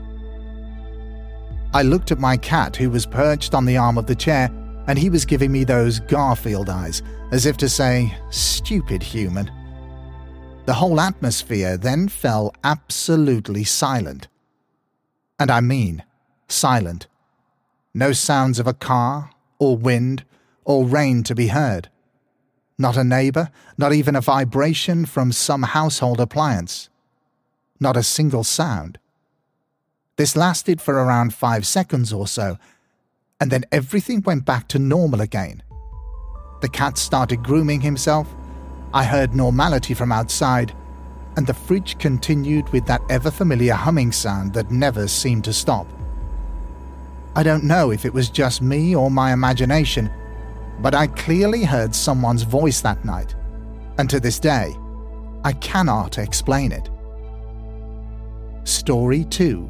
I 1.73 1.81
looked 1.81 2.11
at 2.11 2.19
my 2.19 2.37
cat, 2.37 2.75
who 2.75 2.89
was 2.89 3.05
perched 3.05 3.53
on 3.53 3.65
the 3.65 3.77
arm 3.77 3.97
of 3.97 4.07
the 4.07 4.15
chair, 4.15 4.49
and 4.87 4.97
he 4.97 5.09
was 5.09 5.25
giving 5.25 5.51
me 5.51 5.63
those 5.63 5.99
Garfield 5.99 6.69
eyes, 6.69 7.01
as 7.31 7.45
if 7.45 7.57
to 7.57 7.69
say, 7.69 8.15
Stupid 8.29 9.03
human. 9.03 9.51
The 10.65 10.73
whole 10.73 10.99
atmosphere 10.99 11.77
then 11.77 12.07
fell 12.07 12.55
absolutely 12.63 13.63
silent. 13.63 14.27
And 15.39 15.51
I 15.51 15.59
mean, 15.59 16.03
silent. 16.47 17.07
No 17.93 18.13
sounds 18.13 18.57
of 18.57 18.67
a 18.67 18.73
car, 18.73 19.31
or 19.59 19.77
wind, 19.77 20.23
or 20.65 20.85
rain 20.85 21.23
to 21.23 21.35
be 21.35 21.47
heard. 21.47 21.89
Not 22.77 22.97
a 22.97 23.03
neighbor, 23.03 23.51
not 23.77 23.93
even 23.93 24.15
a 24.15 24.21
vibration 24.21 25.05
from 25.05 25.31
some 25.31 25.63
household 25.63 26.19
appliance. 26.19 26.89
Not 27.79 27.95
a 27.95 28.03
single 28.03 28.43
sound. 28.43 28.99
This 30.17 30.35
lasted 30.35 30.81
for 30.81 30.95
around 30.95 31.33
five 31.33 31.65
seconds 31.65 32.11
or 32.11 32.27
so, 32.27 32.57
and 33.39 33.51
then 33.51 33.65
everything 33.71 34.21
went 34.21 34.45
back 34.45 34.67
to 34.69 34.79
normal 34.79 35.21
again. 35.21 35.61
The 36.61 36.69
cat 36.69 36.97
started 36.97 37.43
grooming 37.43 37.81
himself, 37.81 38.33
I 38.93 39.03
heard 39.03 39.35
normality 39.35 39.93
from 39.93 40.11
outside, 40.11 40.73
and 41.35 41.45
the 41.45 41.53
fridge 41.53 41.97
continued 41.97 42.69
with 42.69 42.85
that 42.85 43.01
ever 43.09 43.29
familiar 43.29 43.73
humming 43.73 44.13
sound 44.13 44.53
that 44.53 44.71
never 44.71 45.07
seemed 45.07 45.43
to 45.45 45.53
stop. 45.53 45.85
I 47.35 47.43
don't 47.43 47.65
know 47.65 47.91
if 47.91 48.05
it 48.05 48.13
was 48.13 48.29
just 48.29 48.61
me 48.61 48.95
or 48.95 49.11
my 49.11 49.33
imagination 49.33 50.09
but 50.79 50.93
I 50.93 51.07
clearly 51.07 51.63
heard 51.63 51.95
someone's 51.95 52.43
voice 52.43 52.81
that 52.81 53.03
night, 53.05 53.35
and 53.97 54.09
to 54.09 54.19
this 54.19 54.39
day, 54.39 54.75
I 55.43 55.53
cannot 55.53 56.17
explain 56.17 56.71
it. 56.71 56.89
Story 58.63 59.25
2 59.25 59.69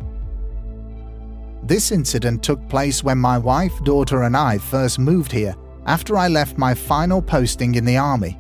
This 1.64 1.92
incident 1.92 2.44
took 2.44 2.68
place 2.70 3.04
when 3.04 3.18
my 3.18 3.38
wife, 3.38 3.84
daughter, 3.84 4.24
and 4.24 4.36
I 4.36 4.58
first 4.58 5.00
moved 5.00 5.32
here 5.32 5.56
after 5.86 6.18
I 6.18 6.28
left 6.28 6.58
my 6.58 6.74
final 6.74 7.22
posting 7.22 7.76
in 7.76 7.86
the 7.86 7.98
army. 7.98 8.40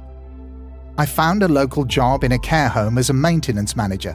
I 0.98 1.06
found 1.06 1.44
a 1.44 1.48
local 1.48 1.84
job 1.84 2.24
in 2.24 2.32
a 2.32 2.40
care 2.40 2.70
home 2.70 2.98
as 2.98 3.10
a 3.10 3.14
maintenance 3.14 3.76
manager, 3.76 4.14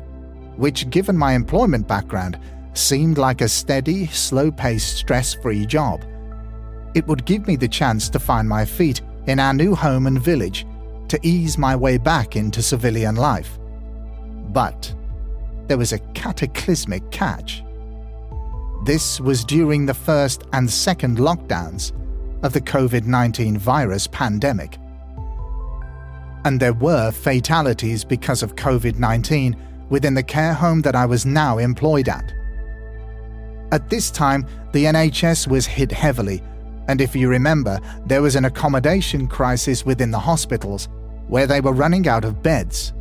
which, 0.57 0.89
given 0.91 1.17
my 1.17 1.35
employment 1.35 1.87
background, 1.87 2.39
seemed 2.73 3.19
like 3.19 3.43
a 3.43 3.49
steady, 3.49 4.07
slow 4.07 4.51
paced, 4.51 4.97
stress 4.97 5.35
free 5.35 5.67
job 5.67 6.05
it 6.95 7.07
would 7.07 7.25
give 7.25 7.47
me 7.47 7.57
the 7.57 7.69
chance 7.69 8.09
to 8.11 8.19
find 8.19 8.49
my 8.49 8.65
feet 8.65 9.01
in 9.27 9.39
our 9.39 9.53
new 9.53 9.75
home 9.75 10.07
and 10.07 10.21
village 10.21 10.67
to 11.09 11.19
ease 11.23 11.59
my 11.59 11.75
way 11.75 11.99
back 11.99 12.37
into 12.37 12.63
civilian 12.63 13.17
life. 13.17 13.59
But 14.53 14.95
there 15.67 15.79
was 15.79 15.93
a 15.93 15.99
cataclysmic 16.15 17.11
catch. 17.11 17.63
This 18.85 19.21
was 19.21 19.45
during 19.45 19.87
the 19.87 19.95
first 19.95 20.45
and 20.53 20.71
second 20.71 21.19
lockdowns 21.19 21.93
of 22.43 22.53
the 22.53 22.61
COVID 22.61 23.05
19 23.05 23.59
virus 23.59 24.07
pandemic. 24.07 24.79
And 26.45 26.59
there 26.59 26.73
were 26.73 27.11
fatalities 27.11 28.05
because 28.05 28.43
of 28.43 28.57
COVID 28.57 28.99
19 28.99 29.57
within 29.91 30.15
the 30.15 30.23
care 30.23 30.55
home 30.55 30.81
that 30.83 30.97
I 30.97 31.05
was 31.05 31.27
now 31.27 31.59
employed 31.59 32.09
at. 32.09 32.33
At 33.73 33.91
this 33.91 34.11
time, 34.11 34.47
the 34.73 34.85
NHS 34.85 35.47
was 35.47 35.67
hit 35.67 35.93
heavily, 35.93 36.43
and 36.91 37.01
if 37.01 37.15
you 37.15 37.29
remember, 37.29 37.79
there 38.05 38.21
was 38.21 38.35
an 38.35 38.47
accommodation 38.47 39.29
crisis 39.29 39.87
within 39.87 40.11
the 40.11 40.19
hospitals 40.19 40.89
where 41.29 41.47
they 41.47 41.61
were 41.61 41.73
running 41.73 42.09
out 42.09 42.25
of 42.25 42.43
beds. 42.43 42.93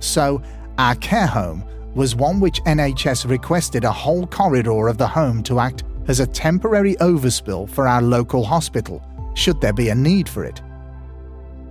So, 0.00 0.42
our 0.76 0.94
care 0.96 1.26
home 1.26 1.64
was 1.94 2.14
one 2.14 2.40
which 2.40 2.60
NHS 2.64 3.26
requested 3.26 3.84
a 3.84 3.90
whole 3.90 4.26
corridor 4.26 4.86
of 4.86 4.98
the 4.98 5.06
home 5.06 5.42
to 5.44 5.60
act 5.60 5.84
as 6.08 6.20
a 6.20 6.26
temporary 6.26 6.94
overspill 6.96 7.70
for 7.70 7.88
our 7.88 8.02
local 8.02 8.44
hospital, 8.44 9.02
should 9.34 9.62
there 9.62 9.72
be 9.72 9.88
a 9.88 9.94
need 9.94 10.28
for 10.28 10.44
it. 10.44 10.60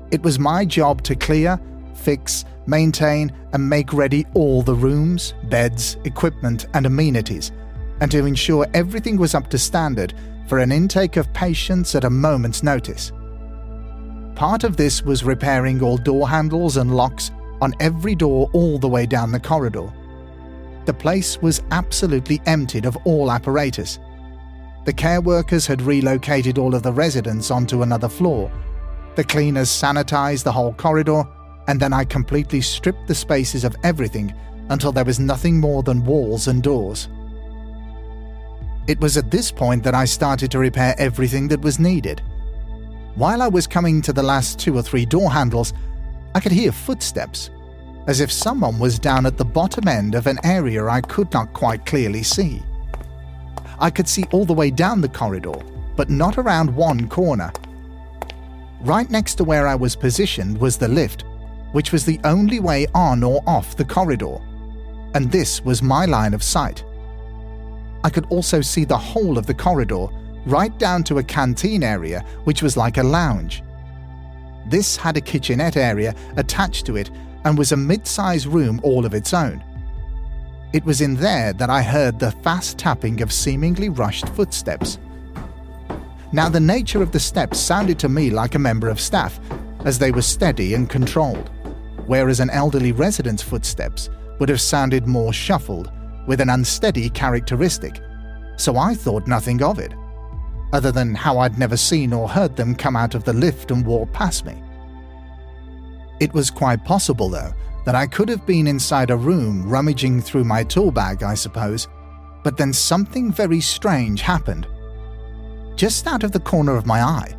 It 0.10 0.24
was 0.24 0.40
my 0.40 0.66
job 0.66 1.04
to 1.04 1.16
clear, 1.16 1.60
fix, 1.94 2.44
maintain, 2.66 3.32
and 3.54 3.70
make 3.70 3.94
ready 3.94 4.26
all 4.34 4.64
the 4.64 4.74
rooms, 4.74 5.36
beds, 5.44 5.96
equipment, 6.06 6.66
and 6.74 6.88
amenities, 6.88 7.52
and 8.02 8.10
to 8.10 8.26
ensure 8.26 8.66
everything 8.74 9.18
was 9.18 9.36
up 9.36 9.52
to 9.52 9.60
standard 9.60 10.16
for 10.48 10.60
an 10.60 10.72
intake 10.72 11.18
of 11.18 11.32
patients 11.34 11.94
at 11.96 12.04
a 12.04 12.10
moment's 12.10 12.64
notice. 12.64 13.12
Part 14.36 14.64
of 14.64 14.78
this 14.78 15.04
was 15.04 15.24
repairing 15.24 15.82
all 15.82 15.98
door 15.98 16.30
handles 16.30 16.78
and 16.78 16.96
locks 16.96 17.32
on 17.62 17.74
every 17.80 18.16
door 18.16 18.50
all 18.54 18.78
the 18.78 18.88
way 18.88 19.06
down 19.06 19.32
the 19.32 19.40
corridor. 19.40 19.92
The 20.86 20.94
place 20.94 21.42
was 21.42 21.62
absolutely 21.72 22.42
emptied 22.46 22.86
of 22.86 22.98
all 23.04 23.32
apparatus. 23.32 24.00
The 24.86 24.94
care 24.94 25.22
workers 25.22 25.68
had 25.68 25.82
relocated 25.82 26.58
all 26.58 26.74
of 26.74 26.84
the 26.84 26.94
residents 26.94 27.52
onto 27.52 27.82
another 27.82 28.08
floor. 28.08 28.50
The 29.16 29.24
cleaners 29.24 29.70
sanitized 29.70 30.44
the 30.44 30.52
whole 30.52 30.74
corridor, 30.74 31.24
and 31.68 31.80
then 31.80 31.92
I 31.92 32.06
completely 32.06 32.62
stripped 32.62 33.08
the 33.08 33.16
spaces 33.16 33.64
of 33.66 33.76
everything 33.84 34.34
until 34.70 34.92
there 34.92 35.04
was 35.04 35.20
nothing 35.20 35.60
more 35.60 35.84
than 35.84 36.06
walls 36.06 36.48
and 36.48 36.64
doors. 36.64 37.10
It 38.88 39.02
was 39.02 39.18
at 39.18 39.30
this 39.30 39.52
point 39.52 39.84
that 39.84 39.94
I 39.94 40.06
started 40.06 40.50
to 40.52 40.60
repair 40.60 40.96
everything 40.98 41.50
that 41.50 41.62
was 41.62 41.78
needed. 41.78 42.22
While 43.16 43.42
I 43.42 43.50
was 43.50 43.68
coming 43.68 44.02
to 44.04 44.14
the 44.14 44.24
last 44.24 44.60
two 44.60 44.78
or 44.78 44.82
three 44.82 45.06
door 45.06 45.30
handles, 45.30 45.74
I 46.34 46.40
could 46.40 46.54
hear 46.54 46.72
footsteps, 46.72 47.50
as 48.08 48.22
if 48.22 48.32
someone 48.32 48.80
was 48.80 48.98
down 48.98 49.26
at 49.26 49.38
the 49.38 49.44
bottom 49.44 49.90
end 49.90 50.16
of 50.16 50.28
an 50.28 50.40
area 50.44 50.88
I 50.88 51.02
could 51.02 51.34
not 51.34 51.52
quite 51.52 51.86
clearly 51.86 52.24
see. 52.24 52.62
I 53.80 53.90
could 53.90 54.08
see 54.08 54.24
all 54.32 54.46
the 54.46 54.54
way 54.54 54.72
down 54.72 55.02
the 55.02 55.10
corridor, 55.10 55.60
but 55.98 56.10
not 56.10 56.38
around 56.38 56.74
one 56.74 57.10
corner. 57.10 57.52
Right 58.82 59.10
next 59.10 59.36
to 59.36 59.44
where 59.44 59.68
I 59.68 59.76
was 59.76 59.96
positioned 59.96 60.58
was 60.58 60.78
the 60.78 60.88
lift, 60.88 61.26
which 61.74 61.92
was 61.92 62.06
the 62.06 62.22
only 62.24 62.62
way 62.62 62.88
on 62.94 63.22
or 63.22 63.44
off 63.46 63.76
the 63.76 63.86
corridor, 63.86 64.38
and 65.14 65.30
this 65.30 65.66
was 65.66 65.82
my 65.82 66.06
line 66.06 66.34
of 66.34 66.44
sight. 66.44 66.84
I 68.08 68.10
could 68.10 68.28
also 68.28 68.62
see 68.62 68.86
the 68.86 68.98
whole 68.98 69.38
of 69.38 69.48
the 69.48 69.54
corridor, 69.54 70.08
right 70.46 70.76
down 70.80 71.04
to 71.04 71.18
a 71.18 71.24
canteen 71.24 71.84
area 71.84 72.24
which 72.46 72.64
was 72.64 72.78
like 72.78 72.98
a 72.98 73.04
lounge. 73.04 73.62
This 74.70 74.96
had 74.96 75.18
a 75.18 75.22
kitchenette 75.30 75.76
area 75.76 76.16
attached 76.38 76.86
to 76.86 76.96
it 76.96 77.12
and 77.44 77.58
was 77.58 77.74
a 77.74 77.76
mid 77.76 78.08
sized 78.08 78.46
room 78.46 78.80
all 78.82 79.06
of 79.06 79.14
its 79.14 79.34
own. 79.34 79.62
It 80.72 80.86
was 80.86 81.02
in 81.02 81.16
there 81.16 81.52
that 81.52 81.70
I 81.70 81.82
heard 81.82 82.18
the 82.18 82.32
fast 82.32 82.78
tapping 82.78 83.22
of 83.22 83.34
seemingly 83.34 83.90
rushed 83.90 84.30
footsteps. 84.30 85.00
Now, 86.32 86.48
the 86.48 86.62
nature 86.62 87.04
of 87.04 87.12
the 87.12 87.20
steps 87.20 87.60
sounded 87.60 88.00
to 88.00 88.08
me 88.08 88.30
like 88.30 88.56
a 88.56 88.68
member 88.70 88.88
of 88.88 89.02
staff, 89.02 89.38
as 89.84 90.00
they 90.00 90.12
were 90.12 90.22
steady 90.22 90.76
and 90.76 90.90
controlled, 90.90 91.50
whereas 92.06 92.40
an 92.40 92.52
elderly 92.52 92.94
resident's 92.94 93.44
footsteps 93.44 94.10
would 94.40 94.48
have 94.48 94.62
sounded 94.62 95.08
more 95.08 95.34
shuffled 95.34 95.92
with 96.28 96.42
an 96.42 96.50
unsteady 96.50 97.10
characteristic, 97.10 98.02
so 98.58 98.78
I 98.78 98.94
thought 98.94 99.28
nothing 99.28 99.64
of 99.64 99.80
it, 99.80 99.94
other 100.74 100.92
than 100.92 101.16
how 101.16 101.40
I'd 101.40 101.58
never 101.58 101.78
seen 101.78 102.14
or 102.14 102.30
heard 102.30 102.56
them 102.56 102.76
come 102.76 102.96
out 102.96 103.16
of 103.16 103.24
the 103.24 103.34
lift 103.34 103.72
and 103.72 103.86
walk 103.86 104.12
past 104.14 104.46
me. 104.46 104.62
It 106.20 106.34
was 106.34 106.52
quite 106.52 106.84
possible, 106.86 107.30
though, 107.30 107.54
that 107.86 107.96
I 107.96 108.06
could 108.06 108.28
have 108.30 108.46
been 108.46 108.68
inside 108.68 109.10
a 109.10 109.18
room 109.18 109.68
rummaging 109.68 110.22
through 110.22 110.44
my 110.44 110.64
tool 110.64 110.92
bag, 110.92 111.24
I 111.24 111.36
suppose, 111.36 111.88
but 112.44 112.58
then 112.58 112.74
something 112.74 113.32
very 113.32 113.62
strange 113.62 114.22
happened. 114.22 114.68
Just 115.76 116.08
out 116.08 116.24
of 116.24 116.32
the 116.32 116.40
corner 116.40 116.76
of 116.76 116.86
my 116.86 117.02
eye, 117.02 117.34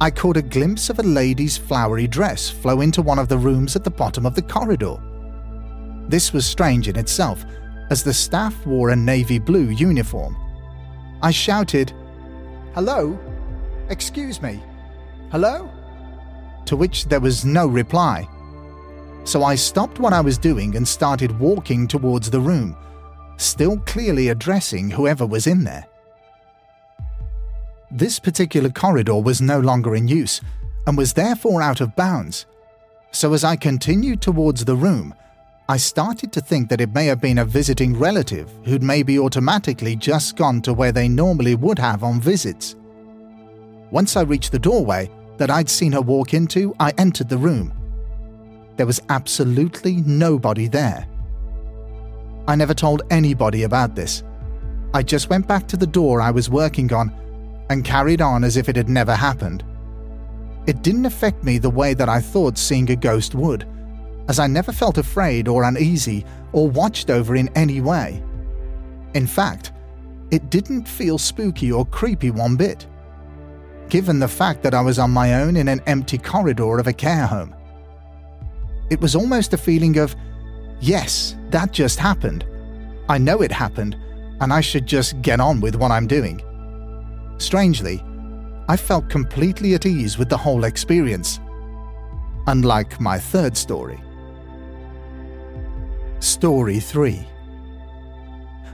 I 0.00 0.10
caught 0.10 0.36
a 0.36 0.42
glimpse 0.42 0.90
of 0.90 0.98
a 0.98 1.02
lady's 1.02 1.56
flowery 1.56 2.06
dress 2.06 2.50
flow 2.50 2.82
into 2.82 3.00
one 3.00 3.18
of 3.18 3.28
the 3.28 3.38
rooms 3.38 3.76
at 3.76 3.84
the 3.84 3.90
bottom 3.90 4.26
of 4.26 4.34
the 4.34 4.42
corridor. 4.42 4.96
This 6.08 6.32
was 6.32 6.44
strange 6.44 6.88
in 6.88 6.96
itself, 6.96 7.46
as 7.90 8.02
the 8.02 8.14
staff 8.14 8.66
wore 8.66 8.90
a 8.90 8.96
navy 8.96 9.38
blue 9.38 9.70
uniform. 9.70 10.36
I 11.22 11.30
shouted, 11.30 11.92
Hello? 12.74 13.18
Excuse 13.88 14.42
me? 14.42 14.62
Hello? 15.30 15.70
To 16.66 16.76
which 16.76 17.06
there 17.06 17.20
was 17.20 17.44
no 17.44 17.66
reply. 17.66 18.28
So 19.24 19.42
I 19.42 19.54
stopped 19.54 19.98
what 19.98 20.12
I 20.12 20.20
was 20.20 20.38
doing 20.38 20.76
and 20.76 20.86
started 20.86 21.38
walking 21.38 21.88
towards 21.88 22.30
the 22.30 22.40
room, 22.40 22.76
still 23.38 23.78
clearly 23.78 24.28
addressing 24.28 24.90
whoever 24.90 25.26
was 25.26 25.46
in 25.46 25.64
there. 25.64 25.86
This 27.90 28.18
particular 28.18 28.68
corridor 28.68 29.16
was 29.20 29.40
no 29.40 29.60
longer 29.60 29.96
in 29.96 30.08
use 30.08 30.40
and 30.86 30.96
was 30.96 31.12
therefore 31.12 31.62
out 31.62 31.80
of 31.80 31.96
bounds. 31.96 32.46
So 33.10 33.32
as 33.32 33.44
I 33.44 33.56
continued 33.56 34.20
towards 34.20 34.64
the 34.64 34.76
room, 34.76 35.14
I 35.68 35.78
started 35.78 36.32
to 36.32 36.40
think 36.40 36.68
that 36.68 36.80
it 36.80 36.94
may 36.94 37.06
have 37.06 37.20
been 37.20 37.38
a 37.38 37.44
visiting 37.44 37.98
relative 37.98 38.52
who'd 38.64 38.84
maybe 38.84 39.18
automatically 39.18 39.96
just 39.96 40.36
gone 40.36 40.62
to 40.62 40.72
where 40.72 40.92
they 40.92 41.08
normally 41.08 41.56
would 41.56 41.80
have 41.80 42.04
on 42.04 42.20
visits. 42.20 42.76
Once 43.90 44.16
I 44.16 44.22
reached 44.22 44.52
the 44.52 44.60
doorway 44.60 45.10
that 45.38 45.50
I'd 45.50 45.68
seen 45.68 45.90
her 45.90 46.00
walk 46.00 46.34
into, 46.34 46.72
I 46.78 46.92
entered 46.98 47.28
the 47.28 47.36
room. 47.36 47.72
There 48.76 48.86
was 48.86 49.02
absolutely 49.08 49.96
nobody 50.02 50.68
there. 50.68 51.08
I 52.46 52.54
never 52.54 52.74
told 52.74 53.02
anybody 53.10 53.64
about 53.64 53.96
this. 53.96 54.22
I 54.94 55.02
just 55.02 55.30
went 55.30 55.48
back 55.48 55.66
to 55.68 55.76
the 55.76 55.86
door 55.86 56.20
I 56.20 56.30
was 56.30 56.48
working 56.48 56.92
on 56.92 57.12
and 57.70 57.84
carried 57.84 58.20
on 58.20 58.44
as 58.44 58.56
if 58.56 58.68
it 58.68 58.76
had 58.76 58.88
never 58.88 59.16
happened. 59.16 59.64
It 60.68 60.82
didn't 60.82 61.06
affect 61.06 61.42
me 61.42 61.58
the 61.58 61.70
way 61.70 61.92
that 61.94 62.08
I 62.08 62.20
thought 62.20 62.56
seeing 62.56 62.88
a 62.88 62.94
ghost 62.94 63.34
would 63.34 63.66
as 64.28 64.38
I 64.38 64.46
never 64.46 64.72
felt 64.72 64.98
afraid 64.98 65.48
or 65.48 65.64
uneasy 65.64 66.24
or 66.52 66.68
watched 66.68 67.10
over 67.10 67.36
in 67.36 67.48
any 67.56 67.80
way. 67.80 68.22
In 69.14 69.26
fact, 69.26 69.72
it 70.30 70.50
didn't 70.50 70.88
feel 70.88 71.18
spooky 71.18 71.70
or 71.70 71.86
creepy 71.86 72.30
one 72.30 72.56
bit, 72.56 72.86
given 73.88 74.18
the 74.18 74.28
fact 74.28 74.62
that 74.62 74.74
I 74.74 74.80
was 74.80 74.98
on 74.98 75.10
my 75.10 75.34
own 75.34 75.56
in 75.56 75.68
an 75.68 75.80
empty 75.86 76.18
corridor 76.18 76.78
of 76.78 76.86
a 76.86 76.92
care 76.92 77.26
home. 77.26 77.54
It 78.90 79.00
was 79.00 79.14
almost 79.14 79.52
a 79.52 79.58
feeling 79.58 79.98
of, 79.98 80.16
yes, 80.80 81.36
that 81.50 81.72
just 81.72 81.98
happened. 81.98 82.44
I 83.08 83.18
know 83.18 83.42
it 83.42 83.52
happened, 83.52 83.96
and 84.40 84.52
I 84.52 84.60
should 84.60 84.86
just 84.86 85.22
get 85.22 85.40
on 85.40 85.60
with 85.60 85.76
what 85.76 85.92
I'm 85.92 86.06
doing. 86.06 86.42
Strangely, 87.38 88.02
I 88.68 88.76
felt 88.76 89.08
completely 89.08 89.74
at 89.74 89.86
ease 89.86 90.18
with 90.18 90.28
the 90.28 90.36
whole 90.36 90.64
experience. 90.64 91.38
Unlike 92.48 93.00
my 93.00 93.18
third 93.18 93.56
story. 93.56 94.00
Story 96.20 96.80
3 96.80 97.26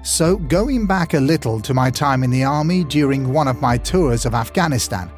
So, 0.05 0.37
going 0.37 0.87
back 0.87 1.15
a 1.15 1.21
little 1.21 1.61
to 1.61 1.75
my 1.75 1.91
time 1.91 2.23
in 2.23 2.31
the 2.31 2.45
army 2.45 2.85
during 2.85 3.33
one 3.33 3.49
of 3.49 3.61
my 3.61 3.77
tours 3.77 4.25
of 4.25 4.35
Afghanistan, 4.35 5.11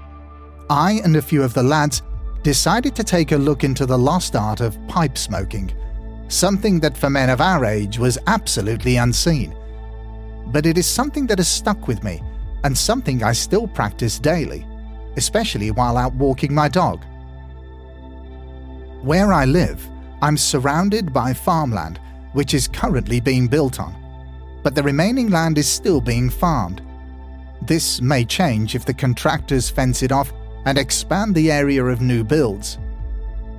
I 0.71 1.01
and 1.05 1.17
a 1.17 1.23
few 1.23 1.43
of 1.43 1.53
the 1.53 1.63
lads 1.63 2.01
decided 2.43 2.97
to 2.97 3.05
take 3.05 3.33
a 3.33 3.37
look 3.37 3.63
into 3.63 3.85
the 3.85 3.99
lost 3.99 4.37
art 4.37 4.61
of 4.61 4.79
pipe 4.89 5.19
smoking, 5.19 5.71
something 6.29 6.81
that 6.81 6.97
for 6.97 7.11
men 7.11 7.29
of 7.29 7.43
our 7.43 7.67
age 7.67 7.99
was 7.99 8.19
absolutely 8.27 8.97
unseen. 8.97 9.55
But 10.47 10.65
it 10.65 10.79
is 10.79 10.87
something 10.87 11.27
that 11.27 11.39
has 11.39 11.49
stuck 11.49 11.87
with 11.87 12.03
me 12.03 12.23
and 12.65 12.77
something 12.77 13.23
I 13.23 13.33
still 13.33 13.67
practice 13.67 14.19
daily, 14.19 14.67
especially 15.19 15.71
while 15.71 15.99
out 15.99 16.15
walking 16.15 16.55
my 16.55 16.69
dog. 16.69 17.05
Where 19.03 19.31
I 19.31 19.45
live, 19.45 19.87
I'm 20.23 20.39
surrounded 20.39 21.13
by 21.13 21.35
farmland 21.35 22.01
which 22.35 22.53
is 22.53 22.69
currently 22.69 23.21
being 23.21 23.49
built 23.49 23.81
on, 23.81 23.97
but 24.63 24.75
the 24.75 24.83
remaining 24.83 25.31
land 25.31 25.57
is 25.57 25.69
still 25.69 26.01
being 26.01 26.29
farmed. 26.29 26.83
This 27.63 28.03
may 28.03 28.25
change 28.25 28.75
if 28.75 28.85
the 28.85 28.93
contractors 28.93 29.71
fence 29.71 30.03
it 30.03 30.13
off 30.13 30.33
and 30.67 30.77
expand 30.77 31.35
the 31.35 31.51
area 31.51 31.85
of 31.85 32.01
new 32.01 32.23
builds. 32.23 32.79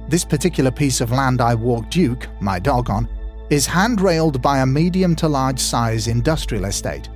This 0.08 0.24
particular 0.24 0.72
piece 0.72 1.02
of 1.02 1.12
land 1.12 1.42
I 1.42 1.56
walk 1.56 1.90
Duke, 1.90 2.28
my 2.40 2.60
dog, 2.60 2.90
on, 2.90 3.10
is 3.50 3.68
handrailed 3.68 4.42
by 4.42 4.60
a 4.60 4.66
medium 4.66 5.16
to 5.18 5.28
large 5.28 5.60
size 5.60 6.08
industrial 6.08 6.66
estate, 6.66 7.10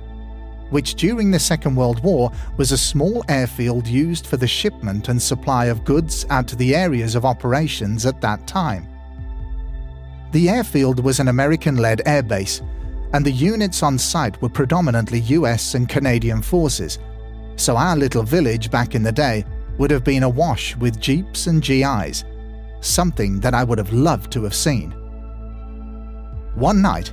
which 0.70 0.94
during 0.94 1.30
the 1.30 1.38
Second 1.38 1.76
World 1.76 2.02
War 2.02 2.32
was 2.56 2.72
a 2.72 2.78
small 2.78 3.24
airfield 3.28 3.86
used 3.86 4.26
for 4.26 4.36
the 4.36 4.46
shipment 4.46 5.08
and 5.08 5.20
supply 5.20 5.66
of 5.66 5.84
goods 5.84 6.26
out 6.30 6.48
to 6.48 6.56
the 6.56 6.74
areas 6.74 7.14
of 7.14 7.24
operations 7.24 8.06
at 8.06 8.20
that 8.20 8.46
time. 8.46 8.88
The 10.32 10.48
airfield 10.48 11.00
was 11.00 11.18
an 11.18 11.28
American 11.28 11.76
led 11.76 12.02
airbase, 12.06 12.60
and 13.12 13.24
the 13.24 13.32
units 13.32 13.82
on 13.82 13.98
site 13.98 14.40
were 14.40 14.48
predominantly 14.48 15.20
US 15.20 15.74
and 15.74 15.88
Canadian 15.88 16.40
forces, 16.40 16.98
so 17.56 17.76
our 17.76 17.96
little 17.96 18.22
village 18.22 18.70
back 18.70 18.94
in 18.94 19.02
the 19.02 19.12
day 19.12 19.44
would 19.78 19.90
have 19.90 20.04
been 20.04 20.22
awash 20.22 20.76
with 20.76 21.00
jeeps 21.00 21.46
and 21.46 21.62
GIs, 21.62 22.24
something 22.80 23.40
that 23.40 23.54
I 23.54 23.64
would 23.64 23.78
have 23.78 23.92
loved 23.92 24.30
to 24.32 24.44
have 24.44 24.54
seen. 24.54 24.92
One 26.54 26.80
night, 26.80 27.12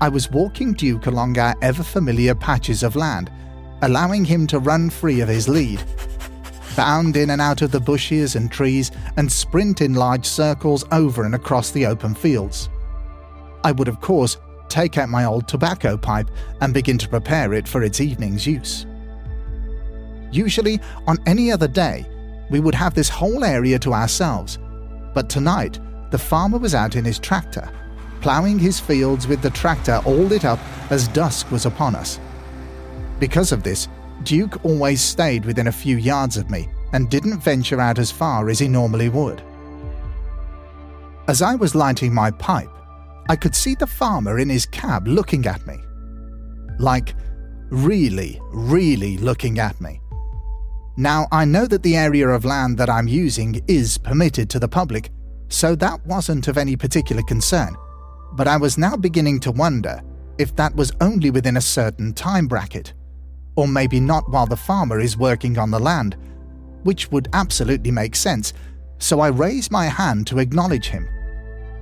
I 0.00 0.08
was 0.08 0.30
walking 0.30 0.72
Duke 0.72 1.06
along 1.06 1.38
our 1.38 1.54
ever 1.62 1.82
familiar 1.82 2.34
patches 2.34 2.82
of 2.82 2.96
land, 2.96 3.30
allowing 3.82 4.24
him 4.24 4.46
to 4.48 4.58
run 4.58 4.90
free 4.90 5.20
of 5.20 5.28
his 5.28 5.48
lead. 5.48 5.82
Bound 6.76 7.16
in 7.16 7.30
and 7.30 7.40
out 7.40 7.62
of 7.62 7.72
the 7.72 7.80
bushes 7.80 8.36
and 8.36 8.52
trees 8.52 8.90
and 9.16 9.32
sprint 9.32 9.80
in 9.80 9.94
large 9.94 10.26
circles 10.26 10.84
over 10.92 11.24
and 11.24 11.34
across 11.34 11.70
the 11.70 11.86
open 11.86 12.14
fields. 12.14 12.68
I 13.64 13.72
would, 13.72 13.88
of 13.88 14.00
course, 14.00 14.36
take 14.68 14.98
out 14.98 15.08
my 15.08 15.24
old 15.24 15.48
tobacco 15.48 15.96
pipe 15.96 16.30
and 16.60 16.74
begin 16.74 16.98
to 16.98 17.08
prepare 17.08 17.54
it 17.54 17.66
for 17.66 17.82
its 17.82 18.00
evening's 18.00 18.46
use. 18.46 18.84
Usually, 20.30 20.78
on 21.06 21.16
any 21.26 21.50
other 21.50 21.66
day, 21.66 22.04
we 22.50 22.60
would 22.60 22.74
have 22.74 22.94
this 22.94 23.08
whole 23.08 23.42
area 23.42 23.78
to 23.78 23.94
ourselves, 23.94 24.58
but 25.14 25.30
tonight 25.30 25.80
the 26.10 26.18
farmer 26.18 26.58
was 26.58 26.74
out 26.74 26.94
in 26.94 27.04
his 27.04 27.18
tractor, 27.18 27.70
ploughing 28.20 28.58
his 28.58 28.78
fields 28.78 29.26
with 29.26 29.40
the 29.40 29.50
tractor 29.50 30.02
all 30.04 30.14
lit 30.14 30.44
up 30.44 30.58
as 30.90 31.08
dusk 31.08 31.50
was 31.50 31.64
upon 31.64 31.94
us. 31.94 32.20
Because 33.18 33.50
of 33.50 33.62
this, 33.62 33.88
Duke 34.22 34.64
always 34.64 35.00
stayed 35.00 35.44
within 35.44 35.68
a 35.68 35.72
few 35.72 35.96
yards 35.96 36.36
of 36.36 36.50
me 36.50 36.68
and 36.92 37.10
didn't 37.10 37.40
venture 37.40 37.80
out 37.80 37.98
as 37.98 38.10
far 38.10 38.48
as 38.48 38.58
he 38.58 38.68
normally 38.68 39.08
would. 39.08 39.42
As 41.28 41.42
I 41.42 41.54
was 41.54 41.74
lighting 41.74 42.14
my 42.14 42.30
pipe, 42.30 42.70
I 43.28 43.36
could 43.36 43.54
see 43.54 43.74
the 43.74 43.86
farmer 43.86 44.38
in 44.38 44.48
his 44.48 44.66
cab 44.66 45.08
looking 45.08 45.46
at 45.46 45.66
me. 45.66 45.78
Like, 46.78 47.14
really, 47.70 48.40
really 48.52 49.18
looking 49.18 49.58
at 49.58 49.80
me. 49.80 50.00
Now, 50.96 51.26
I 51.32 51.44
know 51.44 51.66
that 51.66 51.82
the 51.82 51.96
area 51.96 52.28
of 52.28 52.44
land 52.44 52.78
that 52.78 52.88
I'm 52.88 53.08
using 53.08 53.62
is 53.66 53.98
permitted 53.98 54.48
to 54.50 54.58
the 54.58 54.68
public, 54.68 55.10
so 55.48 55.74
that 55.76 56.04
wasn't 56.06 56.48
of 56.48 56.56
any 56.56 56.76
particular 56.76 57.22
concern, 57.22 57.76
but 58.32 58.48
I 58.48 58.56
was 58.56 58.78
now 58.78 58.96
beginning 58.96 59.40
to 59.40 59.50
wonder 59.50 60.02
if 60.38 60.54
that 60.56 60.74
was 60.74 60.92
only 61.00 61.30
within 61.30 61.56
a 61.56 61.60
certain 61.60 62.12
time 62.12 62.46
bracket, 62.46 62.94
or 63.56 63.66
maybe 63.66 63.98
not 63.98 64.30
while 64.30 64.46
the 64.46 64.56
farmer 64.56 65.00
is 65.00 65.16
working 65.16 65.58
on 65.58 65.70
the 65.70 65.80
land, 65.80 66.16
which 66.84 67.10
would 67.10 67.28
absolutely 67.32 67.90
make 67.90 68.14
sense, 68.14 68.52
so 68.98 69.20
I 69.20 69.28
raised 69.28 69.70
my 69.70 69.86
hand 69.86 70.26
to 70.28 70.38
acknowledge 70.38 70.88
him, 70.88 71.08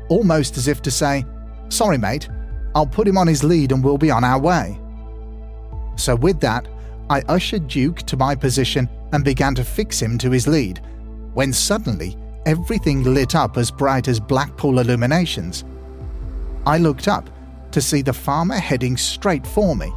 almost 0.09 0.57
as 0.57 0.69
if 0.69 0.81
to 0.83 0.91
say, 0.91 1.25
Sorry, 1.69 1.99
mate, 1.99 2.29
I'll 2.75 2.87
put 2.87 3.09
him 3.09 3.19
on 3.19 3.27
his 3.27 3.45
lead 3.45 3.73
and 3.73 3.83
we'll 3.83 3.99
be 3.99 4.11
on 4.11 4.25
our 4.25 4.41
way. 4.41 4.79
So, 5.97 6.17
with 6.17 6.41
that, 6.41 6.67
I 7.11 7.21
ushered 7.29 7.69
Duke 7.69 7.99
to 8.03 8.17
my 8.17 8.35
position 8.35 8.89
and 9.13 9.25
began 9.25 9.55
to 9.57 9.65
fix 9.65 10.01
him 10.01 10.19
to 10.19 10.31
his 10.31 10.49
lead, 10.49 10.81
when 11.35 11.53
suddenly 11.53 12.17
everything 12.47 13.03
lit 13.03 13.35
up 13.35 13.57
as 13.57 13.71
bright 13.71 14.09
as 14.09 14.21
Blackpool 14.21 14.79
illuminations. 14.79 15.65
I 16.67 16.79
looked 16.79 17.09
up 17.09 17.31
to 17.73 17.81
see 17.81 18.03
the 18.03 18.13
farmer 18.13 18.57
heading 18.57 18.97
straight 18.97 19.47
for 19.47 19.77
me. 19.77 19.93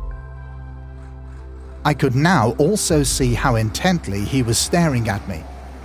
I 1.88 1.93
could 1.93 2.15
now 2.15 2.51
also 2.57 3.01
see 3.01 3.33
how 3.33 3.55
intently 3.55 4.25
he 4.25 4.43
was 4.43 4.57
staring 4.57 5.07
at 5.07 5.25
me, 5.25 5.41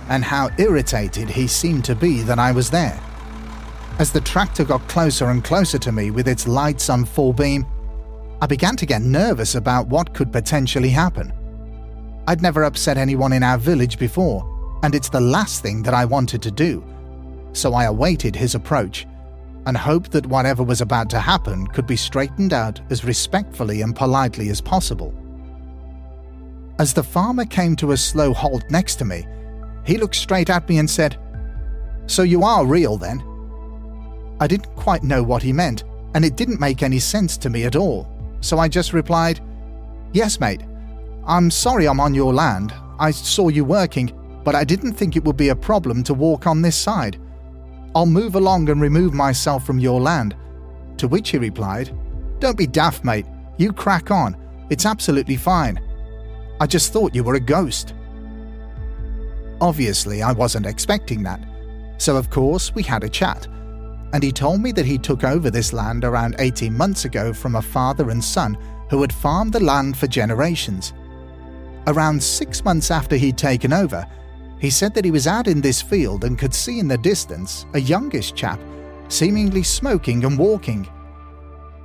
and 0.09 0.21
how 0.21 0.49
irritated 0.57 1.29
he 1.29 1.47
seemed 1.47 1.85
to 1.85 1.95
be 1.95 2.23
that 2.23 2.37
I 2.37 2.51
was 2.51 2.69
there. 2.69 2.99
As 3.99 4.11
the 4.11 4.19
tractor 4.19 4.65
got 4.65 4.85
closer 4.89 5.29
and 5.29 5.41
closer 5.41 5.77
to 5.77 5.93
me 5.93 6.11
with 6.11 6.27
its 6.27 6.45
lights 6.45 6.89
on 6.89 7.05
full 7.05 7.31
beam, 7.31 7.65
I 8.41 8.47
began 8.47 8.75
to 8.75 8.85
get 8.85 9.01
nervous 9.01 9.55
about 9.55 9.87
what 9.87 10.13
could 10.13 10.33
potentially 10.33 10.89
happen. 10.89 11.31
I'd 12.27 12.41
never 12.41 12.65
upset 12.65 12.97
anyone 12.97 13.31
in 13.31 13.41
our 13.41 13.57
village 13.57 13.97
before, 13.97 14.43
and 14.83 14.93
it's 14.93 15.07
the 15.07 15.21
last 15.21 15.61
thing 15.61 15.83
that 15.83 15.93
I 15.93 16.03
wanted 16.03 16.41
to 16.41 16.51
do. 16.51 16.83
So 17.53 17.73
I 17.73 17.85
awaited 17.85 18.35
his 18.35 18.55
approach 18.55 19.07
and 19.67 19.77
hoped 19.77 20.11
that 20.11 20.25
whatever 20.25 20.63
was 20.63 20.81
about 20.81 21.09
to 21.11 21.19
happen 21.21 21.65
could 21.67 21.87
be 21.87 21.95
straightened 21.95 22.51
out 22.51 22.81
as 22.89 23.05
respectfully 23.05 23.83
and 23.83 23.95
politely 23.95 24.49
as 24.49 24.59
possible. 24.59 25.13
As 26.83 26.91
the 26.91 27.01
farmer 27.01 27.45
came 27.45 27.77
to 27.77 27.93
a 27.93 27.97
slow 27.97 28.33
halt 28.33 28.69
next 28.69 28.95
to 28.95 29.05
me, 29.05 29.25
he 29.85 29.97
looked 29.97 30.17
straight 30.17 30.49
at 30.49 30.67
me 30.67 30.79
and 30.79 30.89
said, 30.89 31.17
So 32.07 32.23
you 32.23 32.43
are 32.43 32.65
real 32.65 32.97
then? 32.97 33.23
I 34.41 34.47
didn't 34.47 34.75
quite 34.75 35.01
know 35.01 35.23
what 35.23 35.41
he 35.41 35.53
meant, 35.53 35.85
and 36.13 36.25
it 36.25 36.35
didn't 36.35 36.59
make 36.59 36.83
any 36.83 36.99
sense 36.99 37.37
to 37.37 37.49
me 37.49 37.63
at 37.63 37.77
all, 37.77 38.05
so 38.41 38.59
I 38.59 38.67
just 38.67 38.91
replied, 38.91 39.39
Yes, 40.11 40.41
mate. 40.41 40.59
I'm 41.25 41.49
sorry 41.49 41.87
I'm 41.87 42.01
on 42.01 42.13
your 42.13 42.33
land. 42.33 42.73
I 42.99 43.11
saw 43.11 43.47
you 43.47 43.63
working, 43.63 44.11
but 44.43 44.53
I 44.53 44.65
didn't 44.65 44.91
think 44.91 45.15
it 45.15 45.23
would 45.23 45.37
be 45.37 45.49
a 45.49 45.55
problem 45.55 46.03
to 46.03 46.13
walk 46.13 46.47
on 46.47 46.61
this 46.61 46.75
side. 46.75 47.17
I'll 47.95 48.05
move 48.05 48.35
along 48.35 48.67
and 48.67 48.81
remove 48.81 49.13
myself 49.13 49.65
from 49.65 49.79
your 49.79 50.01
land. 50.01 50.35
To 50.97 51.07
which 51.07 51.29
he 51.29 51.37
replied, 51.37 51.97
Don't 52.39 52.57
be 52.57 52.67
daft, 52.67 53.05
mate. 53.05 53.25
You 53.57 53.71
crack 53.71 54.11
on. 54.11 54.35
It's 54.69 54.85
absolutely 54.85 55.37
fine. 55.37 55.79
I 56.59 56.67
just 56.67 56.93
thought 56.93 57.15
you 57.15 57.23
were 57.23 57.35
a 57.35 57.39
ghost. 57.39 57.93
Obviously, 59.61 60.21
I 60.21 60.31
wasn't 60.31 60.65
expecting 60.65 61.23
that. 61.23 61.43
So, 61.97 62.17
of 62.17 62.29
course, 62.29 62.73
we 62.75 62.83
had 62.83 63.03
a 63.03 63.09
chat. 63.09 63.47
And 64.13 64.21
he 64.21 64.31
told 64.31 64.61
me 64.61 64.71
that 64.73 64.85
he 64.85 64.97
took 64.97 65.23
over 65.23 65.49
this 65.49 65.73
land 65.73 66.03
around 66.03 66.35
18 66.39 66.75
months 66.75 67.05
ago 67.05 67.33
from 67.33 67.55
a 67.55 67.61
father 67.61 68.09
and 68.09 68.23
son 68.23 68.57
who 68.89 69.01
had 69.01 69.11
farmed 69.11 69.53
the 69.53 69.59
land 69.59 69.97
for 69.97 70.07
generations. 70.07 70.93
Around 71.87 72.21
six 72.21 72.63
months 72.63 72.91
after 72.91 73.15
he'd 73.15 73.37
taken 73.37 73.73
over, 73.73 74.05
he 74.59 74.69
said 74.69 74.93
that 74.93 75.03
he 75.03 75.11
was 75.11 75.27
out 75.27 75.47
in 75.47 75.61
this 75.61 75.81
field 75.81 76.23
and 76.23 76.37
could 76.37 76.53
see 76.53 76.79
in 76.79 76.87
the 76.87 76.97
distance 76.97 77.65
a 77.73 77.79
youngish 77.79 78.33
chap, 78.33 78.59
seemingly 79.09 79.63
smoking 79.63 80.23
and 80.23 80.37
walking. 80.37 80.87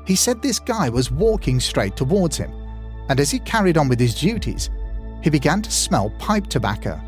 He 0.06 0.14
said 0.14 0.40
this 0.40 0.58
guy 0.58 0.88
was 0.88 1.10
walking 1.10 1.60
straight 1.60 1.96
towards 1.96 2.36
him, 2.36 2.52
and 3.08 3.20
as 3.20 3.30
he 3.30 3.38
carried 3.38 3.78
on 3.78 3.88
with 3.88 4.00
his 4.00 4.14
duties, 4.14 4.70
he 5.22 5.30
began 5.30 5.62
to 5.62 5.70
smell 5.70 6.10
pipe 6.18 6.46
tobacco. 6.46 7.00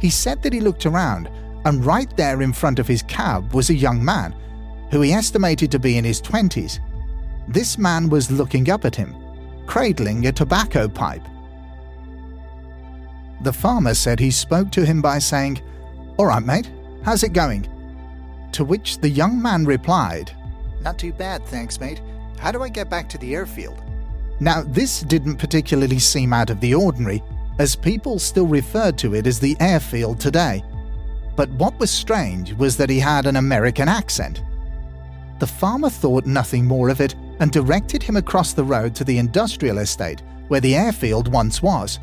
He 0.00 0.10
said 0.10 0.42
that 0.42 0.52
he 0.52 0.60
looked 0.60 0.86
around, 0.86 1.28
and 1.64 1.84
right 1.84 2.14
there 2.16 2.42
in 2.42 2.52
front 2.52 2.78
of 2.78 2.86
his 2.86 3.02
cab 3.02 3.52
was 3.52 3.70
a 3.70 3.74
young 3.74 4.04
man, 4.04 4.34
who 4.90 5.00
he 5.00 5.12
estimated 5.12 5.70
to 5.72 5.78
be 5.78 5.98
in 5.98 6.04
his 6.04 6.22
20s. 6.22 6.78
This 7.48 7.78
man 7.78 8.08
was 8.08 8.30
looking 8.30 8.70
up 8.70 8.84
at 8.84 8.96
him, 8.96 9.14
cradling 9.66 10.26
a 10.26 10.32
tobacco 10.32 10.88
pipe. 10.88 11.26
The 13.42 13.52
farmer 13.52 13.94
said 13.94 14.18
he 14.18 14.30
spoke 14.30 14.70
to 14.72 14.84
him 14.84 15.00
by 15.00 15.18
saying, 15.18 15.60
All 16.16 16.26
right, 16.26 16.42
mate, 16.42 16.70
how's 17.02 17.22
it 17.22 17.32
going? 17.32 17.68
To 18.52 18.64
which 18.64 18.98
the 18.98 19.08
young 19.08 19.40
man 19.40 19.64
replied, 19.64 20.32
Not 20.82 20.98
too 20.98 21.12
bad, 21.12 21.44
thanks, 21.46 21.80
mate. 21.80 22.00
How 22.38 22.52
do 22.52 22.62
I 22.62 22.68
get 22.68 22.90
back 22.90 23.08
to 23.10 23.18
the 23.18 23.34
airfield? 23.34 23.82
Now, 24.40 24.62
this 24.62 25.00
didn't 25.00 25.36
particularly 25.36 25.98
seem 25.98 26.32
out 26.32 26.50
of 26.50 26.60
the 26.60 26.74
ordinary, 26.74 27.22
as 27.58 27.74
people 27.74 28.18
still 28.18 28.46
referred 28.46 28.96
to 28.98 29.14
it 29.14 29.26
as 29.26 29.40
the 29.40 29.56
airfield 29.58 30.20
today. 30.20 30.62
But 31.34 31.50
what 31.50 31.78
was 31.78 31.90
strange 31.90 32.52
was 32.52 32.76
that 32.76 32.90
he 32.90 33.00
had 33.00 33.26
an 33.26 33.36
American 33.36 33.88
accent. 33.88 34.42
The 35.40 35.46
farmer 35.46 35.90
thought 35.90 36.26
nothing 36.26 36.64
more 36.64 36.88
of 36.88 37.00
it 37.00 37.14
and 37.40 37.50
directed 37.50 38.02
him 38.02 38.16
across 38.16 38.52
the 38.52 38.64
road 38.64 38.94
to 38.96 39.04
the 39.04 39.18
industrial 39.18 39.78
estate 39.78 40.22
where 40.48 40.60
the 40.60 40.74
airfield 40.74 41.28
once 41.32 41.62
was. 41.62 41.98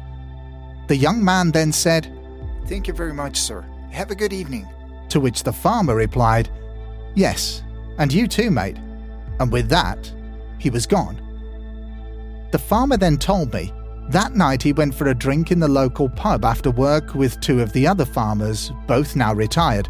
The 0.87 0.95
young 0.95 1.23
man 1.23 1.51
then 1.51 1.71
said, 1.71 2.11
Thank 2.67 2.87
you 2.87 2.93
very 2.93 3.13
much, 3.13 3.37
sir. 3.37 3.65
Have 3.91 4.11
a 4.11 4.15
good 4.15 4.33
evening. 4.33 4.67
To 5.09 5.19
which 5.19 5.43
the 5.43 5.53
farmer 5.53 5.95
replied, 5.95 6.49
Yes, 7.15 7.63
and 7.97 8.11
you 8.11 8.27
too, 8.27 8.51
mate. 8.51 8.77
And 9.39 9.51
with 9.51 9.69
that, 9.69 10.11
he 10.59 10.69
was 10.69 10.85
gone. 10.85 11.24
The 12.55 12.59
farmer 12.59 12.95
then 12.95 13.17
told 13.17 13.53
me 13.53 13.73
that 14.11 14.33
night 14.33 14.63
he 14.63 14.71
went 14.71 14.95
for 14.95 15.09
a 15.09 15.13
drink 15.13 15.51
in 15.51 15.59
the 15.59 15.67
local 15.67 16.07
pub 16.07 16.45
after 16.45 16.71
work 16.71 17.13
with 17.13 17.41
two 17.41 17.59
of 17.59 17.73
the 17.73 17.85
other 17.85 18.05
farmers, 18.05 18.71
both 18.87 19.13
now 19.13 19.33
retired, 19.33 19.89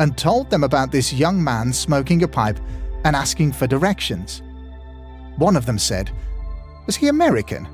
and 0.00 0.14
told 0.14 0.50
them 0.50 0.64
about 0.64 0.92
this 0.92 1.14
young 1.14 1.42
man 1.42 1.72
smoking 1.72 2.22
a 2.22 2.28
pipe 2.28 2.60
and 3.06 3.16
asking 3.16 3.52
for 3.52 3.66
directions. 3.66 4.42
One 5.38 5.56
of 5.56 5.64
them 5.64 5.78
said, 5.78 6.10
Was 6.84 6.94
he 6.94 7.08
American? 7.08 7.66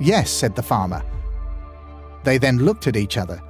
Yes, 0.00 0.28
said 0.28 0.56
the 0.56 0.62
farmer. 0.64 1.04
They 2.24 2.38
then 2.38 2.64
looked 2.64 2.88
at 2.88 2.96
each 2.96 3.16
other 3.16 3.40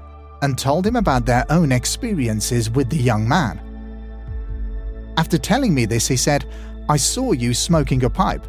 and 0.42 0.58
told 0.58 0.86
him 0.86 0.96
about 0.96 1.24
their 1.24 1.46
own 1.48 1.72
experiences 1.72 2.68
with 2.68 2.90
the 2.90 2.98
young 2.98 3.26
man. 3.26 3.58
After 5.16 5.38
telling 5.38 5.72
me 5.72 5.86
this, 5.86 6.06
he 6.06 6.18
said, 6.18 6.44
I 6.90 6.98
saw 6.98 7.32
you 7.32 7.54
smoking 7.54 8.04
a 8.04 8.10
pipe, 8.10 8.46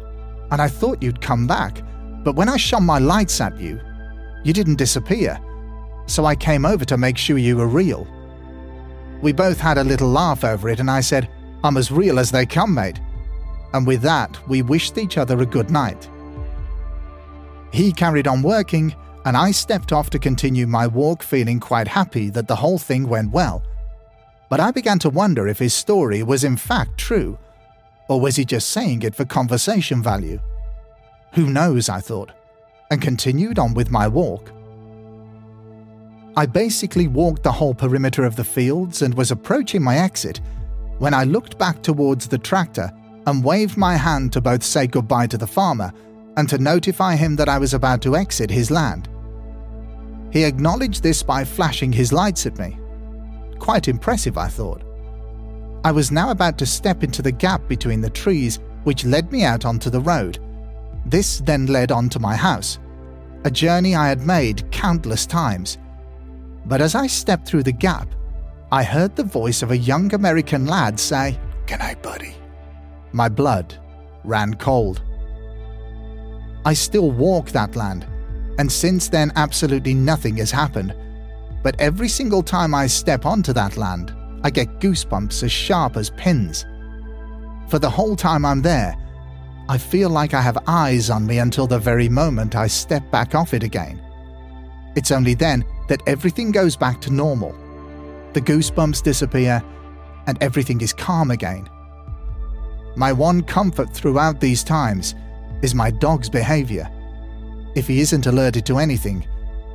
and 0.54 0.62
I 0.62 0.68
thought 0.68 1.02
you'd 1.02 1.20
come 1.20 1.48
back, 1.48 1.82
but 2.22 2.36
when 2.36 2.48
I 2.48 2.56
shone 2.56 2.84
my 2.84 3.00
lights 3.00 3.40
at 3.40 3.58
you, 3.58 3.80
you 4.44 4.52
didn't 4.52 4.76
disappear, 4.76 5.40
so 6.06 6.26
I 6.26 6.36
came 6.36 6.64
over 6.64 6.84
to 6.84 6.96
make 6.96 7.18
sure 7.18 7.38
you 7.38 7.56
were 7.56 7.66
real. 7.66 8.06
We 9.20 9.32
both 9.32 9.58
had 9.58 9.78
a 9.78 9.82
little 9.82 10.08
laugh 10.08 10.44
over 10.44 10.68
it, 10.68 10.78
and 10.78 10.88
I 10.88 11.00
said, 11.00 11.28
I'm 11.64 11.76
as 11.76 11.90
real 11.90 12.20
as 12.20 12.30
they 12.30 12.46
come, 12.46 12.72
mate. 12.72 13.00
And 13.72 13.84
with 13.84 14.00
that, 14.02 14.38
we 14.48 14.62
wished 14.62 14.96
each 14.96 15.18
other 15.18 15.40
a 15.40 15.46
good 15.46 15.72
night. 15.72 16.08
He 17.72 17.90
carried 17.90 18.28
on 18.28 18.40
working, 18.40 18.94
and 19.24 19.36
I 19.36 19.50
stepped 19.50 19.92
off 19.92 20.08
to 20.10 20.20
continue 20.20 20.68
my 20.68 20.86
walk, 20.86 21.24
feeling 21.24 21.58
quite 21.58 21.88
happy 21.88 22.30
that 22.30 22.46
the 22.46 22.54
whole 22.54 22.78
thing 22.78 23.08
went 23.08 23.32
well. 23.32 23.64
But 24.48 24.60
I 24.60 24.70
began 24.70 25.00
to 25.00 25.10
wonder 25.10 25.48
if 25.48 25.58
his 25.58 25.74
story 25.74 26.22
was 26.22 26.44
in 26.44 26.56
fact 26.56 26.96
true, 26.96 27.38
or 28.08 28.20
was 28.20 28.36
he 28.36 28.44
just 28.44 28.70
saying 28.70 29.02
it 29.02 29.14
for 29.14 29.24
conversation 29.24 30.02
value? 30.02 30.40
Who 31.34 31.50
knows, 31.50 31.88
I 31.88 32.00
thought, 32.00 32.32
and 32.90 33.00
continued 33.00 33.58
on 33.58 33.74
with 33.74 33.90
my 33.90 34.06
walk. 34.06 34.52
I 36.36 36.46
basically 36.46 37.06
walked 37.06 37.42
the 37.42 37.52
whole 37.52 37.74
perimeter 37.74 38.24
of 38.24 38.36
the 38.36 38.44
fields 38.44 39.02
and 39.02 39.14
was 39.14 39.30
approaching 39.30 39.82
my 39.82 39.98
exit 39.98 40.40
when 40.98 41.14
I 41.14 41.24
looked 41.24 41.58
back 41.58 41.82
towards 41.82 42.28
the 42.28 42.38
tractor 42.38 42.92
and 43.26 43.44
waved 43.44 43.76
my 43.76 43.96
hand 43.96 44.32
to 44.32 44.40
both 44.40 44.62
say 44.62 44.86
goodbye 44.86 45.28
to 45.28 45.38
the 45.38 45.46
farmer 45.46 45.92
and 46.36 46.48
to 46.48 46.58
notify 46.58 47.16
him 47.16 47.36
that 47.36 47.48
I 47.48 47.58
was 47.58 47.74
about 47.74 48.02
to 48.02 48.16
exit 48.16 48.50
his 48.50 48.70
land. 48.70 49.08
He 50.32 50.44
acknowledged 50.44 51.02
this 51.02 51.22
by 51.22 51.44
flashing 51.44 51.92
his 51.92 52.12
lights 52.12 52.46
at 52.46 52.58
me. 52.58 52.78
Quite 53.60 53.86
impressive, 53.86 54.36
I 54.36 54.48
thought. 54.48 54.82
I 55.84 55.92
was 55.92 56.10
now 56.10 56.30
about 56.30 56.56
to 56.58 56.66
step 56.66 57.04
into 57.04 57.20
the 57.20 57.30
gap 57.30 57.68
between 57.68 58.00
the 58.00 58.08
trees, 58.08 58.58
which 58.84 59.04
led 59.04 59.30
me 59.30 59.44
out 59.44 59.66
onto 59.66 59.90
the 59.90 60.00
road. 60.00 60.38
This 61.04 61.40
then 61.40 61.66
led 61.66 61.92
on 61.92 62.08
to 62.08 62.18
my 62.18 62.34
house, 62.34 62.78
a 63.44 63.50
journey 63.50 63.94
I 63.94 64.08
had 64.08 64.26
made 64.26 64.70
countless 64.72 65.26
times. 65.26 65.76
But 66.64 66.80
as 66.80 66.94
I 66.94 67.06
stepped 67.06 67.46
through 67.46 67.64
the 67.64 67.72
gap, 67.72 68.08
I 68.72 68.82
heard 68.82 69.14
the 69.14 69.24
voice 69.24 69.62
of 69.62 69.70
a 69.70 69.76
young 69.76 70.12
American 70.14 70.64
lad 70.64 70.98
say, 70.98 71.38
Good 71.66 71.80
night, 71.80 72.02
buddy. 72.02 72.34
My 73.12 73.28
blood 73.28 73.78
ran 74.24 74.54
cold. 74.54 75.02
I 76.64 76.72
still 76.72 77.10
walk 77.10 77.50
that 77.50 77.76
land, 77.76 78.06
and 78.58 78.72
since 78.72 79.08
then, 79.10 79.32
absolutely 79.36 79.92
nothing 79.92 80.38
has 80.38 80.50
happened. 80.50 80.94
But 81.62 81.78
every 81.78 82.08
single 82.08 82.42
time 82.42 82.74
I 82.74 82.86
step 82.86 83.26
onto 83.26 83.52
that 83.52 83.76
land, 83.76 84.14
I 84.44 84.50
get 84.50 84.78
goosebumps 84.80 85.42
as 85.42 85.50
sharp 85.50 85.96
as 85.96 86.10
pins. 86.10 86.66
For 87.68 87.78
the 87.78 87.90
whole 87.90 88.14
time 88.14 88.44
I'm 88.44 88.60
there, 88.60 88.94
I 89.68 89.78
feel 89.78 90.10
like 90.10 90.34
I 90.34 90.42
have 90.42 90.62
eyes 90.66 91.08
on 91.08 91.26
me 91.26 91.38
until 91.38 91.66
the 91.66 91.78
very 91.78 92.10
moment 92.10 92.54
I 92.54 92.66
step 92.66 93.10
back 93.10 93.34
off 93.34 93.54
it 93.54 93.62
again. 93.62 94.00
It's 94.94 95.10
only 95.10 95.32
then 95.32 95.64
that 95.88 96.02
everything 96.06 96.52
goes 96.52 96.76
back 96.76 97.00
to 97.00 97.12
normal. 97.12 97.52
The 98.34 98.42
goosebumps 98.42 99.02
disappear, 99.02 99.64
and 100.26 100.36
everything 100.42 100.82
is 100.82 100.92
calm 100.92 101.30
again. 101.30 101.68
My 102.96 103.12
one 103.12 103.42
comfort 103.42 103.92
throughout 103.94 104.40
these 104.40 104.62
times 104.62 105.14
is 105.62 105.74
my 105.74 105.90
dog's 105.90 106.28
behavior. 106.28 106.88
If 107.74 107.88
he 107.88 108.00
isn't 108.00 108.26
alerted 108.26 108.66
to 108.66 108.78
anything, 108.78 109.26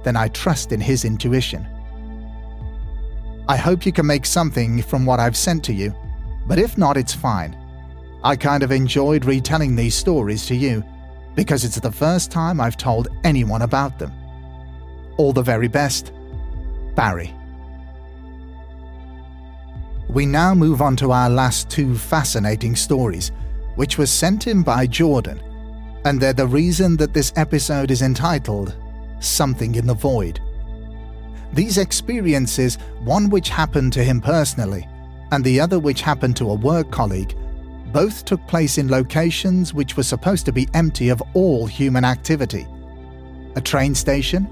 then 0.04 0.16
I 0.16 0.28
trust 0.30 0.72
in 0.72 0.80
his 0.80 1.04
intuition. 1.06 1.68
I 3.50 3.58
hope 3.58 3.84
you 3.84 3.92
can 3.92 4.06
make 4.06 4.28
something 4.28 4.84
from 4.84 5.08
what 5.08 5.20
I've 5.20 5.36
sent 5.36 5.64
to 5.66 5.74
you, 5.74 5.92
but 6.46 6.60
if 6.60 6.78
not, 6.78 6.98
it's 6.98 7.16
fine. 7.16 7.58
I 8.24 8.36
kind 8.36 8.62
of 8.62 8.72
enjoyed 8.72 9.26
retelling 9.26 9.76
these 9.76 9.96
stories 9.96 10.46
to 10.46 10.56
you 10.56 10.84
because 11.34 11.66
it's 11.66 11.80
the 11.80 11.92
first 11.92 12.30
time 12.30 12.62
I've 12.62 12.78
told 12.78 13.08
anyone 13.24 13.64
about 13.64 13.98
them. 13.98 14.14
All 15.18 15.34
the 15.34 15.42
very 15.42 15.68
best, 15.68 16.14
Barry. 16.94 17.34
We 20.10 20.28
now 20.28 20.54
move 20.54 20.80
on 20.80 20.96
to 20.98 21.12
our 21.12 21.30
last 21.32 21.72
two 21.72 21.98
fascinating 21.98 22.76
stories, 22.76 23.32
which 23.78 23.98
were 23.98 24.06
sent 24.06 24.46
in 24.46 24.62
by 24.62 24.86
Jordan, 24.86 25.42
and 26.06 26.22
they're 26.22 26.34
the 26.34 26.46
reason 26.46 26.98
that 26.98 27.16
this 27.16 27.34
episode 27.36 27.90
is 27.90 28.04
entitled 28.04 28.76
Something 29.20 29.74
in 29.74 29.88
the 29.88 29.96
Void. 29.96 30.40
These 31.54 31.78
experiences, 31.78 32.78
one 33.04 33.30
which 33.30 33.50
happened 33.50 33.94
to 33.94 34.04
him 34.04 34.22
personally, 34.22 34.88
and 35.32 35.44
the 35.44 35.60
other 35.60 35.80
which 35.80 36.02
happened 36.02 36.36
to 36.38 36.52
a 36.52 36.56
work 36.56 36.92
colleague, 36.92 37.36
both 37.92 38.24
took 38.26 38.46
place 38.48 38.78
in 38.78 38.90
locations 38.90 39.74
which 39.74 39.98
were 39.98 40.04
supposed 40.04 40.46
to 40.46 40.52
be 40.52 40.68
empty 40.74 41.10
of 41.10 41.24
all 41.34 41.66
human 41.66 42.06
activity 42.06 42.68
a 43.56 43.62
train 43.62 43.96
station 43.96 44.48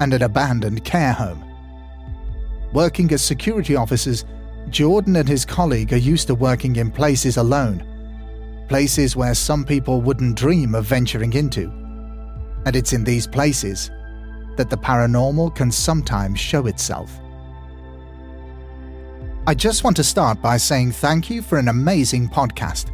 and 0.00 0.14
an 0.14 0.22
abandoned 0.22 0.84
care 0.84 1.12
home. 1.12 1.44
Working 2.72 3.12
as 3.12 3.20
security 3.20 3.74
officers, 3.74 4.24
Jordan 4.70 5.16
and 5.16 5.28
his 5.28 5.44
colleague 5.44 5.92
are 5.92 5.96
used 5.96 6.28
to 6.28 6.36
working 6.36 6.76
in 6.76 6.90
places 6.90 7.36
alone, 7.36 7.84
places 8.68 9.16
where 9.16 9.34
some 9.34 9.64
people 9.64 10.00
wouldn't 10.00 10.36
dream 10.36 10.76
of 10.76 10.84
venturing 10.84 11.32
into. 11.32 11.64
And 12.64 12.76
it's 12.76 12.92
in 12.92 13.02
these 13.02 13.26
places 13.26 13.90
that 14.58 14.68
the 14.68 14.76
paranormal 14.76 15.54
can 15.54 15.70
sometimes 15.70 16.38
show 16.38 16.66
itself. 16.66 17.18
I 19.46 19.54
just 19.54 19.82
want 19.82 19.96
to 19.96 20.04
start 20.04 20.42
by 20.42 20.58
saying 20.58 20.92
thank 20.92 21.30
you 21.30 21.40
for 21.40 21.56
an 21.56 21.68
amazing 21.68 22.28
podcast. 22.28 22.90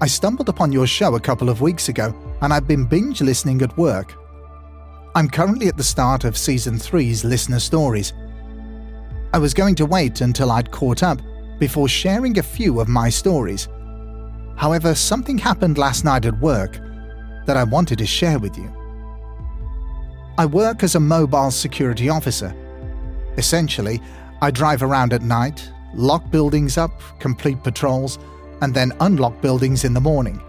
I 0.00 0.06
stumbled 0.06 0.48
upon 0.48 0.70
your 0.70 0.86
show 0.86 1.16
a 1.16 1.20
couple 1.20 1.48
of 1.48 1.60
weeks 1.60 1.88
ago 1.88 2.14
and 2.40 2.52
I've 2.52 2.68
been 2.68 2.84
binge 2.84 3.20
listening 3.20 3.62
at 3.62 3.76
work. 3.76 4.14
I'm 5.16 5.28
currently 5.28 5.66
at 5.66 5.76
the 5.76 5.82
start 5.82 6.24
of 6.24 6.36
season 6.36 6.74
3's 6.76 7.24
listener 7.24 7.58
stories. 7.58 8.12
I 9.32 9.38
was 9.38 9.54
going 9.54 9.74
to 9.76 9.86
wait 9.86 10.20
until 10.20 10.50
I'd 10.52 10.70
caught 10.70 11.02
up 11.02 11.20
before 11.58 11.88
sharing 11.88 12.38
a 12.38 12.42
few 12.42 12.80
of 12.80 12.88
my 12.88 13.08
stories. 13.08 13.66
However, 14.56 14.94
something 14.94 15.38
happened 15.38 15.78
last 15.78 16.04
night 16.04 16.26
at 16.26 16.38
work 16.40 16.78
that 17.46 17.56
I 17.56 17.64
wanted 17.64 17.98
to 17.98 18.06
share 18.06 18.38
with 18.38 18.58
you. 18.58 18.70
I 20.38 20.44
work 20.44 20.82
as 20.82 20.94
a 20.94 21.00
mobile 21.00 21.50
security 21.50 22.10
officer. 22.10 22.54
Essentially, 23.38 24.02
I 24.42 24.50
drive 24.50 24.82
around 24.82 25.14
at 25.14 25.22
night, 25.22 25.70
lock 25.94 26.30
buildings 26.30 26.76
up, 26.76 27.00
complete 27.20 27.62
patrols, 27.62 28.18
and 28.60 28.74
then 28.74 28.92
unlock 29.00 29.40
buildings 29.40 29.84
in 29.84 29.94
the 29.94 30.00
morning. 30.00 30.42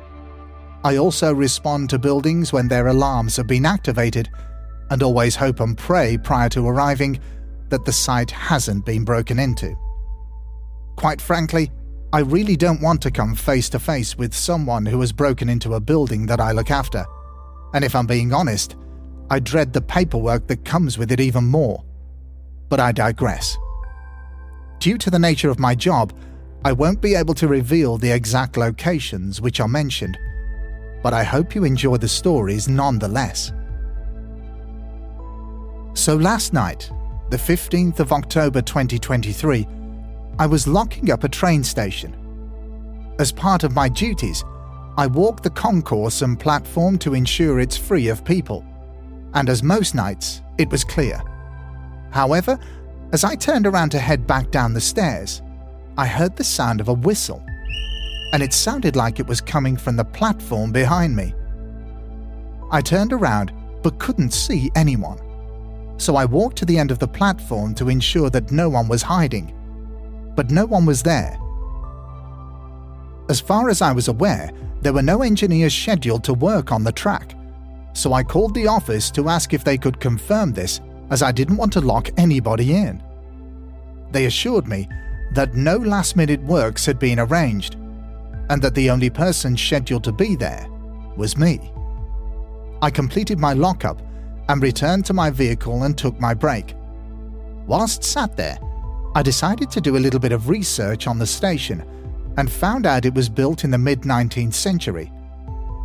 I 0.84 0.98
also 0.98 1.34
respond 1.34 1.90
to 1.90 2.00
buildings 2.00 2.52
when 2.52 2.68
their 2.68 2.88
alarms 2.88 3.38
have 3.38 3.48
been 3.48 3.66
activated, 3.66 4.30
and 4.90 5.02
always 5.02 5.36
hope 5.36 5.62
and 5.62 5.78
pray 5.78 6.18
prior 6.18 6.50
to 6.50 6.68
arriving 6.68 7.20
that 7.70 7.86
the 7.86 7.94
site 7.94 8.32
hasn't 8.32 8.86
been 8.86 9.06
broken 9.06 9.40
into. 9.40 9.74
Quite 10.98 11.22
frankly, 11.22 11.72
I 12.12 12.20
really 12.20 12.58
don't 12.58 12.82
want 12.82 13.02
to 13.04 13.12
come 13.12 13.36
face 13.36 13.70
to 13.70 13.80
face 13.80 14.18
with 14.18 14.34
someone 14.34 14.86
who 14.86 15.00
has 15.00 15.12
broken 15.12 15.48
into 15.48 15.76
a 15.76 15.80
building 15.80 16.26
that 16.26 16.42
I 16.42 16.52
look 16.52 16.72
after. 16.72 17.06
And 17.74 17.84
if 17.84 17.96
I'm 17.96 18.08
being 18.08 18.34
honest, 18.34 18.76
I 19.30 19.40
dread 19.40 19.74
the 19.74 19.82
paperwork 19.82 20.48
that 20.48 20.64
comes 20.64 20.98
with 20.98 21.12
it 21.12 21.20
even 21.20 21.46
more. 21.46 21.84
But 22.70 22.80
I 22.80 22.92
digress. 22.92 23.58
Due 24.80 24.98
to 25.00 25.10
the 25.10 25.20
nature 25.20 25.50
of 25.50 25.60
my 25.60 25.76
job, 25.76 26.14
I 26.64 26.72
won't 26.72 27.02
be 27.02 27.16
able 27.16 27.34
to 27.36 27.48
reveal 27.48 27.98
the 27.98 28.12
exact 28.12 28.58
locations 28.58 29.42
which 29.42 29.60
are 29.60 29.68
mentioned, 29.68 30.18
but 31.04 31.14
I 31.14 31.24
hope 31.24 31.56
you 31.56 31.64
enjoy 31.64 31.98
the 31.98 32.08
stories 32.08 32.68
nonetheless. 32.68 33.52
So 35.94 36.16
last 36.16 36.54
night, 36.54 36.92
the 37.30 37.38
15th 37.38 38.00
of 38.00 38.12
October 38.12 38.62
2023, 38.62 39.68
I 40.40 40.46
was 40.46 40.68
locking 40.68 41.12
up 41.12 41.24
a 41.24 41.30
train 41.30 41.64
station. 41.64 42.16
As 43.20 43.32
part 43.32 43.64
of 43.64 43.76
my 43.76 43.90
duties, 43.90 44.44
I 44.98 45.08
walk 45.08 45.42
the 45.42 45.50
concourse 45.50 46.22
and 46.22 46.40
platform 46.40 46.98
to 47.00 47.14
ensure 47.14 47.60
it's 47.60 47.78
free 47.78 48.08
of 48.10 48.24
people 48.24 48.66
and 49.34 49.50
as 49.50 49.64
most 49.64 49.96
nights, 49.96 50.42
it 50.58 50.70
was 50.70 50.84
clear. 50.84 51.22
However, 52.12 52.60
as 53.12 53.24
I 53.24 53.36
turned 53.36 53.68
around 53.68 53.90
to 53.92 54.00
head 54.00 54.28
back 54.28 54.52
down 54.52 54.74
the 54.74 54.82
stairs, 54.82 55.42
I 55.98 56.06
heard 56.06 56.36
the 56.36 56.44
sound 56.44 56.82
of 56.82 56.90
a 56.90 56.94
whistle, 56.94 57.44
and 58.34 58.44
it 58.44 58.54
sounded 58.54 58.96
like 58.96 59.20
it 59.20 59.28
was 59.28 59.42
coming 59.42 59.78
from 59.78 59.96
the 59.96 60.06
platform 60.06 60.72
behind 60.72 61.16
me. 61.16 61.34
I 62.72 62.82
turned 62.82 63.14
around 63.14 63.54
but 63.82 64.00
couldn't 64.00 64.34
see 64.34 64.70
anyone, 64.76 65.20
so 65.98 66.16
I 66.16 66.26
walked 66.26 66.58
to 66.58 66.66
the 66.66 66.78
end 66.78 66.92
of 66.92 67.00
the 67.00 67.08
platform 67.08 67.74
to 67.76 67.90
ensure 67.90 68.30
that 68.30 68.52
no 68.52 68.70
one 68.70 68.88
was 68.88 69.02
hiding, 69.02 69.54
but 70.36 70.52
no 70.52 70.66
one 70.66 70.86
was 70.86 71.02
there. 71.02 71.40
As 73.30 73.40
far 73.40 73.70
as 73.70 73.82
I 73.82 73.92
was 73.92 74.08
aware, 74.08 74.52
there 74.82 74.94
were 74.94 75.02
no 75.02 75.22
engineers 75.22 75.74
scheduled 75.74 76.24
to 76.26 76.34
work 76.34 76.72
on 76.72 76.84
the 76.84 76.92
track, 76.92 77.34
so 77.98 78.14
I 78.14 78.22
called 78.24 78.54
the 78.54 78.68
office 78.68 79.10
to 79.12 79.28
ask 79.28 79.54
if 79.54 79.64
they 79.64 79.78
could 79.78 80.00
confirm 80.00 80.54
this, 80.54 80.82
as 81.10 81.24
I 81.24 81.32
didn't 81.32 81.58
want 81.58 81.74
to 81.74 81.82
lock 81.82 82.10
anybody 82.18 82.76
in. 82.76 83.02
They 84.12 84.26
assured 84.26 84.68
me 84.68 84.88
that 85.34 85.56
no 85.56 85.78
last 85.78 86.16
minute 86.16 86.42
works 86.44 86.86
had 86.86 87.00
been 87.00 87.20
arranged, 87.20 87.76
and 88.50 88.62
that 88.62 88.76
the 88.76 88.92
only 88.92 89.10
person 89.10 89.58
scheduled 89.58 90.04
to 90.04 90.12
be 90.12 90.36
there 90.36 90.68
was 91.16 91.38
me. 91.38 91.72
I 92.84 92.92
completed 92.92 93.40
my 93.40 93.54
lockup 93.54 94.00
and 94.48 94.62
returned 94.62 95.06
to 95.06 95.14
my 95.14 95.32
vehicle 95.32 95.84
and 95.84 95.98
took 95.98 96.20
my 96.20 96.36
break. 96.36 96.76
Whilst 97.66 98.04
sat 98.04 98.38
there, 98.38 98.60
I 99.16 99.24
decided 99.24 99.72
to 99.72 99.82
do 99.82 99.98
a 99.98 100.04
little 100.06 100.20
bit 100.20 100.32
of 100.32 100.50
research 100.50 101.08
on 101.08 101.18
the 101.18 101.26
station 101.26 101.84
and 102.38 102.52
found 102.52 102.86
out 102.86 103.06
it 103.06 103.16
was 103.16 103.28
built 103.28 103.64
in 103.64 103.72
the 103.72 103.78
mid 103.80 104.02
19th 104.02 104.54
century. 104.54 105.12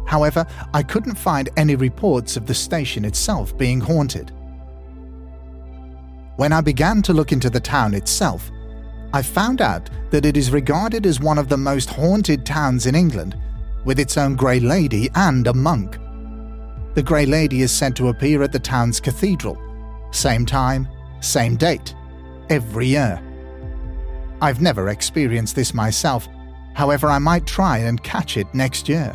However, 0.06 0.46
I 0.74 0.82
couldn't 0.82 1.14
find 1.14 1.48
any 1.56 1.76
reports 1.76 2.36
of 2.36 2.46
the 2.46 2.54
station 2.54 3.04
itself 3.04 3.56
being 3.56 3.80
haunted. 3.80 4.32
When 6.36 6.52
I 6.52 6.60
began 6.60 7.02
to 7.02 7.12
look 7.12 7.32
into 7.32 7.50
the 7.50 7.60
town 7.60 7.94
itself, 7.94 8.50
I 9.12 9.22
found 9.22 9.60
out 9.60 9.90
that 10.10 10.24
it 10.24 10.36
is 10.36 10.50
regarded 10.50 11.06
as 11.06 11.20
one 11.20 11.38
of 11.38 11.48
the 11.48 11.56
most 11.56 11.90
haunted 11.90 12.46
towns 12.46 12.86
in 12.86 12.94
England, 12.94 13.36
with 13.84 13.98
its 13.98 14.16
own 14.16 14.36
Grey 14.36 14.60
Lady 14.60 15.10
and 15.14 15.46
a 15.46 15.52
monk. 15.52 15.98
The 16.94 17.02
Grey 17.02 17.26
Lady 17.26 17.62
is 17.62 17.70
said 17.72 17.96
to 17.96 18.08
appear 18.08 18.42
at 18.42 18.52
the 18.52 18.58
town's 18.58 19.00
cathedral, 19.00 19.58
same 20.10 20.46
time, 20.46 20.88
same 21.20 21.56
date, 21.56 21.94
every 22.50 22.86
year. 22.86 23.20
I've 24.40 24.60
never 24.60 24.88
experienced 24.88 25.54
this 25.54 25.74
myself, 25.74 26.28
however, 26.74 27.08
I 27.08 27.18
might 27.18 27.46
try 27.46 27.78
and 27.78 28.02
catch 28.02 28.36
it 28.36 28.52
next 28.54 28.88
year. 28.88 29.14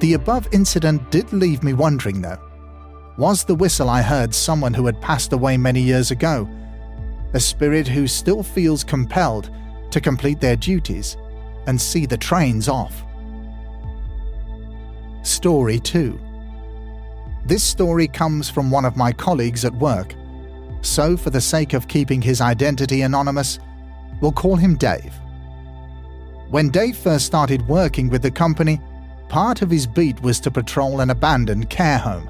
The 0.00 0.12
above 0.12 0.48
incident 0.52 1.10
did 1.10 1.32
leave 1.32 1.62
me 1.62 1.72
wondering 1.72 2.20
though. 2.20 2.38
Was 3.16 3.44
the 3.44 3.54
whistle 3.54 3.88
I 3.88 4.02
heard 4.02 4.34
someone 4.34 4.74
who 4.74 4.84
had 4.84 5.00
passed 5.00 5.32
away 5.32 5.56
many 5.56 5.80
years 5.80 6.10
ago? 6.10 6.48
A 7.32 7.40
spirit 7.40 7.88
who 7.88 8.06
still 8.06 8.42
feels 8.42 8.84
compelled 8.84 9.50
to 9.90 10.00
complete 10.00 10.40
their 10.40 10.56
duties 10.56 11.16
and 11.66 11.80
see 11.80 12.04
the 12.04 12.18
trains 12.18 12.68
off. 12.68 13.04
Story 15.22 15.80
2 15.80 16.20
This 17.46 17.64
story 17.64 18.06
comes 18.06 18.50
from 18.50 18.70
one 18.70 18.84
of 18.84 18.96
my 18.96 19.12
colleagues 19.12 19.64
at 19.64 19.74
work, 19.74 20.14
so 20.82 21.16
for 21.16 21.30
the 21.30 21.40
sake 21.40 21.72
of 21.72 21.88
keeping 21.88 22.20
his 22.20 22.42
identity 22.42 23.00
anonymous, 23.00 23.58
we'll 24.20 24.32
call 24.32 24.56
him 24.56 24.76
Dave. 24.76 25.14
When 26.50 26.68
Dave 26.68 26.96
first 26.96 27.26
started 27.26 27.66
working 27.66 28.08
with 28.08 28.22
the 28.22 28.30
company, 28.30 28.80
part 29.28 29.62
of 29.62 29.70
his 29.70 29.86
beat 29.86 30.20
was 30.22 30.40
to 30.40 30.50
patrol 30.50 31.00
an 31.00 31.10
abandoned 31.10 31.70
care 31.70 31.98
home. 31.98 32.28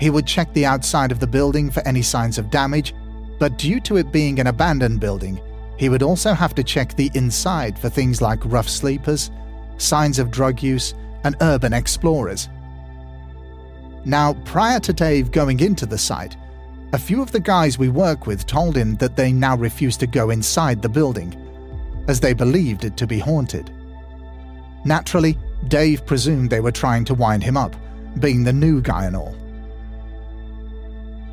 He 0.00 0.10
would 0.10 0.26
check 0.26 0.52
the 0.52 0.66
outside 0.66 1.12
of 1.12 1.20
the 1.20 1.26
building 1.26 1.70
for 1.70 1.86
any 1.86 2.02
signs 2.02 2.38
of 2.38 2.50
damage, 2.50 2.94
but 3.38 3.58
due 3.58 3.80
to 3.80 3.96
it 3.96 4.12
being 4.12 4.40
an 4.40 4.46
abandoned 4.46 5.00
building, 5.00 5.40
he 5.76 5.88
would 5.88 6.02
also 6.02 6.32
have 6.32 6.54
to 6.54 6.64
check 6.64 6.94
the 6.94 7.10
inside 7.14 7.78
for 7.78 7.88
things 7.88 8.20
like 8.20 8.40
rough 8.44 8.68
sleepers, 8.68 9.30
signs 9.78 10.18
of 10.18 10.30
drug 10.30 10.62
use, 10.62 10.94
and 11.24 11.36
urban 11.40 11.72
explorers. 11.72 12.48
Now, 14.04 14.34
prior 14.44 14.80
to 14.80 14.92
Dave 14.92 15.30
going 15.30 15.60
into 15.60 15.86
the 15.86 15.98
site, 15.98 16.36
a 16.92 16.98
few 16.98 17.22
of 17.22 17.30
the 17.30 17.40
guys 17.40 17.78
we 17.78 17.88
work 17.88 18.26
with 18.26 18.46
told 18.46 18.76
him 18.76 18.96
that 18.96 19.16
they 19.16 19.32
now 19.32 19.56
refuse 19.56 19.96
to 19.98 20.06
go 20.06 20.30
inside 20.30 20.82
the 20.82 20.88
building, 20.88 21.34
as 22.08 22.20
they 22.20 22.32
believed 22.32 22.84
it 22.84 22.96
to 22.96 23.06
be 23.06 23.18
haunted. 23.18 23.70
Naturally, 24.84 25.38
Dave 25.68 26.04
presumed 26.06 26.50
they 26.50 26.60
were 26.60 26.72
trying 26.72 27.04
to 27.04 27.14
wind 27.14 27.42
him 27.42 27.56
up, 27.56 27.76
being 28.18 28.44
the 28.44 28.52
new 28.52 28.80
guy 28.80 29.04
and 29.04 29.16
all. 29.16 29.36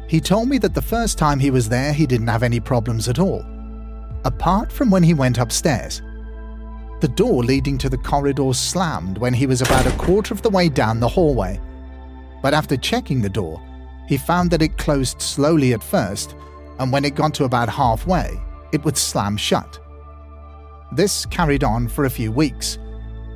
He 0.07 0.21
told 0.21 0.47
me 0.47 0.57
that 0.59 0.73
the 0.73 0.81
first 0.81 1.17
time 1.17 1.39
he 1.39 1.51
was 1.51 1.69
there, 1.69 1.91
he 1.91 2.05
didn't 2.05 2.27
have 2.27 2.43
any 2.43 2.59
problems 2.59 3.09
at 3.09 3.19
all, 3.19 3.43
apart 4.23 4.71
from 4.71 4.89
when 4.89 5.03
he 5.03 5.13
went 5.13 5.37
upstairs. 5.37 6.01
The 6.99 7.09
door 7.09 7.43
leading 7.43 7.77
to 7.79 7.89
the 7.89 7.97
corridor 7.97 8.53
slammed 8.53 9.17
when 9.17 9.33
he 9.33 9.45
was 9.45 9.61
about 9.61 9.85
a 9.85 9.97
quarter 9.97 10.33
of 10.33 10.41
the 10.41 10.49
way 10.49 10.69
down 10.69 10.99
the 10.99 11.07
hallway. 11.07 11.61
But 12.41 12.53
after 12.53 12.77
checking 12.77 13.21
the 13.21 13.29
door, 13.29 13.61
he 14.07 14.17
found 14.17 14.49
that 14.51 14.61
it 14.61 14.77
closed 14.77 15.21
slowly 15.21 15.73
at 15.73 15.83
first, 15.83 16.35
and 16.79 16.91
when 16.91 17.05
it 17.05 17.15
got 17.15 17.33
to 17.35 17.43
about 17.43 17.69
halfway, 17.69 18.39
it 18.71 18.83
would 18.85 18.97
slam 18.97 19.37
shut. 19.37 19.79
This 20.91 21.25
carried 21.25 21.63
on 21.63 21.87
for 21.87 22.05
a 22.05 22.09
few 22.09 22.31
weeks, 22.31 22.79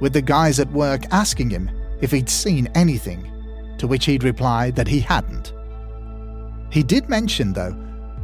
with 0.01 0.11
the 0.11 0.21
guys 0.21 0.59
at 0.59 0.71
work 0.71 1.03
asking 1.11 1.49
him 1.49 1.71
if 2.01 2.11
he'd 2.11 2.29
seen 2.29 2.67
anything, 2.75 3.31
to 3.77 3.87
which 3.87 4.05
he'd 4.05 4.23
replied 4.23 4.75
that 4.75 4.87
he 4.87 4.99
hadn't. 4.99 5.53
He 6.71 6.83
did 6.83 7.07
mention, 7.07 7.53
though, 7.53 7.75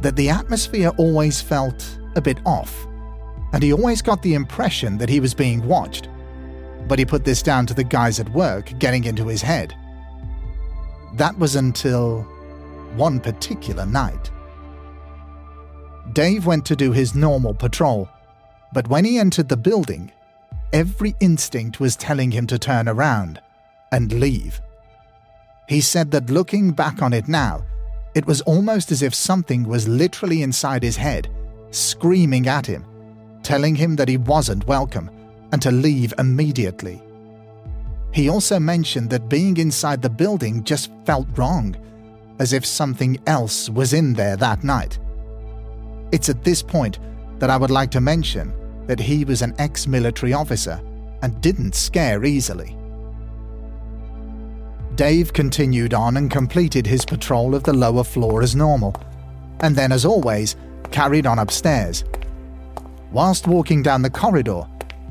that 0.02 0.16
the 0.16 0.28
atmosphere 0.28 0.90
always 0.98 1.40
felt 1.40 1.98
a 2.16 2.20
bit 2.20 2.38
off, 2.44 2.86
and 3.52 3.62
he 3.62 3.72
always 3.72 4.02
got 4.02 4.22
the 4.22 4.34
impression 4.34 4.98
that 4.98 5.08
he 5.08 5.20
was 5.20 5.34
being 5.34 5.66
watched. 5.66 6.08
But 6.88 6.98
he 6.98 7.04
put 7.04 7.24
this 7.24 7.42
down 7.42 7.66
to 7.66 7.74
the 7.74 7.84
guys 7.84 8.18
at 8.18 8.28
work 8.30 8.72
getting 8.78 9.04
into 9.04 9.26
his 9.26 9.42
head. 9.42 9.74
That 11.14 11.38
was 11.38 11.56
until 11.56 12.22
one 12.96 13.20
particular 13.20 13.86
night. 13.86 14.30
Dave 16.12 16.46
went 16.46 16.64
to 16.66 16.76
do 16.76 16.90
his 16.90 17.14
normal 17.14 17.54
patrol, 17.54 18.08
but 18.72 18.88
when 18.88 19.04
he 19.04 19.18
entered 19.18 19.48
the 19.48 19.56
building, 19.56 20.10
every 20.72 21.14
instinct 21.20 21.80
was 21.80 21.96
telling 21.96 22.30
him 22.30 22.46
to 22.46 22.58
turn 22.58 22.88
around 22.88 23.40
and 23.92 24.12
leave. 24.12 24.60
He 25.68 25.80
said 25.80 26.10
that 26.12 26.30
looking 26.30 26.72
back 26.72 27.02
on 27.02 27.12
it 27.12 27.28
now, 27.28 27.62
it 28.14 28.26
was 28.26 28.40
almost 28.42 28.90
as 28.90 29.02
if 29.02 29.14
something 29.14 29.64
was 29.64 29.86
literally 29.86 30.42
inside 30.42 30.82
his 30.82 30.96
head, 30.96 31.28
screaming 31.70 32.48
at 32.48 32.66
him, 32.66 32.84
telling 33.42 33.74
him 33.74 33.96
that 33.96 34.08
he 34.08 34.16
wasn't 34.16 34.66
welcome 34.66 35.10
and 35.52 35.60
to 35.62 35.70
leave 35.70 36.12
immediately. 36.18 37.02
He 38.12 38.28
also 38.28 38.58
mentioned 38.58 39.10
that 39.10 39.28
being 39.28 39.56
inside 39.58 40.02
the 40.02 40.10
building 40.10 40.64
just 40.64 40.90
felt 41.04 41.26
wrong, 41.36 41.76
as 42.38 42.52
if 42.52 42.64
something 42.64 43.18
else 43.26 43.68
was 43.68 43.92
in 43.92 44.14
there 44.14 44.36
that 44.36 44.64
night. 44.64 44.98
It's 46.12 46.28
at 46.28 46.44
this 46.44 46.62
point 46.62 46.98
that 47.38 47.50
I 47.50 47.56
would 47.56 47.70
like 47.70 47.90
to 47.92 48.00
mention 48.00 48.52
that 48.88 48.98
he 48.98 49.24
was 49.24 49.42
an 49.42 49.54
ex 49.58 49.86
military 49.86 50.32
officer 50.32 50.80
and 51.22 51.40
didn't 51.40 51.74
scare 51.74 52.24
easily. 52.24 52.76
Dave 54.96 55.32
continued 55.32 55.94
on 55.94 56.16
and 56.16 56.28
completed 56.28 56.86
his 56.86 57.04
patrol 57.04 57.54
of 57.54 57.62
the 57.62 57.72
lower 57.72 58.02
floor 58.02 58.42
as 58.42 58.56
normal, 58.56 59.00
and 59.60 59.76
then, 59.76 59.92
as 59.92 60.04
always, 60.04 60.56
carried 60.90 61.26
on 61.26 61.38
upstairs. 61.38 62.02
Whilst 63.12 63.46
walking 63.46 63.82
down 63.82 64.02
the 64.02 64.10
corridor, 64.10 64.62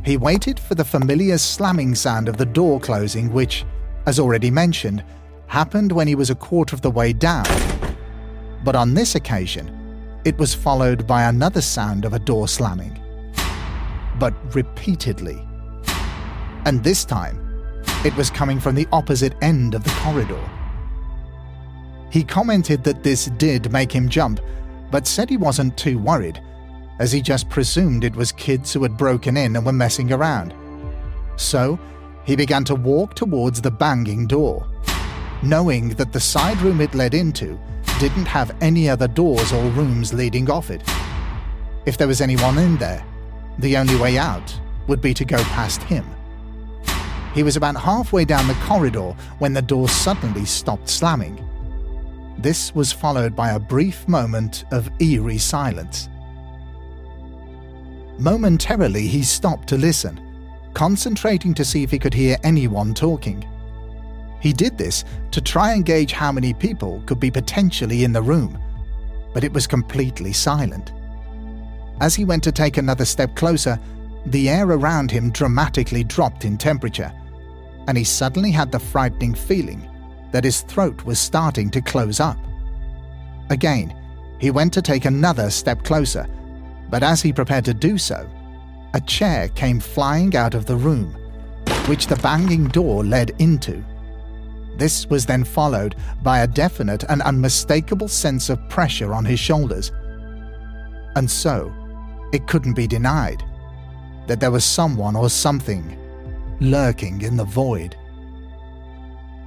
he 0.04 0.18
waited 0.18 0.60
for 0.60 0.76
the 0.76 0.84
familiar 0.84 1.38
slamming 1.38 1.96
sound 1.96 2.28
of 2.28 2.38
the 2.38 2.46
door 2.46 2.80
closing, 2.80 3.32
which, 3.32 3.66
as 4.06 4.20
already 4.20 4.52
mentioned, 4.52 5.04
happened 5.48 5.92
when 5.92 6.08
he 6.08 6.16
was 6.16 6.30
a 6.30 6.36
quarter 6.36 6.76
of 6.76 6.82
the 6.82 6.92
way 6.92 7.14
down. 7.14 7.46
But 8.64 8.76
on 8.76 8.94
this 8.94 9.16
occasion, 9.16 9.72
it 10.26 10.38
was 10.38 10.54
followed 10.54 11.08
by 11.08 11.24
another 11.24 11.62
sound 11.62 12.06
of 12.06 12.14
a 12.14 12.20
door 12.20 12.48
slamming. 12.48 13.00
But 14.20 14.34
repeatedly. 14.56 15.42
And 16.66 16.84
this 16.84 17.06
time, 17.06 17.40
it 18.04 18.16
was 18.16 18.30
coming 18.30 18.60
from 18.60 18.76
the 18.76 18.88
opposite 18.92 19.36
end 19.42 19.74
of 19.74 19.84
the 19.84 19.96
corridor. 20.02 20.42
He 22.12 22.24
commented 22.24 22.84
that 22.84 23.04
this 23.04 23.26
did 23.38 23.72
make 23.72 23.92
him 23.92 24.10
jump, 24.10 24.40
but 24.92 25.08
said 25.08 25.30
he 25.30 25.38
wasn't 25.38 25.78
too 25.78 26.00
worried, 26.00 26.42
as 27.00 27.12
he 27.12 27.22
just 27.22 27.50
presumed 27.50 28.04
it 28.04 28.16
was 28.16 28.32
kids 28.32 28.74
who 28.74 28.84
had 28.84 28.98
broken 28.98 29.38
in 29.38 29.56
and 29.56 29.66
were 29.66 29.74
messing 29.74 30.12
around. 30.12 30.54
So, 31.36 31.80
he 32.26 32.36
began 32.36 32.64
to 32.66 32.76
walk 32.76 33.14
towards 33.14 33.62
the 33.62 33.72
banging 33.72 34.28
door, 34.28 34.68
knowing 35.44 35.90
that 35.90 36.12
the 36.12 36.20
side 36.20 36.60
room 36.62 36.82
it 36.82 36.96
led 36.96 37.14
into 37.14 37.60
didn't 38.00 38.26
have 38.26 38.56
any 38.62 38.90
other 38.90 39.08
doors 39.08 39.52
or 39.52 39.64
rooms 39.72 40.14
leading 40.14 40.50
off 40.50 40.70
it. 40.70 40.82
If 41.86 41.98
there 41.98 42.08
was 42.08 42.22
anyone 42.22 42.58
in 42.58 42.78
there, 42.78 43.06
the 43.60 43.78
only 43.78 43.96
way 43.96 44.18
out 44.18 44.60
would 44.88 45.02
be 45.02 45.14
to 45.14 45.26
go 45.26 45.38
past 45.44 45.82
him. 45.84 46.06
He 47.34 47.44
was 47.44 47.56
about 47.56 47.76
halfway 47.76 48.26
down 48.26 48.48
the 48.48 48.54
corridor 48.66 49.16
when 49.40 49.54
the 49.54 49.62
door 49.62 49.88
suddenly 49.88 50.46
stopped 50.46 50.90
slamming. 50.90 51.44
This 52.40 52.74
was 52.74 52.92
followed 52.92 53.36
by 53.36 53.52
a 53.52 53.60
brief 53.60 54.08
moment 54.08 54.66
of 54.72 54.90
eerie 55.00 55.38
silence. 55.38 56.10
Momentarily, 58.20 59.08
he 59.08 59.22
stopped 59.22 59.68
to 59.70 59.78
listen, 59.78 60.20
concentrating 60.74 61.54
to 61.54 61.66
see 61.66 61.84
if 61.84 61.92
he 61.92 62.00
could 62.00 62.14
hear 62.14 62.38
anyone 62.44 62.94
talking. 62.94 63.48
He 64.40 64.54
did 64.54 64.78
this 64.78 65.04
to 65.32 65.42
try 65.42 65.74
and 65.74 65.86
gauge 65.86 66.12
how 66.12 66.32
many 66.32 66.54
people 66.54 67.04
could 67.06 67.20
be 67.20 67.32
potentially 67.32 68.04
in 68.04 68.14
the 68.14 68.22
room, 68.22 68.58
but 69.34 69.44
it 69.44 69.54
was 69.54 69.68
completely 69.68 70.34
silent. 70.34 70.92
As 72.00 72.16
he 72.16 72.26
went 72.26 72.44
to 72.44 72.52
take 72.52 72.78
another 72.78 73.06
step 73.06 73.36
closer, 73.36 73.80
the 74.28 74.50
air 74.50 74.66
around 74.66 75.10
him 75.10 75.32
dramatically 75.32 76.04
dropped 76.04 76.46
in 76.46 76.58
temperature, 76.58 77.12
and 77.88 77.98
he 77.98 78.04
suddenly 78.04 78.52
had 78.52 78.72
the 78.72 78.80
frightening 78.80 79.34
feeling 79.34 79.90
that 80.32 80.44
his 80.44 80.62
throat 80.62 81.04
was 81.06 81.20
starting 81.20 81.70
to 81.72 81.82
close 81.82 82.20
up. 82.20 82.38
Again, 83.50 83.96
he 84.40 84.52
went 84.52 84.74
to 84.74 84.82
take 84.82 85.06
another 85.06 85.50
step 85.50 85.84
closer, 85.84 86.28
but 86.90 87.04
as 87.04 87.22
he 87.22 87.34
prepared 87.34 87.66
to 87.66 87.74
do 87.74 87.98
so, 87.98 88.30
a 88.94 89.02
chair 89.02 89.48
came 89.50 89.80
flying 89.80 90.36
out 90.36 90.54
of 90.54 90.66
the 90.66 90.76
room, 90.76 91.16
which 91.88 92.08
the 92.08 92.16
banging 92.18 92.68
door 92.68 93.04
led 93.04 93.32
into. 93.40 93.84
This 94.78 95.08
was 95.08 95.26
then 95.26 95.44
followed 95.44 95.96
by 96.22 96.40
a 96.40 96.48
definite 96.48 97.04
and 97.10 97.22
unmistakable 97.24 98.08
sense 98.08 98.50
of 98.50 98.70
pressure 98.70 99.14
on 99.14 99.26
his 99.26 99.40
shoulders. 99.40 99.92
And 101.16 101.30
so, 101.30 101.74
it 102.32 102.48
couldn't 102.48 102.74
be 102.74 102.88
denied 102.88 103.44
that 104.28 104.40
there 104.40 104.52
was 104.52 104.66
someone 104.66 105.16
or 105.16 105.30
something 105.30 105.98
lurking 106.60 107.22
in 107.22 107.38
the 107.38 107.46
void. 107.46 107.96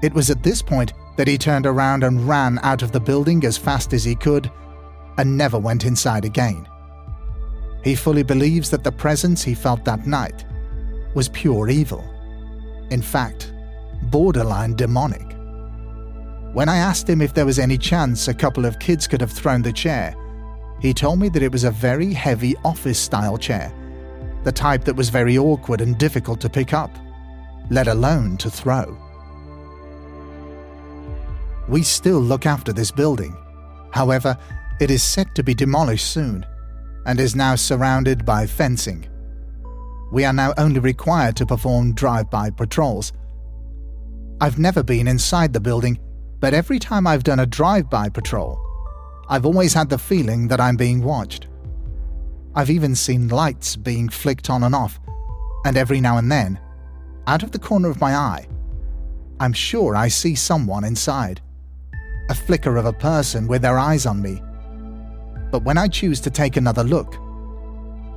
It 0.03 0.15
was 0.15 0.31
at 0.31 0.43
this 0.43 0.63
point 0.63 0.93
that 1.17 1.29
he 1.29 1.37
turned 1.37 1.67
around 1.67 2.05
and 2.05 2.27
ran 2.27 2.59
out 2.63 2.83
of 2.83 2.93
the 2.93 3.01
building 3.01 3.45
as 3.45 3.59
fast 3.59 3.93
as 3.93 4.05
he 4.05 4.15
could 4.15 4.51
and 5.19 5.37
never 5.37 5.59
went 5.59 5.85
inside 5.85 6.25
again. 6.25 6.67
He 7.85 7.95
fully 7.95 8.23
believes 8.23 8.71
that 8.71 8.85
the 8.85 8.93
presence 8.93 9.43
he 9.43 9.55
felt 9.55 9.85
that 9.85 10.07
night 10.07 10.45
was 11.15 11.29
pure 11.29 11.69
evil. 11.69 12.05
In 12.91 13.03
fact, 13.03 13.53
borderline 14.05 14.75
demonic. 14.77 15.37
When 16.53 16.69
I 16.69 16.79
asked 16.79 17.09
him 17.09 17.21
if 17.21 17.35
there 17.35 17.47
was 17.47 17.59
any 17.59 17.79
chance 17.79 18.29
a 18.29 18.35
couple 18.35 18.65
of 18.65 18.79
kids 18.79 19.07
could 19.07 19.21
have 19.21 19.31
thrown 19.31 19.63
the 19.63 19.73
chair, 19.73 20.15
he 20.81 20.95
told 20.95 21.19
me 21.19 21.29
that 21.29 21.43
it 21.43 21.53
was 21.53 21.65
a 21.65 21.71
very 21.71 22.13
heavy 22.13 22.57
office 22.65 22.99
style 22.99 23.37
chair, 23.37 23.73
the 24.45 24.53
type 24.53 24.85
that 24.85 24.97
was 24.97 25.11
very 25.11 25.37
awkward 25.37 25.81
and 25.81 25.99
difficult 25.99 26.41
to 26.41 26.49
pick 26.49 26.73
up, 26.73 26.91
let 27.71 27.87
alone 27.87 28.37
to 28.39 28.51
throw. 28.51 28.97
We 31.69 31.83
still 31.83 32.21
look 32.21 32.47
after 32.47 32.73
this 32.73 32.91
building. 32.91 33.37
However, 33.93 34.37
it 34.81 34.91
is 34.91 35.03
set 35.03 35.35
to 35.35 35.43
be 35.43 35.55
demolished 35.55 36.11
soon 36.11 36.47
and 37.07 37.21
is 37.21 37.37
now 37.37 37.55
surrounded 37.55 38.25
by 38.25 38.47
fencing. 38.47 39.07
We 40.11 40.25
are 40.25 40.33
now 40.33 40.55
only 40.59 40.81
required 40.81 41.37
to 41.37 41.47
perform 41.47 41.95
drive 41.95 42.31
by 42.31 42.51
patrols. 42.51 43.13
I've 44.41 44.59
never 44.59 44.83
been 44.83 45.07
inside 45.07 45.53
the 45.53 45.61
building, 45.61 45.99
but 46.41 46.55
every 46.55 46.79
time 46.79 47.07
I've 47.07 47.23
done 47.23 47.41
a 47.41 47.47
drive 47.47 47.91
by 47.91 48.09
patrol, 48.09 48.59
I've 49.31 49.47
always 49.47 49.73
had 49.73 49.89
the 49.89 49.97
feeling 49.97 50.49
that 50.49 50.61
I'm 50.61 50.77
being 50.77 51.05
watched. 51.05 51.47
I've 52.57 52.69
even 52.69 52.97
seen 52.97 53.29
lights 53.29 53.77
being 53.77 54.09
flicked 54.09 54.51
on 54.51 54.65
and 54.65 54.75
off, 54.75 54.99
and 55.65 55.77
every 55.77 56.01
now 56.01 56.19
and 56.19 56.33
then, 56.33 56.59
out 57.29 57.45
of 57.45 57.53
the 57.53 57.59
corner 57.61 57.89
of 57.89 58.01
my 58.01 58.17
eye, 58.17 58.49
I'm 59.39 59.53
sure 59.53 59.95
I 59.95 60.09
see 60.09 60.35
someone 60.35 60.83
inside. 60.83 61.41
A 62.29 62.35
flicker 62.35 62.77
of 62.77 62.87
a 62.87 62.93
person 62.93 63.47
with 63.47 63.63
their 63.63 63.79
eyes 63.79 64.05
on 64.05 64.21
me. 64.21 64.43
But 65.53 65.63
when 65.63 65.79
I 65.79 65.87
choose 65.87 66.21
to 66.23 66.31
take 66.31 66.57
another 66.57 66.83
look, 66.83 67.17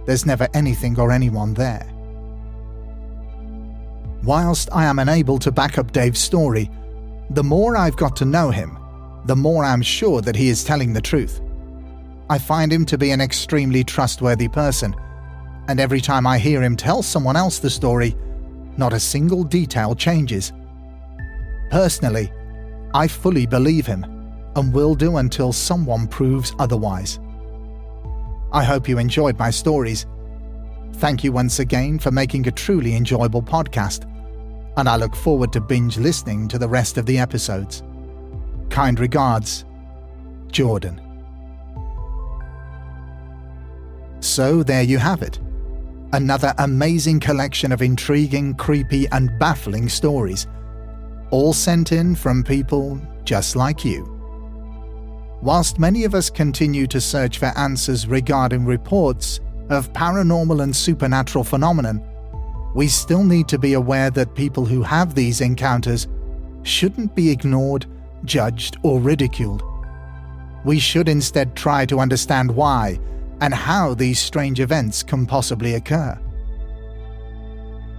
there's 0.07 0.25
never 0.25 0.47
anything 0.55 0.99
or 0.99 1.11
anyone 1.11 1.53
there. 1.53 1.87
Whilst 4.23 4.67
I 4.71 4.85
am 4.85 4.97
unable 4.97 5.37
to 5.39 5.51
back 5.51 5.77
up 5.77 5.91
Dave's 5.91 6.19
story, 6.19 6.71
the 7.29 7.43
more 7.43 7.77
I've 7.77 7.97
got 7.97 8.15
to 8.15 8.25
know 8.25 8.49
him, 8.49 8.77
the 9.25 9.35
more 9.35 9.63
I'm 9.63 9.81
sure 9.81 10.21
that 10.21 10.35
he 10.35 10.49
is 10.49 10.63
telling 10.63 10.93
the 10.93 11.01
truth. 11.01 11.41
I 12.29 12.37
find 12.37 12.71
him 12.71 12.85
to 12.87 12.97
be 12.97 13.11
an 13.11 13.21
extremely 13.21 13.83
trustworthy 13.83 14.47
person, 14.47 14.95
and 15.67 15.79
every 15.79 16.01
time 16.01 16.27
I 16.27 16.37
hear 16.37 16.61
him 16.61 16.75
tell 16.75 17.01
someone 17.01 17.35
else 17.35 17.59
the 17.59 17.69
story, 17.69 18.15
not 18.77 18.93
a 18.93 18.99
single 18.99 19.43
detail 19.43 19.95
changes. 19.95 20.51
Personally, 21.69 22.31
I 22.93 23.07
fully 23.07 23.45
believe 23.45 23.85
him 23.85 24.03
and 24.55 24.73
will 24.73 24.95
do 24.95 25.17
until 25.17 25.51
someone 25.51 26.07
proves 26.07 26.53
otherwise. 26.59 27.19
I 28.51 28.63
hope 28.63 28.87
you 28.87 28.99
enjoyed 28.99 29.39
my 29.39 29.49
stories. 29.49 30.05
Thank 30.93 31.23
you 31.23 31.31
once 31.31 31.59
again 31.59 31.97
for 31.97 32.11
making 32.11 32.47
a 32.47 32.51
truly 32.51 32.95
enjoyable 32.95 33.41
podcast, 33.41 34.03
and 34.77 34.87
I 34.87 34.95
look 34.95 35.15
forward 35.15 35.51
to 35.53 35.61
binge 35.61 35.97
listening 35.97 36.47
to 36.49 36.59
the 36.59 36.69
rest 36.69 36.97
of 36.97 37.05
the 37.05 37.17
episodes. 37.17 37.83
Kind 38.73 38.99
regards, 38.99 39.65
Jordan. 40.47 40.99
So 44.19 44.63
there 44.63 44.81
you 44.81 44.97
have 44.97 45.21
it. 45.21 45.39
Another 46.11 46.55
amazing 46.57 47.19
collection 47.19 47.71
of 47.71 47.83
intriguing, 47.83 48.55
creepy, 48.55 49.07
and 49.11 49.29
baffling 49.37 49.89
stories, 49.89 50.47
all 51.29 51.53
sent 51.53 51.91
in 51.91 52.15
from 52.15 52.43
people 52.43 52.99
just 53.25 53.55
like 53.55 53.85
you. 53.85 54.09
Whilst 55.43 55.77
many 55.77 56.03
of 56.03 56.15
us 56.15 56.31
continue 56.31 56.87
to 56.87 56.99
search 56.99 57.37
for 57.37 57.55
answers 57.55 58.07
regarding 58.07 58.65
reports 58.65 59.39
of 59.69 59.93
paranormal 59.93 60.63
and 60.63 60.75
supernatural 60.75 61.43
phenomenon, 61.43 62.01
we 62.73 62.87
still 62.87 63.23
need 63.23 63.47
to 63.49 63.59
be 63.59 63.73
aware 63.73 64.09
that 64.09 64.33
people 64.33 64.65
who 64.65 64.81
have 64.81 65.13
these 65.13 65.41
encounters 65.41 66.07
shouldn't 66.63 67.13
be 67.13 67.29
ignored, 67.29 67.85
judged, 68.25 68.77
or 68.83 68.99
ridiculed. 68.99 69.63
We 70.65 70.79
should 70.79 71.09
instead 71.09 71.55
try 71.55 71.85
to 71.87 71.99
understand 71.99 72.49
why 72.49 72.99
and 73.41 73.53
how 73.53 73.93
these 73.93 74.19
strange 74.19 74.59
events 74.59 75.03
can 75.03 75.25
possibly 75.25 75.75
occur. 75.75 76.17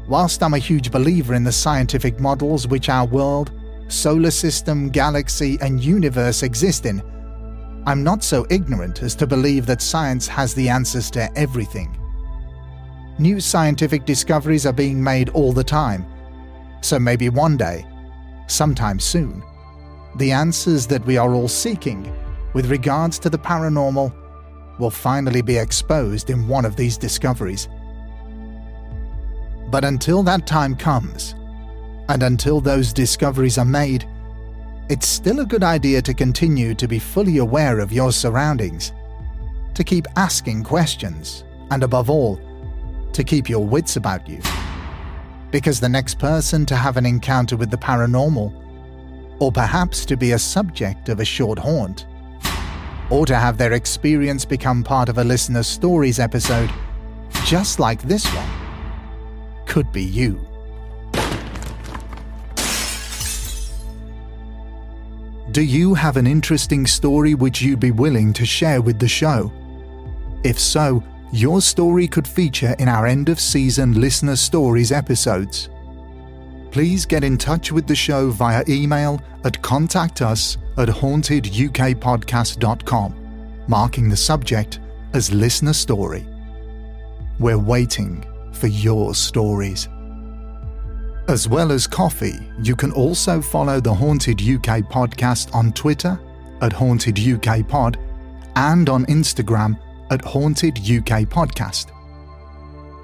Whilst 0.08 0.42
I'm 0.42 0.54
a 0.54 0.58
huge 0.58 0.90
believer 0.90 1.34
in 1.34 1.44
the 1.44 1.52
scientific 1.52 2.20
models 2.20 2.66
which 2.66 2.88
our 2.88 3.06
world, 3.06 3.52
solar 3.88 4.30
system, 4.30 4.90
galaxy, 4.90 5.58
and 5.60 5.82
universe 5.82 6.42
exist 6.42 6.86
in, 6.86 7.02
I'm 7.86 8.02
not 8.02 8.24
so 8.24 8.46
ignorant 8.50 9.02
as 9.02 9.14
to 9.16 9.26
believe 9.26 9.66
that 9.66 9.82
science 9.82 10.26
has 10.28 10.54
the 10.54 10.68
answers 10.68 11.10
to 11.12 11.30
everything. 11.38 11.98
New 13.18 13.40
scientific 13.40 14.04
discoveries 14.06 14.66
are 14.66 14.72
being 14.72 15.02
made 15.02 15.28
all 15.30 15.52
the 15.52 15.64
time, 15.64 16.06
so 16.80 16.98
maybe 16.98 17.28
one 17.28 17.56
day, 17.56 17.86
sometime 18.46 18.98
soon, 18.98 19.42
the 20.16 20.32
answers 20.32 20.86
that 20.86 21.04
we 21.06 21.16
are 21.16 21.34
all 21.34 21.48
seeking 21.48 22.12
with 22.52 22.70
regards 22.70 23.18
to 23.18 23.30
the 23.30 23.38
paranormal 23.38 24.12
will 24.78 24.90
finally 24.90 25.42
be 25.42 25.56
exposed 25.56 26.30
in 26.30 26.48
one 26.48 26.64
of 26.64 26.76
these 26.76 26.96
discoveries. 26.96 27.68
But 29.70 29.84
until 29.84 30.22
that 30.24 30.46
time 30.46 30.76
comes, 30.76 31.34
and 32.08 32.22
until 32.22 32.60
those 32.60 32.92
discoveries 32.92 33.58
are 33.58 33.64
made, 33.64 34.06
it's 34.88 35.08
still 35.08 35.40
a 35.40 35.46
good 35.46 35.64
idea 35.64 36.02
to 36.02 36.14
continue 36.14 36.74
to 36.74 36.86
be 36.86 36.98
fully 36.98 37.38
aware 37.38 37.80
of 37.80 37.92
your 37.92 38.12
surroundings, 38.12 38.92
to 39.74 39.82
keep 39.82 40.06
asking 40.16 40.62
questions, 40.62 41.44
and 41.70 41.82
above 41.82 42.10
all, 42.10 42.38
to 43.12 43.24
keep 43.24 43.48
your 43.48 43.64
wits 43.64 43.96
about 43.96 44.28
you. 44.28 44.40
Because 45.50 45.80
the 45.80 45.88
next 45.88 46.18
person 46.18 46.66
to 46.66 46.76
have 46.76 46.96
an 46.96 47.06
encounter 47.06 47.56
with 47.56 47.70
the 47.70 47.76
paranormal, 47.76 48.63
or 49.44 49.52
perhaps 49.52 50.06
to 50.06 50.16
be 50.16 50.32
a 50.32 50.38
subject 50.38 51.10
of 51.10 51.20
a 51.20 51.24
short 51.24 51.58
haunt, 51.58 52.06
or 53.10 53.26
to 53.26 53.36
have 53.36 53.58
their 53.58 53.74
experience 53.74 54.42
become 54.42 54.82
part 54.82 55.10
of 55.10 55.18
a 55.18 55.24
listener's 55.24 55.66
stories 55.66 56.18
episode, 56.18 56.70
just 57.44 57.78
like 57.78 58.00
this 58.00 58.24
one, 58.28 58.48
could 59.66 59.92
be 59.92 60.02
you. 60.02 60.40
Do 65.50 65.60
you 65.60 65.92
have 65.92 66.16
an 66.16 66.26
interesting 66.26 66.86
story 66.86 67.34
which 67.34 67.60
you'd 67.60 67.80
be 67.80 67.90
willing 67.90 68.32
to 68.32 68.46
share 68.46 68.80
with 68.80 68.98
the 68.98 69.08
show? 69.08 69.52
If 70.42 70.58
so, 70.58 71.04
your 71.32 71.60
story 71.60 72.08
could 72.08 72.26
feature 72.26 72.74
in 72.78 72.88
our 72.88 73.06
end 73.06 73.28
of 73.28 73.38
season 73.38 74.00
listener 74.00 74.36
stories 74.36 74.90
episodes. 74.90 75.68
Please 76.74 77.06
get 77.06 77.22
in 77.22 77.38
touch 77.38 77.70
with 77.70 77.86
the 77.86 77.94
show 77.94 78.30
via 78.30 78.64
email 78.68 79.22
at 79.44 79.62
contact 79.62 80.22
us 80.22 80.58
at 80.76 80.88
hauntedukpodcast.com, 80.88 83.14
marking 83.68 84.08
the 84.08 84.16
subject 84.16 84.80
as 85.12 85.32
listener 85.32 85.72
story. 85.72 86.26
We're 87.38 87.60
waiting 87.60 88.26
for 88.52 88.66
your 88.66 89.14
stories. 89.14 89.88
As 91.28 91.48
well 91.48 91.70
as 91.70 91.86
Ko-fi, 91.86 92.40
you 92.60 92.74
can 92.74 92.90
also 92.90 93.40
follow 93.40 93.78
the 93.78 93.94
Haunted 93.94 94.40
UK 94.40 94.80
podcast 94.90 95.54
on 95.54 95.72
Twitter 95.74 96.18
at 96.60 96.72
Haunted 96.72 97.20
UK 97.20 97.68
Pod 97.68 98.00
and 98.56 98.88
on 98.88 99.06
Instagram 99.06 99.78
at 100.10 100.24
Haunted 100.24 100.78
UK 100.78 101.20
Podcast. 101.30 101.92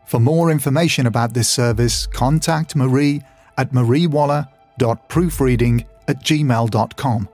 For 0.04 0.18
more 0.18 0.50
information 0.50 1.06
about 1.06 1.32
this 1.32 1.48
service, 1.48 2.08
contact 2.08 2.74
Marie 2.74 3.22
at 3.56 3.70
mariewaller.proofreading 3.70 5.84
at 6.08 6.24
gmail.com. 6.24 7.28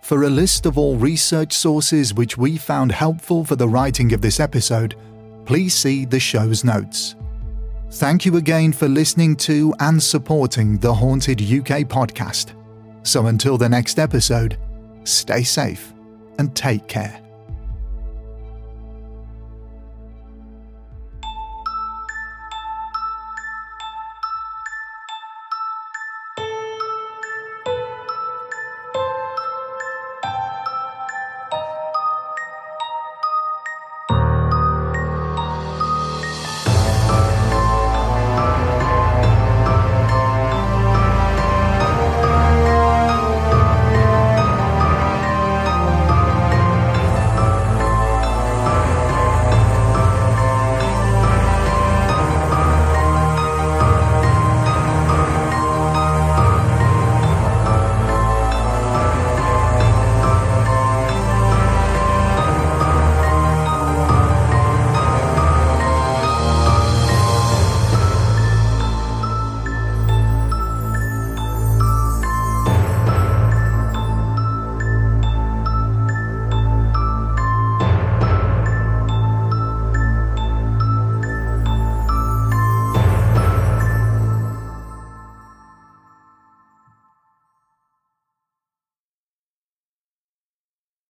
For 0.00 0.22
a 0.22 0.30
list 0.30 0.66
of 0.66 0.78
all 0.78 0.96
research 0.96 1.52
sources 1.52 2.14
which 2.14 2.38
we 2.38 2.56
found 2.56 2.92
helpful 2.92 3.44
for 3.44 3.56
the 3.56 3.68
writing 3.68 4.12
of 4.12 4.20
this 4.20 4.38
episode, 4.38 4.94
please 5.44 5.74
see 5.74 6.04
the 6.04 6.20
show's 6.20 6.62
notes. 6.62 7.16
Thank 7.90 8.24
you 8.24 8.36
again 8.36 8.72
for 8.72 8.86
listening 8.86 9.34
to 9.38 9.74
and 9.80 10.00
supporting 10.00 10.78
the 10.78 10.94
Haunted 10.94 11.40
UK 11.40 11.80
podcast. 11.88 12.54
So 13.02 13.26
until 13.26 13.58
the 13.58 13.68
next 13.68 13.98
episode, 13.98 14.56
stay 15.02 15.42
safe 15.42 15.92
and 16.38 16.54
take 16.54 16.86
care. 16.86 17.20